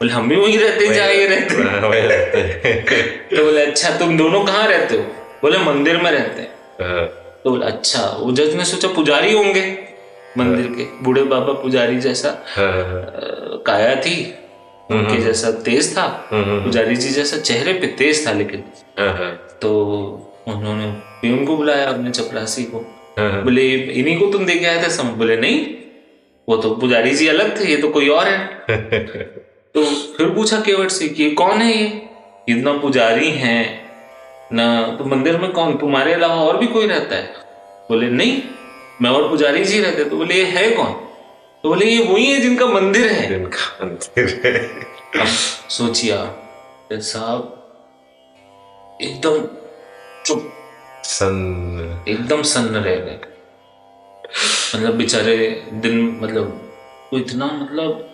बोले 0.00 0.12
हम 0.12 0.28
भी 0.28 0.36
वहीं 0.36 0.58
रहते 0.58 0.86
हैं 0.86 0.94
जहाँ 0.94 1.08
ये 1.08 1.26
रहते 1.26 1.54
हैं. 1.54 1.64
हाँ, 1.64 1.90
हैं। 1.92 3.28
तो 3.36 3.44
बोले 3.44 3.64
अच्छा 3.66 3.90
तुम 3.98 4.16
दोनों 4.18 4.44
कहाँ 4.44 4.66
रहते 4.68 4.96
हो? 4.96 5.02
बोले 5.42 5.58
मंदिर 5.58 5.96
में 6.02 6.10
रहते 6.10 6.40
हैं। 6.42 6.50
हाँ, 6.80 7.06
तो 7.44 7.50
बोला 7.50 7.66
अच्छा 7.66 8.02
वो 8.20 8.32
जज 8.32 8.54
ने 8.54 8.64
सोचा 8.64 8.88
पुजारी 8.94 9.32
होंगे 9.32 9.64
मंदिर 10.38 10.66
के 10.66 10.84
बूढ़े 11.04 11.22
बाबा 11.32 11.52
पुजारी 11.52 11.98
जैसा। 12.00 12.28
हाँ, 12.56 12.72
हाँ, 12.72 13.62
काया 13.66 13.94
थी 13.96 14.14
उनके 14.90 15.16
जैसा 15.22 15.50
तेज 15.66 15.96
था 15.96 16.02
हम्म, 16.32 16.62
पुजारी 16.64 16.96
जी 16.96 17.08
जैसा 17.08 17.36
चेहरे 17.36 17.72
पे 17.72 17.86
तेज 17.98 18.26
था 18.26 18.32
लेकिन। 18.32 18.64
हाँ, 18.98 19.12
हाँ, 19.18 19.30
तो 19.62 19.70
उन्होंने 20.48 20.86
पीएम 21.22 21.44
को 21.46 21.56
बुलाया 21.56 21.86
अपने 21.88 22.10
चपरासी 22.10 22.64
को। 22.64 22.78
हाँ, 23.18 23.30
हाँ, 23.32 23.42
बोले 23.44 23.66
इन्हीं 23.74 24.18
को 24.20 24.26
तुम 24.32 24.46
देखे 24.46 24.66
आए 24.66 24.82
थे? 24.82 24.90
सम 24.90 25.08
बोले 25.08 25.36
नहीं 25.36 25.64
वो 26.52 26.56
तो 26.56 26.70
पुजारी 26.70 27.10
जी 27.10 27.26
अलग 27.28 27.60
थे 27.60 27.64
ये 27.64 27.76
तो 27.76 27.88
कोई 27.88 28.08
और 28.08 28.28
है। 28.28 28.46
तो 29.74 29.84
फिर 29.84 30.30
पूछा 30.30 30.60
केवट 30.60 30.90
से 30.90 31.08
कि 31.08 31.30
कौन 31.30 31.62
है 31.62 31.72
ये? 31.82 32.08
इतना 32.48 32.72
पुजारी 32.72 33.30
है 33.30 33.84
ना 34.52 34.96
तो 34.98 35.04
मंदिर 35.04 35.38
में 35.38 35.52
कौन? 35.52 35.76
तुम्हारे 35.76 36.12
अलावा 36.12 36.34
और 36.34 36.56
भी 36.56 36.66
कोई 36.66 36.86
रहता 36.86 37.16
है? 37.16 37.26
बोले 37.88 38.10
नहीं 38.10 38.42
मैं 39.02 39.10
और 39.10 39.28
पुजारी 39.28 39.64
जी 39.64 39.80
रहते 39.80 40.04
तो 40.04 40.16
बोले 40.16 40.34
ये 40.34 40.44
है 40.44 40.70
कौन? 40.70 40.92
तो 41.62 41.68
बोले 41.68 41.86
ये 41.86 42.04
वही 42.04 42.32
है 42.32 42.40
जिनका 42.40 42.66
मंदिर 42.66 43.06
है। 43.12 43.28
जिनका 43.28 43.84
मंदिर 43.84 44.40
है। 44.44 44.82
अब 45.20 45.26
सोचिए 45.68 46.12
आप 46.12 46.38
साहब 46.92 47.58
एकदम 49.02 49.38
चुप। 50.26 50.52
सन 51.04 52.04
एकदम 52.08 52.42
सन्न 52.42 52.76
रह 52.76 52.96
गए। 52.96 53.20
मतलब 54.76 54.94
बेचारे 54.94 55.62
दिन 55.72 56.18
मतलब 56.22 56.70
वो 57.12 57.18
इतना 57.18 57.46
मतलब 57.46 58.08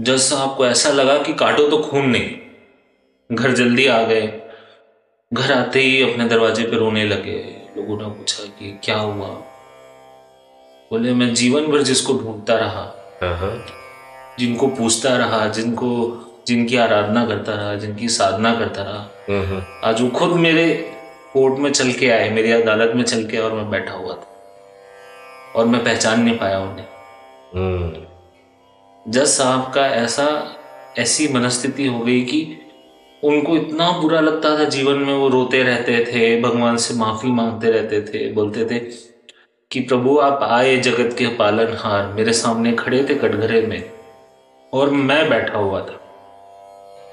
जज 0.00 0.18
साहब 0.18 0.56
को 0.56 0.66
ऐसा 0.66 0.90
लगा 0.90 1.18
कि 1.18 1.32
काटो 1.32 1.68
तो 1.68 1.78
खून 1.78 2.06
नहीं। 2.06 3.36
घर 3.36 3.52
जल्दी 3.52 3.86
आ 3.86 4.02
गए। 4.02 4.40
घर 5.32 5.52
आते 5.52 5.80
ही 5.80 6.12
अपने 6.12 6.24
दरवाजे 6.24 6.62
पे 6.62 6.76
रोने 6.76 7.04
लगे। 7.04 7.64
लोगों 7.76 7.96
ने 7.98 8.04
पूछा 8.04 8.44
कि 8.44 8.80
क्या 8.84 8.96
हुआ? 8.96 9.28
बोले 10.90 11.14
मैं 11.14 11.34
जीवन 11.34 11.66
भर 11.66 11.82
जिसको 11.82 12.12
ढूंढता 12.12 12.54
रहा 12.54 12.82
हाँ, 13.22 13.36
हाँ, 13.38 13.66
जिनको 14.38 14.66
पूछता 14.66 15.16
रहा 15.16 15.48
जिनको 15.48 16.20
जिनकी 16.46 16.76
आराधना 16.76 17.26
करता 17.26 17.54
रहा 17.54 17.74
जिनकी 17.74 18.08
साधना 18.08 18.54
करता 18.54 18.82
रहा 18.82 19.10
हम्म, 19.28 19.62
आज 19.84 20.02
वो 20.02 20.08
खुद 20.08 20.30
मेरे 20.30 20.74
कोर्ट 21.32 21.58
में 21.58 21.72
चल 21.72 21.92
के 21.92 22.10
आए 22.10 22.30
मेरी 22.30 22.52
अदालत 22.52 22.92
में 22.96 23.04
चल 23.04 23.24
के 23.24 23.38
और 23.38 23.52
मैं 23.52 23.70
बैठा 23.70 23.92
हुआ 23.92 24.14
था। 24.14 24.33
और 25.56 25.66
मैं 25.66 25.84
पहचान 25.84 26.20
नहीं 26.20 26.38
पाया 26.38 26.58
उन्हें। 26.58 26.86
हम्म, 27.54 29.12
जज 29.12 29.26
साहब 29.26 29.72
का 29.72 29.86
ऐसा 29.86 30.56
ऐसी 30.98 31.28
मनस्थिति 31.28 31.86
हो 31.86 31.98
गई 31.98 32.20
कि 32.20 32.58
उनको 33.24 33.56
इतना 33.56 33.90
बुरा 33.90 34.20
लगता 34.20 34.58
था 34.58 34.64
जीवन 34.64 34.94
में 34.94 35.14
वो 35.14 35.28
रोते 35.28 35.62
रहते 35.62 36.04
थे 36.04 36.40
भगवान 36.40 36.76
से 36.76 36.94
माफ़ी 36.94 37.30
मांगते 37.30 37.70
रहते 37.70 38.00
थे 38.00 38.32
बोलते 38.32 38.64
थे 38.64 38.78
कि 39.70 39.80
प्रभु 39.80 40.18
आप 40.18 40.42
आए 40.42 40.76
जगत 40.76 41.16
के 41.18 41.26
पालनहार 41.26 42.06
मेरे 42.06 42.32
सामने 42.32 42.72
खड़े 42.72 43.06
थे 43.08 43.14
कटघरे 43.14 43.62
में 43.62 43.90
और 44.72 44.90
मैं 44.90 45.30
बैठा 45.30 45.58
हुआ 45.58 45.80
था। 45.80 46.00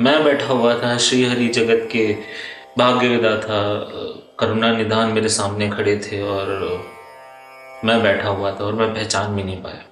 मैं 0.01 0.23
बैठा 0.23 0.53
हुआ 0.53 0.73
था 0.73 0.97
श्री 0.97 1.23
हरि 1.25 1.47
जगत 1.47 1.89
के 1.91 2.17
भाग्य 2.77 3.17
था 3.17 3.87
करुणा 4.39 4.77
निधान 4.77 5.09
मेरे 5.09 5.29
सामने 5.29 5.69
खड़े 5.69 5.97
थे 5.97 6.21
और 6.21 6.47
मैं 7.85 8.03
बैठा 8.03 8.29
हुआ 8.29 8.51
था 8.51 8.63
और 8.65 8.73
मैं 8.73 8.93
पहचान 8.93 9.35
भी 9.35 9.43
नहीं 9.43 9.61
पाया। 9.61 9.85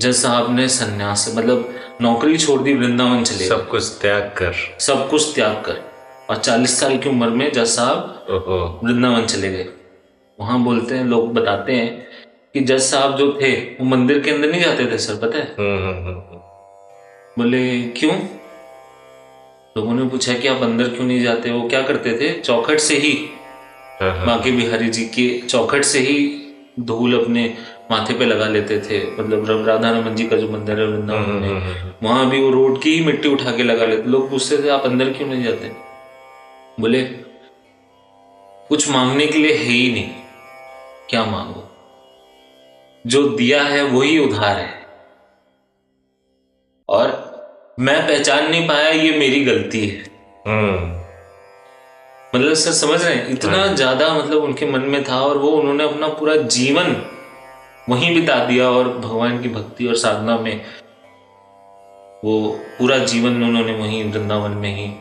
जज 0.00 0.12
साहब 0.12 0.56
ने 0.56 0.68
संन्यास 0.68 1.34
मतलब 1.36 1.74
नौकरी 2.00 2.38
छोड़ 2.38 2.60
दी 2.62 2.74
वृंदावन 2.74 3.24
चले 3.24 3.48
सब 3.48 3.68
कुछ 3.68 3.98
त्याग 4.00 4.22
कर। 4.22 4.52
सब 4.80 5.10
कुछ 5.10 5.34
त्याग 5.34 5.52
कर। 5.52 5.82
और 6.30 6.36
40 6.36 6.80
साल 6.80 6.98
की 6.98 7.08
उम्र 7.08 7.28
में 7.28 7.52
जज 7.52 7.66
साहब 7.66 8.26
वृंदावन 8.84 9.26
चले 9.26 9.52
गए। 9.52 9.68
वहाँ 10.40 10.58
बोलते 10.60 10.94
हैं 10.94 11.04
लोग 11.04 11.34
बताते 11.34 11.72
हैं 11.72 12.06
कि 12.54 12.60
जज 12.60 12.80
साहब 12.80 13.16
जो 13.16 13.38
थे 13.42 13.52
वो 13.56 13.84
मंदिर 13.84 14.20
के 14.20 14.30
अंदर 14.30 14.50
नहीं 14.50 14.62
जाते 14.62 14.86
थे 14.86 14.98
सर 14.98 15.14
पता 15.14 15.38
है? 15.38 15.54
हम्म, 15.58 15.78
हम्म, 15.78 16.06
हम्म, 16.06 16.38
बोले 17.38 17.82
क्यों? 17.82 18.14
लोगों 19.76 19.94
ने 19.94 20.08
पूछा 20.08 20.34
कि 20.34 20.48
आप 20.48 20.62
अंदर 20.62 20.88
क्यों 20.88 21.06
नहीं 21.06 21.22
जाते 21.22 21.50
वो 21.50 21.68
क्या 21.68 21.82
करते 21.82 22.18
थे? 22.20 22.40
चौखट 22.40 22.78
से 22.78 22.94
हाँ, 22.94 23.33
बांके 24.10 24.52
बिहारी 24.52 24.88
जी 24.88 25.04
के 25.04 25.46
चौखट 25.46 25.84
से 25.84 25.98
ही 25.98 26.40
धूल 26.80 27.22
अपने 27.22 27.54
माथे 27.90 28.14
पे 28.14 28.24
लगा 28.24 28.48
लेते 28.48 28.80
थे 28.80 29.22
मतलब 29.22 29.68
राधा 29.68 29.90
रमन 29.90 30.14
जी 30.14 30.26
का 30.26 30.36
जो 30.36 30.48
मंदिर 30.48 30.80
है 30.80 30.86
वृंदावन 30.86 31.22
हम्म, 31.22 31.34
में। 31.34 31.48
हम्म, 31.48 31.92
वहाँ 32.02 32.30
भी 32.30 32.40
वो 32.40 32.50
रोड 32.50 32.82
की 32.82 32.94
ही 32.94 33.04
मिट्टी 33.04 33.28
उठा 33.28 33.56
के 33.56 33.62
लगा 33.62 33.86
लेते 33.86 34.02
लोग 34.02 34.30
पूछते 34.30 34.58
थे 34.58 34.68
आप 34.68 34.82
अंदर 34.82 35.12
क्यों 35.12 35.28
नहीं 35.28 35.44
जाते? 35.44 35.72
बोले 36.80 37.02
कुछ 38.68 38.90
मांगने 38.90 39.26
के 39.26 39.38
लिए 39.38 39.52
है 39.52 39.64
ही 39.64 39.92
नहीं। 39.92 40.10
क्या 41.10 41.24
मांगो? 41.24 41.76
जो 43.06 43.28
दिया 43.28 43.62
है 43.62 43.82
वही 43.82 44.18
उधार 44.18 44.56
है। 44.56 44.86
और 46.88 47.34
मैं 47.80 48.06
पहचान 48.06 48.50
नहीं 48.50 48.68
पाया 48.68 48.88
ये 48.88 49.18
मेरी 49.18 49.44
गलती 49.44 49.86
है। 49.86 50.04
मतलब 52.34 52.54
सर 52.54 52.72
समझ 52.72 53.04
रहे 53.04 53.14
हैं? 53.14 53.28
इतना 53.28 53.66
ज़्यादा 53.66 54.14
मतलब 54.14 54.42
उनके 54.42 54.66
मन 54.66 54.80
में 54.80 55.04
था 55.04 55.20
और 55.20 55.38
वो 55.38 55.48
उन्होंने 55.48 55.84
अपना 55.84 56.08
पूरा 56.08 56.36
जीवन 56.36 56.96
वहीं 57.88 58.14
बिता 58.14 58.44
दिया 58.44 58.70
और 58.70 58.88
भगवान 58.88 59.42
की 59.42 59.48
भक्ति 59.48 59.86
और 59.86 59.94
साधना 59.94 60.38
में 60.38 60.60
वो 62.24 62.60
पूरा 62.78 62.98
जीवन 62.98 63.44
उन्होंने 63.44 63.72
वहीं 63.72 64.12
वृंदावन 64.12 64.50
में 64.50 64.76
ही 64.76 64.92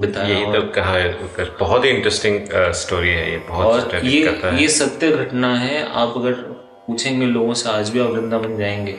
बिताया 0.00 0.28
यही 0.28 0.44
और, 0.44 0.60
तो 0.60 0.72
कहा 0.72 0.92
है 0.92 1.18
बहुत 1.60 1.84
ही 1.84 1.90
इंटरेस्टिंग 1.90 2.40
स्टोरी 2.54 3.08
है 3.08 3.30
ये 3.30 3.38
बहुत 3.38 3.94
और 3.94 4.04
ये 4.04 4.22
कथा 4.22 4.50
है। 4.50 4.62
ये 4.62 4.68
सत्य 4.68 5.10
घटना 5.10 5.54
है 5.56 5.92
आप 5.92 6.14
अगर 6.16 6.32
पूछेंगे 6.86 7.26
लोगों 7.26 7.54
से 7.54 7.68
आज 7.68 7.90
भी 7.90 8.00
आप 8.00 8.10
वृंदावन 8.10 8.56
जाएँगे 8.56 8.92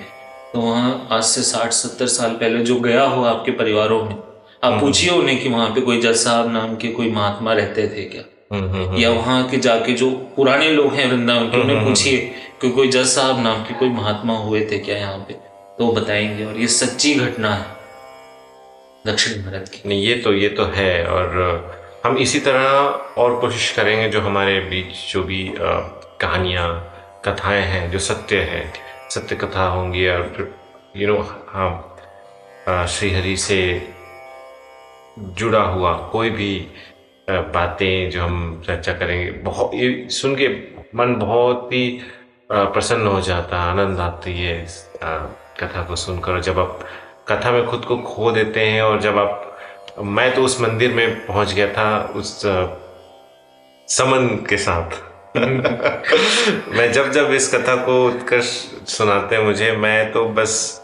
तो 0.53 0.61
वहाँ 0.61 1.07
आज 1.11 1.23
से 1.23 1.41
साठ 1.41 1.71
सत्तर 1.71 2.07
साल 2.07 2.29
पहले 2.29 2.59
जो 2.59 2.79
गया 2.79 3.03
हो 3.03 3.23
आपके 3.23 3.51
परिवारों 3.51 4.03
में 4.05 4.15
आप 4.63 4.79
पूछिए 4.81 5.09
उन्हें 5.09 5.39
कि 5.43 5.49
वहाँ 5.49 5.69
पे 5.75 5.81
कोई 5.81 6.01
जज 6.01 6.15
साहब 6.15 6.51
नाम 6.51 6.75
के 6.75 6.87
कोई 6.87 7.11
महात्मा 7.11 7.53
रहते 7.53 7.87
थे 7.87 8.03
क्या? 8.03 8.21
हम्म, 8.53 8.69
हम्म, 8.69 8.85
हम्म, 8.85 8.97
या 8.97 9.09
वहाँ 9.11 9.47
के 9.49 9.57
जाके 9.57 9.93
जो 9.93 10.09
पुराने 10.35 10.69
लोग 10.71 10.93
हैं 10.93 11.07
वृंदावन 11.07 11.49
के 11.49 11.61
उन्हें 11.61 11.83
पूछिए 11.85 12.17
कि 12.61 12.69
कोई 12.69 12.87
जज 12.87 13.05
साहब 13.05 13.39
नाम 13.43 13.63
के 13.63 13.73
कोई 13.73 13.89
महात्मा 13.89 14.37
हुए 14.37 14.61
थे 14.71 14.77
क्या 14.77 14.97
यहाँ 14.97 15.17
पे? 15.17 15.33
तो 15.77 15.91
बताएँगे 15.91 16.45
और 16.45 16.57
ये 16.57 16.67
सच्ची 16.67 17.13
घटना 17.15 17.53
है। 17.55 17.65
दक्षिण 19.07 19.43
भारत 19.43 19.69
की। 19.73 19.89
नहीं 19.89 20.01
ये 20.03 20.15
तो 20.15 20.33
ये 20.33 20.49
तो 20.49 20.65
है 20.75 21.05
और 21.07 22.01
हम 22.05 22.17
इसी 22.17 22.39
तरह 22.39 22.63
और 23.21 23.39
कोशिश 23.39 23.71
करेंगे 23.71 24.09
जो 24.09 24.21
हमारे 24.21 24.59
बीच 24.59 25.13
जो 25.13 25.23
भी 25.23 25.43
कहानियाँ 25.59 26.67
कथाएँ 27.25 27.61
हैं 27.61 27.91
जो 27.91 27.99
सत्य 27.99 28.37
है 28.51 28.73
सत्य 29.11 29.35
कथा 29.35 29.65
होंगी 29.67 30.07
और 30.07 30.53
यू 30.97 31.07
नो 31.07 31.17
हम 31.51 31.83
अ, 32.67 32.85
श्री 32.85 33.11
हरि 33.11 33.37
से 33.37 33.57
जुड़ा 35.19 35.61
हुआ 35.61 35.93
कोई 35.93 36.29
भी 36.29 36.67
बातें 37.29 38.09
जो 38.11 38.23
हम 38.23 38.63
चर्चा 38.67 38.93
करेंगे, 38.93 39.31
बहुत, 39.31 39.71
ये 39.73 40.07
सुन 40.09 40.35
के 40.35 40.47
मन 40.95 41.15
बहुत 41.15 41.69
ही 41.73 41.99
प्रसन्न 42.51 43.07
हो 43.07 43.21
जाता 43.21 43.61
है 43.61 43.69
आनंद 43.69 43.99
आती 43.99 44.41
है 44.41 44.63
इस 44.63 44.89
कथा 45.59 45.83
को 45.83 45.95
सुनकर। 45.95 46.31
और 46.31 46.41
जब 46.41 46.59
आप 46.59 46.79
कथा 47.27 47.51
में 47.51 47.65
खुद 47.65 47.85
को 47.85 47.97
खो 47.97 48.31
देते 48.31 48.59
हैं 48.59 48.81
और 48.81 49.01
जब 49.01 49.17
आप, 49.17 49.57
मैं 49.99 50.33
तो 50.35 50.43
उस 50.43 50.61
मंदिर 50.61 50.93
में 50.93 51.25
पहुँच 51.25 51.53
गया 51.53 51.67
था, 51.73 52.13
उस 52.15 52.41
समन 53.87 54.45
के 54.49 54.57
साथ। 54.57 54.91
मैं 55.37 56.91
जब 56.93 57.11
जब 57.11 57.31
इस 57.31 57.53
कथा 57.55 57.75
को 57.75 58.05
उत्कर्ष 58.07 58.45
सुनाते 58.87 59.35
हैं 59.35 59.43
मुझे, 59.43 59.71
मैं 59.71 60.11
तो 60.11 60.25
बस 60.25 60.81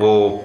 वो 0.00 0.44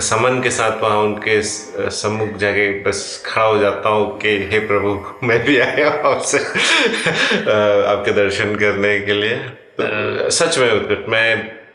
समन 0.00 0.40
के 0.42 0.50
साथ 0.50 0.80
वहाँ 0.82 0.98
उनके 0.98 1.40
सम्मुख 1.42 2.36
जाके 2.38 2.68
बस 2.82 3.00
खड़ा 3.26 3.44
हो 3.46 3.58
जाता 3.58 3.88
हूँ 3.88 4.18
कि 4.18 4.28
हे 4.52 4.58
प्रभु 4.66 5.26
मैं 5.26 5.38
भी 5.44 5.58
आया 5.60 5.88
हूँ 5.88 6.12
आपसे 6.12 6.38
आपके 6.38 8.12
दर्शन 8.12 8.54
करने 8.56 8.98
के 9.00 9.12
लिए। 9.12 9.36
तो 9.78 10.30
सच 10.30 10.58
में 10.58 10.70
उत्कट 10.70 11.08
मैं 11.08 11.26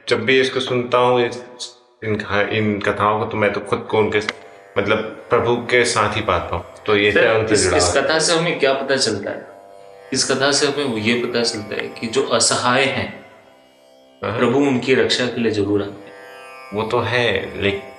जब 0.10 0.24
भी 0.26 0.40
इसको 0.42 0.60
सुनता 0.60 0.98
हूँ 0.98 1.22
इन 1.22 2.20
इन 2.52 2.80
कथाओं 2.80 3.20
को 3.20 3.26
तो 3.26 3.38
मैं 3.38 3.52
तो 3.54 3.60
खुद 3.70 3.88
को 3.92 3.98
उनके 3.98 4.20
मतलब 4.78 5.00
प्रभु 5.30 5.56
के 5.72 5.84
साथ 5.86 6.16
ही 6.16 6.22
पाता 6.22 6.56
हूँ। 6.56 6.66
तो 6.86 6.96
ये 6.96 7.10
इस, 7.10 7.74
इस 7.74 7.94
कथा 7.98 8.18
से 8.20 8.34
हमें 8.34 8.60
क्या 8.60 8.74
पता 8.74 8.96
चलता 8.96 9.32
है? 9.32 9.46
इस 10.14 10.24
कथा 10.32 10.52
से 10.52 10.68
हमें 10.68 10.98
ये 10.98 11.14
पता 11.24 11.44
चलता 11.44 11.76
है 11.76 11.88
कि 12.00 12.08
जो 12.08 12.24
असहाय 12.34 12.84
हैं 12.84 13.08
हाँ। 14.22 14.38
प्रभु 14.38 14.60
उनकी 14.60 14.96
रक्षा 14.96 15.26
के 15.26 15.42
लिए 15.42 15.52
ज़रूर 15.52 15.82
आते 15.82 15.92
हैं। 15.92 16.16
वो 16.74 16.84
तो 16.84 17.00
है 17.02 17.62
लेकिन 17.62 17.96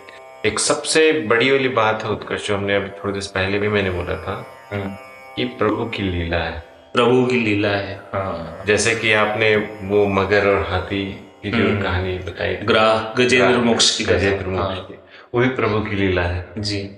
एक 0.47 0.59
सबसे 0.59 1.12
बड़ी 1.12 1.51
वाली 1.51 1.68
बात 1.68 2.05
है 2.05 2.11
उत्कर्ष 2.11 2.49
जो 2.49 2.57
हमने 2.57 2.76
अभी 2.76 2.89
थोड़ी 2.89 3.12
देर 3.12 3.22
पहले 3.34 3.59
भी 3.59 3.68
मैंने 3.68 3.91
बोला 3.91 4.14
था 4.14 4.47
हाँ। 4.72 4.99
कि 5.36 5.45
प्रभु 5.45 5.84
की 5.84 6.03
लीला 6.03 6.36
है। 6.36 6.61
प्रभु 6.95 7.26
की 7.26 7.36
लीला 7.36 7.68
है। 7.68 7.95
हाँ। 7.97 8.64
जैसे 8.66 8.95
कि 8.95 9.12
आपने 9.12 9.57
वो 9.82 10.07
मगर 10.07 10.47
और 10.47 10.66
हाथी 10.70 11.30
की 11.43 11.51
जो 11.51 11.57
हम्म। 11.57 11.82
कहानी 11.82 12.18
बताई 12.18 12.55
ग्राह 12.55 13.22
गजेंद्र 13.22 13.59
मोक्ष 13.59 13.99
की 13.99 14.05
गजेंद्र 14.05 14.47
मोक्ष 14.47 14.78
की। 14.78 14.95
वो 15.34 15.41
भी 15.41 15.49
प्रभु 15.49 15.80
की 15.80 15.97
लीला 15.97 16.22
है। 16.22 16.49
जी। 16.59 16.91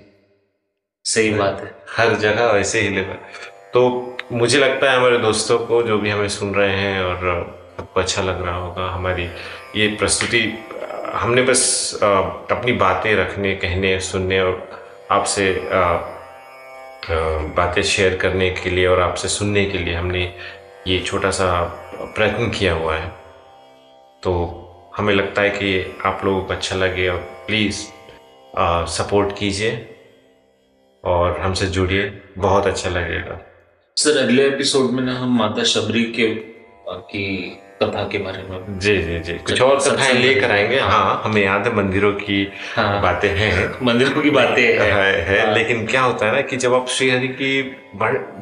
सही 1.05 1.33
बात 1.33 1.61
है। 1.61 1.75
हर 1.97 2.15
जगह 2.15 2.45
वैसे 2.45 2.81
ही 2.81 2.89
लीला। 2.89 3.13
तो 3.73 4.17
मुझे 4.31 4.59
लगता 4.59 4.91
है 4.91 4.97
हमारे 4.97 5.17
दोस्तों 5.17 5.59
को 5.59 5.83
जो 5.83 5.97
भी 5.97 6.09
हमें 6.09 6.29
सुन 6.29 6.55
रहे 6.55 6.75
हैं 6.75 7.01
और 7.03 7.17
सबको 7.77 7.99
अच्छा 7.99 8.21
लग 8.21 8.45
रहा 8.45 8.55
होगा 8.55 8.89
हमारी 8.89 9.29
ये 9.75 9.87
प्रस्तुति 9.87 10.59
हमने 11.13 11.41
बस 11.41 11.61
अपनी 12.03 12.71
बातें 12.71 13.13
रखने, 13.15 13.53
कहने, 13.55 13.99
सुनने 13.99 14.39
और 14.41 14.81
आपसे 15.11 15.45
बातें 17.55 17.81
शेयर 17.83 18.15
करने 18.17 18.49
के 18.51 18.69
लिए 18.69 18.85
और 18.87 18.99
आपसे 18.99 19.27
सुनने 19.27 19.65
के 19.65 19.77
लिए 19.77 19.93
हमने 19.93 20.23
ये 20.87 20.99
छोटा 20.99 21.31
सा 21.31 21.47
प्रयत्न 22.15 22.49
किया 22.49 22.73
हुआ 22.73 22.95
है। 22.95 23.07
तो 24.23 24.33
हमें 24.97 25.13
लगता 25.13 25.41
है 25.41 25.49
कि 25.49 25.97
आप 26.05 26.21
लोगों 26.25 26.41
को 26.41 26.53
अच्छा 26.53 26.75
लगे 26.75 27.07
और 27.07 27.17
प्लीज़ 27.47 27.81
सपोर्ट 28.91 29.37
कीजिए 29.37 29.73
और 31.03 31.39
हमसे 31.39 31.65
जुड़िए। 31.67 32.05
बहुत 32.37 32.67
अच्छा 32.67 32.89
लगेगा। 32.89 33.39
सर, 33.97 34.17
अगले 34.17 34.47
एपिसोड 34.47 34.91
में 34.91 35.03
ना 35.03 35.17
हम 35.19 35.37
माता 35.39 35.63
शबरी 35.63 36.03
के 36.03 36.27
की 37.11 37.27
कथा 37.83 38.03
के 38.03 38.17
बारे 38.17 38.43
में। 38.43 38.79
जी 38.79 38.97
जी 38.97 39.19
जी। 39.19 39.33
कुछ 39.33 39.61
और 39.61 39.79
कथाएँ 39.79 40.13
लेकर 40.13 40.51
आएँगे? 40.51 40.79
हाँ।, 40.79 40.89
हाँ 40.89 41.21
हमें 41.25 41.43
याद 41.43 41.67
है 41.67 41.75
मंदिरों 41.75 42.11
की 42.13 42.47
हाँ, 42.75 43.01
बातें 43.01 43.29
हैं। 43.29 43.69
मंदिरों 43.83 44.21
की 44.21 44.29
बातें 44.29 44.63
है, 44.63 44.91
है, 44.91 45.21
है। 45.21 45.45
हाँ, 45.45 45.53
लेकिन 45.53 45.85
क्या 45.87 46.01
होता 46.01 46.25
है 46.25 46.31
ना 46.31 46.41
कि 46.41 46.57
जब 46.57 46.73
आप 46.73 46.87
श्रीहरि 46.89 47.27
की 47.27 47.61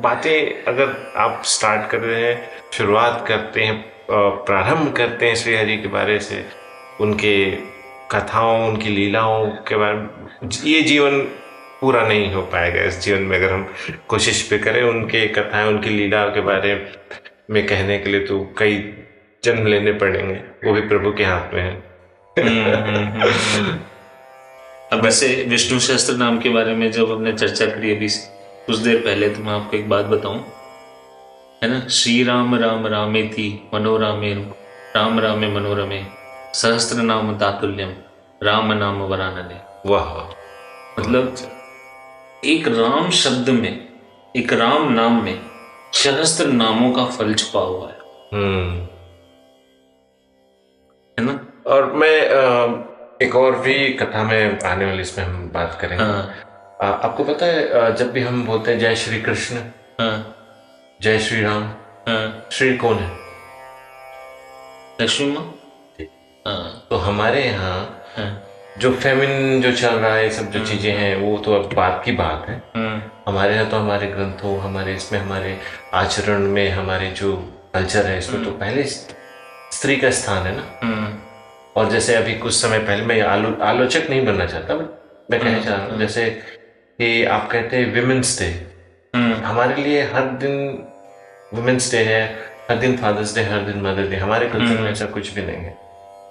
बातें 0.04 0.64
अगर 0.68 1.14
आप 1.18 1.42
स्टार्ट 1.46 1.90
कर 1.92 2.00
रहे 2.00 2.22
हैं 2.24 2.50
शुरुआत 2.74 3.26
करते 3.28 3.64
हैं 3.64 3.76
प्रारंभ 4.12 4.94
करते 4.98 5.26
हैं 5.26 5.36
श्रीहरि 5.36 5.78
के 5.78 5.88
बारे 5.88 6.20
से 6.20 6.44
उनके 7.02 7.34
कथाओं 8.12 8.68
उनकी 8.68 8.90
लीलाओं 8.90 9.46
के 9.68 9.76
बारे 9.76 9.98
में 9.98 10.50
ये 10.66 10.82
जीवन 10.82 11.20
पूरा 11.82 12.02
नहीं 12.08 12.32
हो 12.34 12.42
पाएगा। 12.42 12.84
इस 12.84 13.00
जीवन 13.02 13.22
में 13.22 13.36
अगर 13.38 13.52
हम 13.54 13.68
कोशिश 14.08 14.42
पे 14.42 14.58
करें 14.58 14.82
उनके 14.84 15.28
कथाएँ 15.28 15.68
उनकी 15.68 15.90
लीला 15.90 16.24
के 16.28 16.42
बारे 16.42 16.74
में 17.52 17.66
कहने 17.68 17.98
के 18.00 18.10
लिए 18.10 18.20
तो 18.20 18.40
कई 18.58 18.76
जन्म 19.44 19.68
लेने 19.68 19.92
पड़ेंगे। 19.92 20.36
वो 20.36 20.74
भी 20.74 20.82
प्रभु 20.82 21.12
के 21.12 21.24
हाथ 21.24 21.54
में 21.54 21.62
है। 21.62 21.90
हम्म, 22.40 22.98
हम्म, 22.98 23.30
हम्म, 23.30 23.80
अब 24.94 25.04
वैसे 25.04 25.46
विष्णु 25.50 25.80
शास्त्र 25.80 26.14
नाम 26.14 26.40
के 26.40 26.50
बारे 26.50 26.74
में 26.76 26.92
जब 26.92 27.12
हमने 27.12 27.34
चर्चा 27.34 27.66
करी 27.66 27.96
अभी 27.96 28.08
कुछ 28.66 28.78
देर 28.78 28.98
पहले 28.98 29.30
तो 29.30 29.40
मैं 29.40 29.54
आपको 29.54 29.78
एक 29.78 29.90
बात 29.90 30.06
बताऊँ। 30.06 30.46
है 31.64 31.70
ना? 31.70 31.88
श्री 31.88 32.24
राम 32.24 32.56
राम 32.56 32.88
रामे 32.88 33.24
थी 33.24 33.70
मनोरामे 33.74 34.34
राम 34.96 35.20
रामे 35.20 35.48
मनोरमे। 35.48 36.06
सहस्त्र 36.54 36.96
नाम 36.96 37.38
तातुल्यम। 37.38 37.94
राम 38.44 38.74
नाम 38.74 39.02
वरानने। 39.02 39.90
वाह। 39.90 40.16
मतलब 41.02 41.36
एक 42.46 42.68
राम 42.68 43.10
शब्द 43.10 43.50
में 43.50 43.90
एक 44.36 44.54
राम 44.54 44.94
नाम 44.94 45.24
में 45.24 45.42
सहस्त्र 45.94 46.46
नामों 46.46 46.92
का 46.92 47.06
फल 47.06 47.34
छुपा 47.34 47.60
हुआ 47.60 47.88
है। 47.88 47.98
हम्म। 48.34 48.89
है 51.20 51.26
ना 51.26 51.40
और 51.68 51.92
मैं 51.94 52.16
एक 53.22 53.36
और 53.36 53.60
भी 53.60 53.78
कथा 53.94 54.24
में 54.24 54.60
आने 54.66 54.86
वाली 54.86 55.02
इसमें 55.02 55.26
हम 55.26 55.50
बात 55.54 55.78
करेंगे 55.82 56.04
हाँ। 56.04 56.46
आपको 56.82 57.24
पता 57.24 57.46
है 57.46 57.96
जब 57.96 58.12
भी 58.12 58.22
हम 58.22 58.46
बोलते 58.46 58.72
हैं 58.72 58.80
जय 58.80 58.96
श्री 58.96 59.22
कृष्ण 59.22 59.56
हाँ। 60.00 60.16
जय 61.00 61.20
श्री 61.20 61.42
राम 61.42 61.64
हाँ। 62.08 62.50
श्री 62.52 62.76
कौन 62.78 62.98
है 62.98 63.18
लक्ष्मी 65.02 65.32
माँ 65.32 65.44
हाँ। 66.46 66.88
तो 66.90 66.98
हमारे 67.00 67.44
यहाँ 67.44 67.78
हाँ। 68.16 68.30
जो 68.80 68.92
फेमिन 68.94 69.62
जो 69.62 69.72
चल 69.72 69.96
रहा 69.96 70.16
है 70.16 70.30
सब 70.30 70.52
जो 70.52 70.60
हाँ। 70.60 70.68
चीज़ें 70.68 70.92
हैं 70.94 71.16
वो 71.18 71.38
तो 71.38 71.54
अब 71.54 71.74
बात 71.76 72.02
की 72.06 72.12
बात 72.16 72.50
है 72.50 72.58
हाँ। 72.76 73.24
हमारे 73.28 73.56
यहाँ 73.56 73.70
तो 73.70 73.78
हमारे 73.78 74.08
ग्रंथों 74.08 74.60
हमारे 74.60 74.96
इसमें 74.96 75.20
हमारे 75.20 75.58
आचरण 75.94 76.48
में 76.50 76.70
हमारे 76.72 77.12
जो 77.12 77.36
कल्चर 77.74 78.06
है 78.06 78.18
इसमें 78.18 78.44
तो 78.44 78.52
पहले 78.52 78.84
स्त्री 79.72 79.96
का 79.98 80.10
स्थान 80.12 80.48
है 80.48 80.56
ना? 80.56 80.64
हम्म। 80.84 81.18
और 81.76 81.90
जैसे 81.92 82.16
अभी 82.16 82.34
कुछ 82.36 82.54
समय 82.54 82.80
पहले 82.80 83.06
मैं 83.06 83.22
आलो, 83.22 83.54
आलोचक 83.64 84.10
नहीं 84.10 84.26
बनना 84.26 84.46
चाहता 84.46 84.76
बट 84.76 85.32
मैं 85.32 85.40
कहना 85.40 85.60
चाह 85.64 85.76
रहा 85.76 85.86
हूँ 85.86 86.00
जैसे 86.00 86.30
कि 87.00 87.24
आप 87.26 87.50
कहते 87.52 87.78
हैं 87.78 87.94
विमेंस 87.94 88.40
डे 88.40 88.48
हम्म। 89.14 89.34
हमारे 89.46 89.84
लिए 89.84 90.02
हर 90.14 90.30
दिन 90.44 90.58
वुमेन्स 91.54 91.92
डे 91.92 91.98
है 91.98 92.24
हर 92.70 92.78
दिन 92.78 92.98
फादर्स 92.98 93.36
डे 93.36 93.44
हर 93.44 93.62
दिन 93.62 93.82
मदर 93.82 94.08
डे 94.10 94.16
हमारे 94.16 94.50
कल्चर 94.50 94.66
में 94.66 94.78
हम्म। 94.78 94.88
ऐसा 94.88 95.06
कुछ 95.06 95.34
भी 95.34 95.42
नहीं 95.42 95.64
है। 95.66 95.78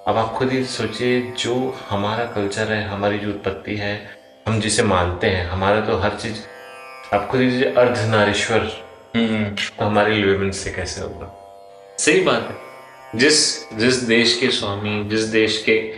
अब 0.08 0.16
आप 0.16 0.32
खुद 0.32 0.52
ही 0.52 0.64
सोचिए 0.64 1.20
जो 1.38 1.54
हमारा 1.88 2.24
कल्चर 2.34 2.72
है 2.72 2.82
हमारी 2.88 3.18
जो 3.18 3.28
उत्पत्ति 3.28 3.76
है 3.76 3.94
हम 4.48 4.60
जिसे 4.60 4.82
मानते 4.82 5.26
हैं 5.26 5.48
हमारा 5.48 5.80
तो 5.80 5.96
हर 5.98 6.14
चीज़ 6.22 6.38
आप 7.14 7.26
खुद 7.30 7.40
ही 7.40 7.64
अर्ध 7.64 7.98
नारीश्वर 8.10 8.70
तो 9.16 9.84
हमारे 9.84 10.14
लिए 10.14 10.24
विमेंस 10.24 10.64
डे 10.64 10.70
कैसे 10.72 11.00
होगा? 11.00 11.34
सही 11.98 12.20
बात 12.20 12.48
है। 12.50 12.67
जिस 13.16 13.68
जिस 13.72 13.94
देश 13.94 14.38
के 14.40 14.48
स्वामी 14.48 15.08
जिस 15.08 15.20
देश 15.20 15.64
के 15.68 15.94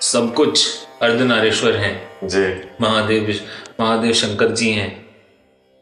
सब 0.00 0.34
कुछ 0.34 0.68
अर्धनारेश्वर 1.02 1.76
हैं। 1.76 2.28
जी। 2.28 2.68
महादेव 2.80 3.40
महादेव 3.80 4.12
शंकर 4.12 4.48
जी 4.48 4.70
हैं। 4.70 5.06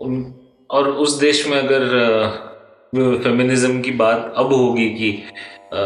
उन 0.01 0.35
और 0.71 0.89
उस 0.89 1.19
देश 1.19 1.47
में 1.47 1.59
अगर 1.59 1.87
फेमिनिज्म 3.23 3.83
की 3.83 3.91
बात 3.91 4.35
अब 4.37 4.53
होगी 4.53 4.91
कि 4.91 5.23
आ, 5.75 5.85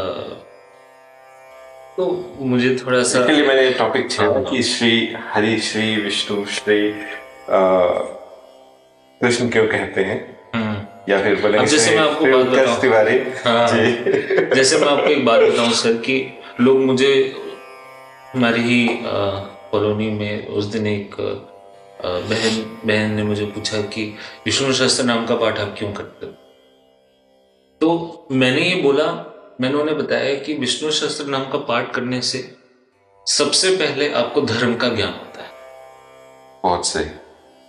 तो 1.96 2.36
मुझे 2.40 2.76
थोड़ा 2.76 3.02
सा 3.02 3.20
इसके 3.20 3.32
लिए 3.32 3.46
मैंने 3.46 3.70
टॉपिक 3.70 4.10
छेड़ा 4.10 4.32
हाँ। 4.32 4.44
कि 4.44 4.62
श्री 4.62 5.14
हरि 5.16 5.58
श्री 5.58 5.96
विष्णु 5.96 6.44
श्री 6.46 6.92
कृष्ण 9.20 9.48
क्यों 9.48 9.66
कहते 9.66 10.00
हैं? 10.00 10.42
या 11.08 11.22
फिर 11.22 11.40
बोलेंगे 11.40 11.66
जैसे 11.66 11.90
मैं 11.90 12.02
आपको 12.02 12.24
बात 12.26 12.46
बताऊँ। 12.46 12.80
तिवारी 12.80 13.18
हाँ, 13.44 13.68
जैसे 14.54 14.78
मैं 14.78 14.88
आपको 14.88 15.10
एक 15.10 15.24
बात 15.24 15.40
बताऊँ 15.40 15.72
सर 15.74 15.96
कि 16.06 16.16
लोग 16.60 16.78
मुझे 16.80 17.12
हमारी 18.34 18.62
ही 18.62 18.86
कॉलोनी 19.02 20.10
में 20.10 20.46
उस 20.48 20.64
दिन 20.64 20.86
एक 20.86 21.16
बहन 22.04 22.62
बहन 22.86 23.14
ने 23.14 23.22
मुझे 23.22 23.44
पूछा 23.46 23.80
कि 23.88 24.04
विष्णु 24.46 24.72
शास्त्र 24.72 25.04
नाम 25.04 25.26
का 25.26 25.34
पाठ 25.34 25.58
आप 25.58 25.74
क्यों 25.78 25.92
करते 25.92 26.26
हो? 26.26 26.32
तो 27.80 28.26
मैंने 28.32 28.62
ये 28.62 28.74
बोला 28.82 29.06
मैंने 29.60 29.78
उन्हें 29.78 29.96
बताया 29.98 30.34
कि 30.34 30.54
विष्णु 30.54 30.90
शास्त्र 30.90 31.26
नाम 31.26 31.48
का 31.50 31.58
पाठ 31.64 31.92
करने 31.94 32.20
से 32.22 32.44
सबसे 33.26 33.76
पहले 33.76 34.12
आपको 34.14 34.40
धर्म 34.42 34.74
का 34.76 34.88
ज्ञान 34.88 35.10
होता 35.10 35.42
है। 35.42 35.50
बहुत 36.64 36.86
सही। 36.86 37.10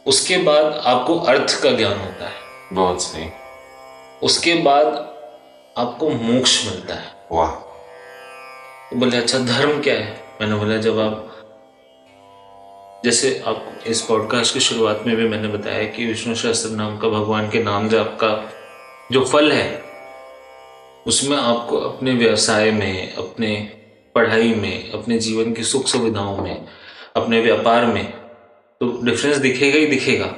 उसके 0.05 0.37
बाद 0.43 0.81
आपको 0.85 1.19
अर्थ 1.31 1.61
का 1.63 1.71
ज्ञान 1.71 1.97
होता 1.99 2.25
है। 2.25 2.41
बहुत 2.73 3.01
सही। 3.01 3.29
उसके 4.23 4.53
बाद 4.53 4.85
आपको 5.77 6.09
मोक्ष 6.09 6.65
मिलता 6.65 6.93
है। 6.93 7.15
वाह। 7.31 7.51
तो 8.89 8.95
बोले 8.95 9.17
अच्छा 9.17 9.39
धर्म 9.39 9.81
क्या 9.81 9.93
है? 9.93 10.23
मैंने 10.41 10.55
बोला 10.55 10.77
जब 10.77 10.99
आप 10.99 11.29
जैसे 13.05 13.43
आप 13.47 13.79
इस 13.87 14.01
पॉडकास्ट 14.01 14.53
की 14.53 14.59
शुरुआत 14.59 15.03
में 15.07 15.15
भी 15.15 15.27
मैंने 15.27 15.47
बताया 15.47 15.83
कि 15.83 16.05
विष्णु 16.05 16.35
शास्त्र 16.35 16.69
नाम 16.69 16.97
का 16.97 17.07
भगवान 17.07 17.49
के 17.49 17.63
नाम 17.63 17.89
जो 17.89 17.99
आपका 17.99 18.51
जो 19.11 19.25
फल 19.25 19.51
है 19.51 19.83
उसमें 21.07 21.37
आपको 21.37 21.77
अपने 21.77 22.11
व्यवसाय 22.11 22.71
में 22.71 23.15
अपने 23.15 23.55
पढ़ाई 24.15 24.53
में 24.55 24.91
अपने 24.91 25.19
जीवन 25.19 25.53
की 25.53 25.63
सुख 25.63 25.87
सुविधाओं 25.87 26.37
में 26.37 26.67
अपने 27.15 27.39
व्यापार 27.39 27.85
में 27.85 28.11
तो 28.79 29.01
डिफरेंस 29.03 29.37
दिखेगा 29.37 29.79
ही 29.79 29.85
दिखेगा। 29.85 30.35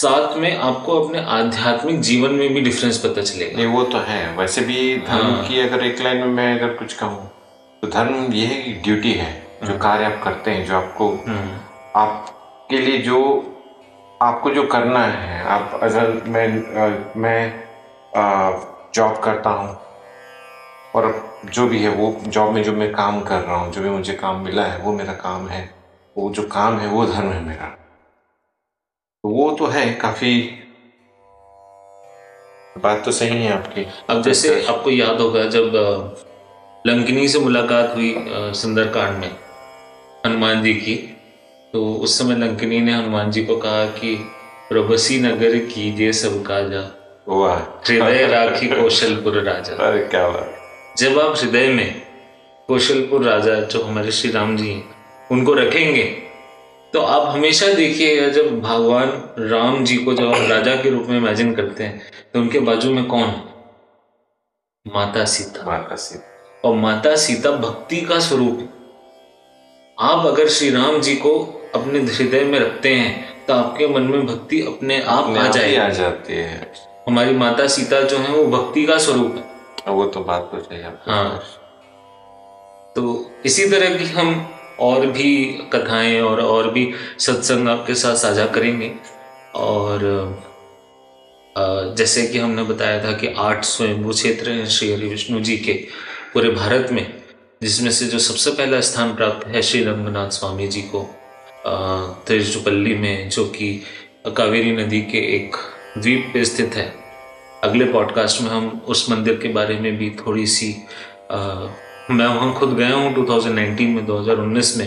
साथ 0.00 0.36
में 0.36 0.56
आपको 0.56 1.00
अपने 1.00 1.20
आध्यात्मिक 1.28 2.00
जीवन 2.00 2.30
में 2.30 2.54
भी 2.54 2.60
डिफरेंस 2.60 2.98
पता 2.98 3.22
चलेगा। 3.22 3.56
नहीं 3.56 3.66
वो 3.66 3.82
तो 3.84 3.98
है। 3.98 4.36
वैसे 4.36 4.60
भी 4.60 4.96
धर्म 4.98 5.26
हाँ। 5.26 5.44
की 5.48 5.60
अगर 5.60 5.84
एक 5.84 6.00
लाइन 6.00 6.18
में 6.18 6.34
मैं 6.34 6.54
अगर 6.58 6.74
कुछ 6.74 6.92
कहूँ 6.92 7.26
तो 7.82 7.88
धर्म 7.88 8.32
ये 8.32 8.46
है 8.46 8.60
कि 8.62 8.72
ड्यूटी 8.84 9.12
है 9.12 9.30
जो 9.62 9.68
हाँ। 9.68 9.78
कार्य 9.78 10.04
आप 10.04 10.20
करते 10.24 10.50
हैं 10.50 10.66
जो 10.66 10.76
आपको 10.76 11.08
हम्म, 11.26 11.58
आपके 11.96 12.78
लिए 12.78 12.98
जो 12.98 13.18
आपको 14.22 14.50
जो 14.50 14.62
करना 14.66 15.04
है। 15.06 15.42
आप 15.46 15.78
अगर 15.82 16.22
मैं 16.26 16.46
मैं 17.16 17.40
जॉब 18.94 19.18
करता 19.24 19.50
हूँ 19.50 19.76
और 20.94 21.12
जो 21.54 21.66
भी 21.68 21.82
है 21.82 21.88
वो 21.90 22.14
जॉब 22.26 22.52
में 22.54 22.62
जो 22.62 22.72
मैं 22.72 22.90
काम 22.92 23.20
कर 23.20 23.40
रहा 23.40 23.56
हूँ 23.56 23.72
जो 23.72 23.82
भी 23.82 23.90
मुझे 23.90 24.12
काम 24.12 24.40
मिला 24.40 24.64
है 24.64 24.78
वो 24.78 24.92
मेरा 24.92 25.12
काम 25.12 25.48
है। 25.48 25.68
वो 26.16 26.30
जो 26.30 26.42
काम 26.42 26.78
है 26.78 26.88
वो 26.88 27.04
धर्म 27.06 27.28
है 27.28 27.42
मेरा। 27.44 27.74
तो 29.24 29.28
वो 29.28 29.50
तो 29.50 29.66
है 29.66 29.84
काफ़ी। 29.92 30.40
बात 32.82 33.04
तो 33.04 33.12
सही 33.12 33.44
है 33.44 33.52
आपकी। 33.52 33.86
अब 34.10 34.22
जैसे 34.22 34.50
आपको 34.64 34.90
याद 34.90 35.20
होगा 35.20 35.42
जब 35.44 35.72
लंकिनी 36.86 37.28
से 37.28 37.38
मुलाकात 37.38 37.94
हुई 37.96 38.14
सुंदरकांड 38.54 39.16
में 39.18 39.30
हनुमान 40.26 40.62
जी 40.62 40.74
की 40.74 40.94
तो 41.72 41.82
उस 41.94 42.18
समय 42.18 42.36
लंकिनी 42.36 42.78
ने 42.80 42.92
हनुमान 42.92 43.30
जी 43.30 43.44
को 43.44 43.56
कहा 43.56 43.84
कि 43.98 44.14
प्रभसी 44.68 45.18
नगर 45.20 45.58
कीजिए 45.64 46.12
सब 46.12 46.42
काजा 46.46 46.84
हृदय 47.88 48.26
राखी 48.26 48.68
कौशलपुर 48.68 49.42
राजा। 49.42 49.74
अरे 49.88 50.06
क्या 50.06 50.28
बात। 50.28 50.96
जब 50.98 51.18
आप 51.18 51.36
हृदय 51.38 51.68
में 51.68 52.02
कौशलपुर 52.68 53.24
राजा 53.24 53.54
जो 53.66 53.82
हमारे 53.82 54.12
श्री 54.12 54.30
राम 54.30 54.56
जी 54.56 54.70
हैं 54.70 54.84
उनको 55.30 55.54
रखेंगे 55.54 56.27
तो 56.92 57.00
आप 57.00 57.26
हमेशा 57.28 57.72
देखिएगा 57.72 58.28
जब 58.28 58.60
भगवान 58.60 59.08
राम 59.38 59.84
जी 59.84 59.96
को 59.96 60.14
जब 60.14 60.26
आप 60.26 60.50
राजा 60.50 60.74
के 60.76 60.90
रूप 60.90 61.06
में 61.06 61.16
इमेजिन 61.18 61.54
करते 61.54 61.84
हैं 61.84 62.00
तो 62.32 62.40
उनके 62.40 62.60
बाजू 62.60 62.94
में 62.94 63.04
कौन 63.04 63.22
है 63.22 63.44
माता 64.86 65.24
सीता 65.24 65.66
माता 65.66 65.96
सी 65.96 66.18
और 66.64 66.74
माता 66.74 67.16
सीता 67.16 67.50
भक्ति 67.50 68.00
का 68.00 68.18
स्वरूप 68.18 68.58
है। 68.58 68.68
आप 69.98 70.26
अगर 70.26 70.48
श्री 70.48 70.70
राम 70.70 71.00
जी 71.00 71.16
को 71.16 71.38
अपने 71.74 71.98
हृदय 71.98 72.44
में 72.44 72.58
रखते 72.58 72.94
हैं 72.94 73.44
तो 73.46 73.54
आपके 73.54 73.88
मन 73.88 74.02
में 74.02 74.26
भक्ति 74.26 74.60
अपने 74.60 75.02
आप 75.02 75.24
अपने 75.24 75.40
आ 75.40 75.46
जाए 75.48 75.76
आ 75.76 75.88
जाती 75.88 76.34
है 76.34 76.72
हमारी 77.08 77.34
माता 77.34 77.66
सीता 77.66 78.00
जो 78.02 78.18
है 78.18 78.30
वो 78.30 78.44
भक्ति 78.44 78.84
का 78.86 78.98
स्वरूप 78.98 79.36
है 79.36 79.92
वो 79.92 80.04
तो 80.06 80.20
बात 80.20 80.50
तो 80.52 80.74
है 80.74 80.84
आपकी। 80.84 81.10
हाँ। 81.10 81.38
तो 82.96 83.30
इसी 83.44 83.68
तरह 83.70 83.98
की 83.98 84.04
हम 84.04 84.54
और 84.80 85.06
भी 85.06 85.44
कथाएँ 85.72 86.20
और 86.20 86.40
और 86.40 86.70
भी 86.70 86.92
सत्संग 87.18 87.68
आपके 87.68 87.94
साथ 87.94 88.16
साझा 88.16 88.46
करेंगे। 88.46 88.92
और 89.54 90.00
जैसे 91.98 92.26
कि 92.26 92.38
हमने 92.38 92.62
बताया 92.62 93.04
था 93.04 93.12
कि 93.12 93.28
आठ 93.38 93.64
स्वयंभू 93.64 94.12
क्षेत्र 94.12 94.50
हैं 94.50 94.66
श्री 94.66 94.92
हरि 94.92 95.08
विष्णु 95.08 95.40
जी 95.40 95.56
के 95.56 95.72
पूरे 96.34 96.50
भारत 96.50 96.88
में 96.92 97.06
जिसमें 97.62 97.90
से 97.90 98.06
जो 98.06 98.18
सबसे 98.18 98.50
पहला 98.50 98.80
स्थान 98.80 99.14
प्राप्त 99.14 99.46
है 99.46 99.62
श्री 99.62 99.82
रंगनाथ 99.84 100.30
स्वामी 100.30 100.68
जी 100.68 100.82
को 100.94 101.02
तिरुचुपल्ली 102.28 102.94
में 102.94 103.28
जो 103.30 103.44
कि 103.44 103.82
कावेरी 104.36 104.72
नदी 104.76 105.00
के 105.02 105.18
एक 105.36 105.56
द्वीप 105.98 106.30
पे 106.34 106.44
स्थित 106.44 106.74
है। 106.74 106.92
अगले 107.64 107.84
पॉडकास्ट 107.84 108.42
में 108.42 108.50
हम 108.50 108.68
उस 108.88 109.10
मंदिर 109.10 109.34
के 109.34 109.48
बारे 109.48 109.78
में 109.80 109.96
भी 109.98 110.10
थोड़ी 110.10 110.46
सी 110.46 110.72
अ, 111.30 111.36
मैं 112.10 112.26
वहाँ 112.26 112.52
खुद 112.54 112.74
गया 112.76 112.94
हूँ 112.94 113.14
2019 113.14 113.80
में 113.94 114.06
2019 114.06 114.76
में 114.78 114.86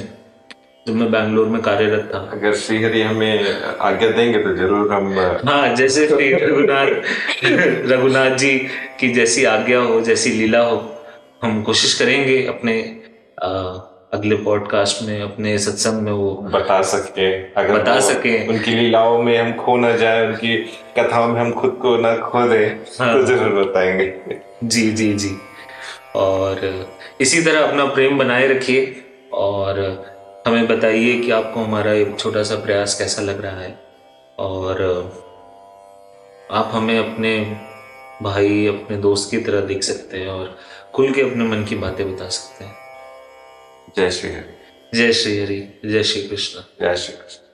जब 0.87 0.95
मैं 0.95 1.11
बैंगलोर 1.11 1.47
में 1.47 1.61
कार्यरत 1.61 2.09
था 2.13 2.19
अगर 2.31 2.53
श्रीहरि 2.55 3.01
हमें 3.01 3.61
आज्ञा 3.81 4.09
देंगे 4.09 4.39
तो 4.43 4.55
ज़रूर 4.55 4.93
हम 4.93 5.13
हाँ 5.49 5.75
जैसे 5.75 6.07
रघुनाथ 6.45 6.87
रघुनाथ 7.91 8.35
जी 8.37 8.57
की 8.99 9.09
जैसी 9.13 9.43
आज्ञा 9.45 9.79
हो 9.79 10.01
जैसी 10.01 10.31
लीला 10.31 10.59
हो 10.63 10.81
हम 11.43 11.61
कोशिश 11.63 11.93
करेंगे 11.99 12.45
अपने 12.47 12.81
अ, 13.43 13.47
अगले 14.13 14.35
पॉडकास्ट 14.35 15.03
में 15.03 15.21
अपने 15.21 15.57
सत्संग 15.59 16.01
में 16.01 16.11
वो 16.11 16.31
बता 16.53 16.81
सके 16.81 17.27
अगर 17.53 17.79
बता 17.79 17.99
सकें। 17.99 18.47
उनकी 18.47 18.71
लीलाओं 18.71 19.21
में 19.23 19.37
हम 19.37 19.53
खो 19.53 19.77
ना 19.77 19.91
जाए 19.97 20.25
उनकी 20.27 20.57
कथाओं 20.97 21.27
में 21.27 21.39
हम 21.41 21.51
खुद 21.51 21.77
को 21.81 21.95
ना 21.97 22.15
खो 22.17 22.47
दे 22.47 22.65
हाँ। 22.99 23.13
तो 23.13 23.23
ज़रूर 23.25 23.63
बताएँगे 23.63 24.39
जी 24.63 24.91
जी 24.91 25.13
जी 25.13 25.35
और 26.15 26.59
इसी 27.21 27.41
तरह 27.41 27.67
अपना 27.67 27.85
प्रेम 27.85 28.17
बनाए 28.17 28.47
रखिए 28.47 29.05
और 29.33 29.79
हमें 30.47 30.67
बताइए 30.67 31.19
कि 31.19 31.31
आपको 31.31 31.59
हमारा 31.59 31.93
एक 31.93 32.19
छोटा 32.19 32.43
सा 32.43 32.55
प्रयास 32.55 32.99
कैसा 32.99 33.21
लग 33.21 33.41
रहा 33.41 33.61
है। 33.61 33.79
और 34.39 34.81
आप 36.51 36.69
हमें 36.71 37.13
अपने 37.13 37.61
भाई 38.21 38.67
अपने 38.67 38.97
दोस्त 38.97 39.31
की 39.31 39.37
तरह 39.37 39.61
देख 39.61 39.83
सकते 39.83 40.17
हैं 40.17 40.27
और 40.27 40.57
खुल 40.93 41.11
के 41.11 41.21
अपने 41.21 41.43
मन 41.43 41.65
की 41.65 41.75
बातें 41.75 42.15
बता 42.15 42.29
सकते 42.29 42.65
हैं। 42.65 42.75
जय 43.97 44.11
श्री 44.11 44.31
हरि। 44.31 44.97
जय 44.97 45.13
श्री 45.13 45.43
हरि 45.43 45.81
जय 45.85 46.03
श्री 46.03 46.23
कृष्ण। 46.23 46.61
जय 46.81 46.95
श्री 46.95 47.13
कृष्ण। 47.13 47.50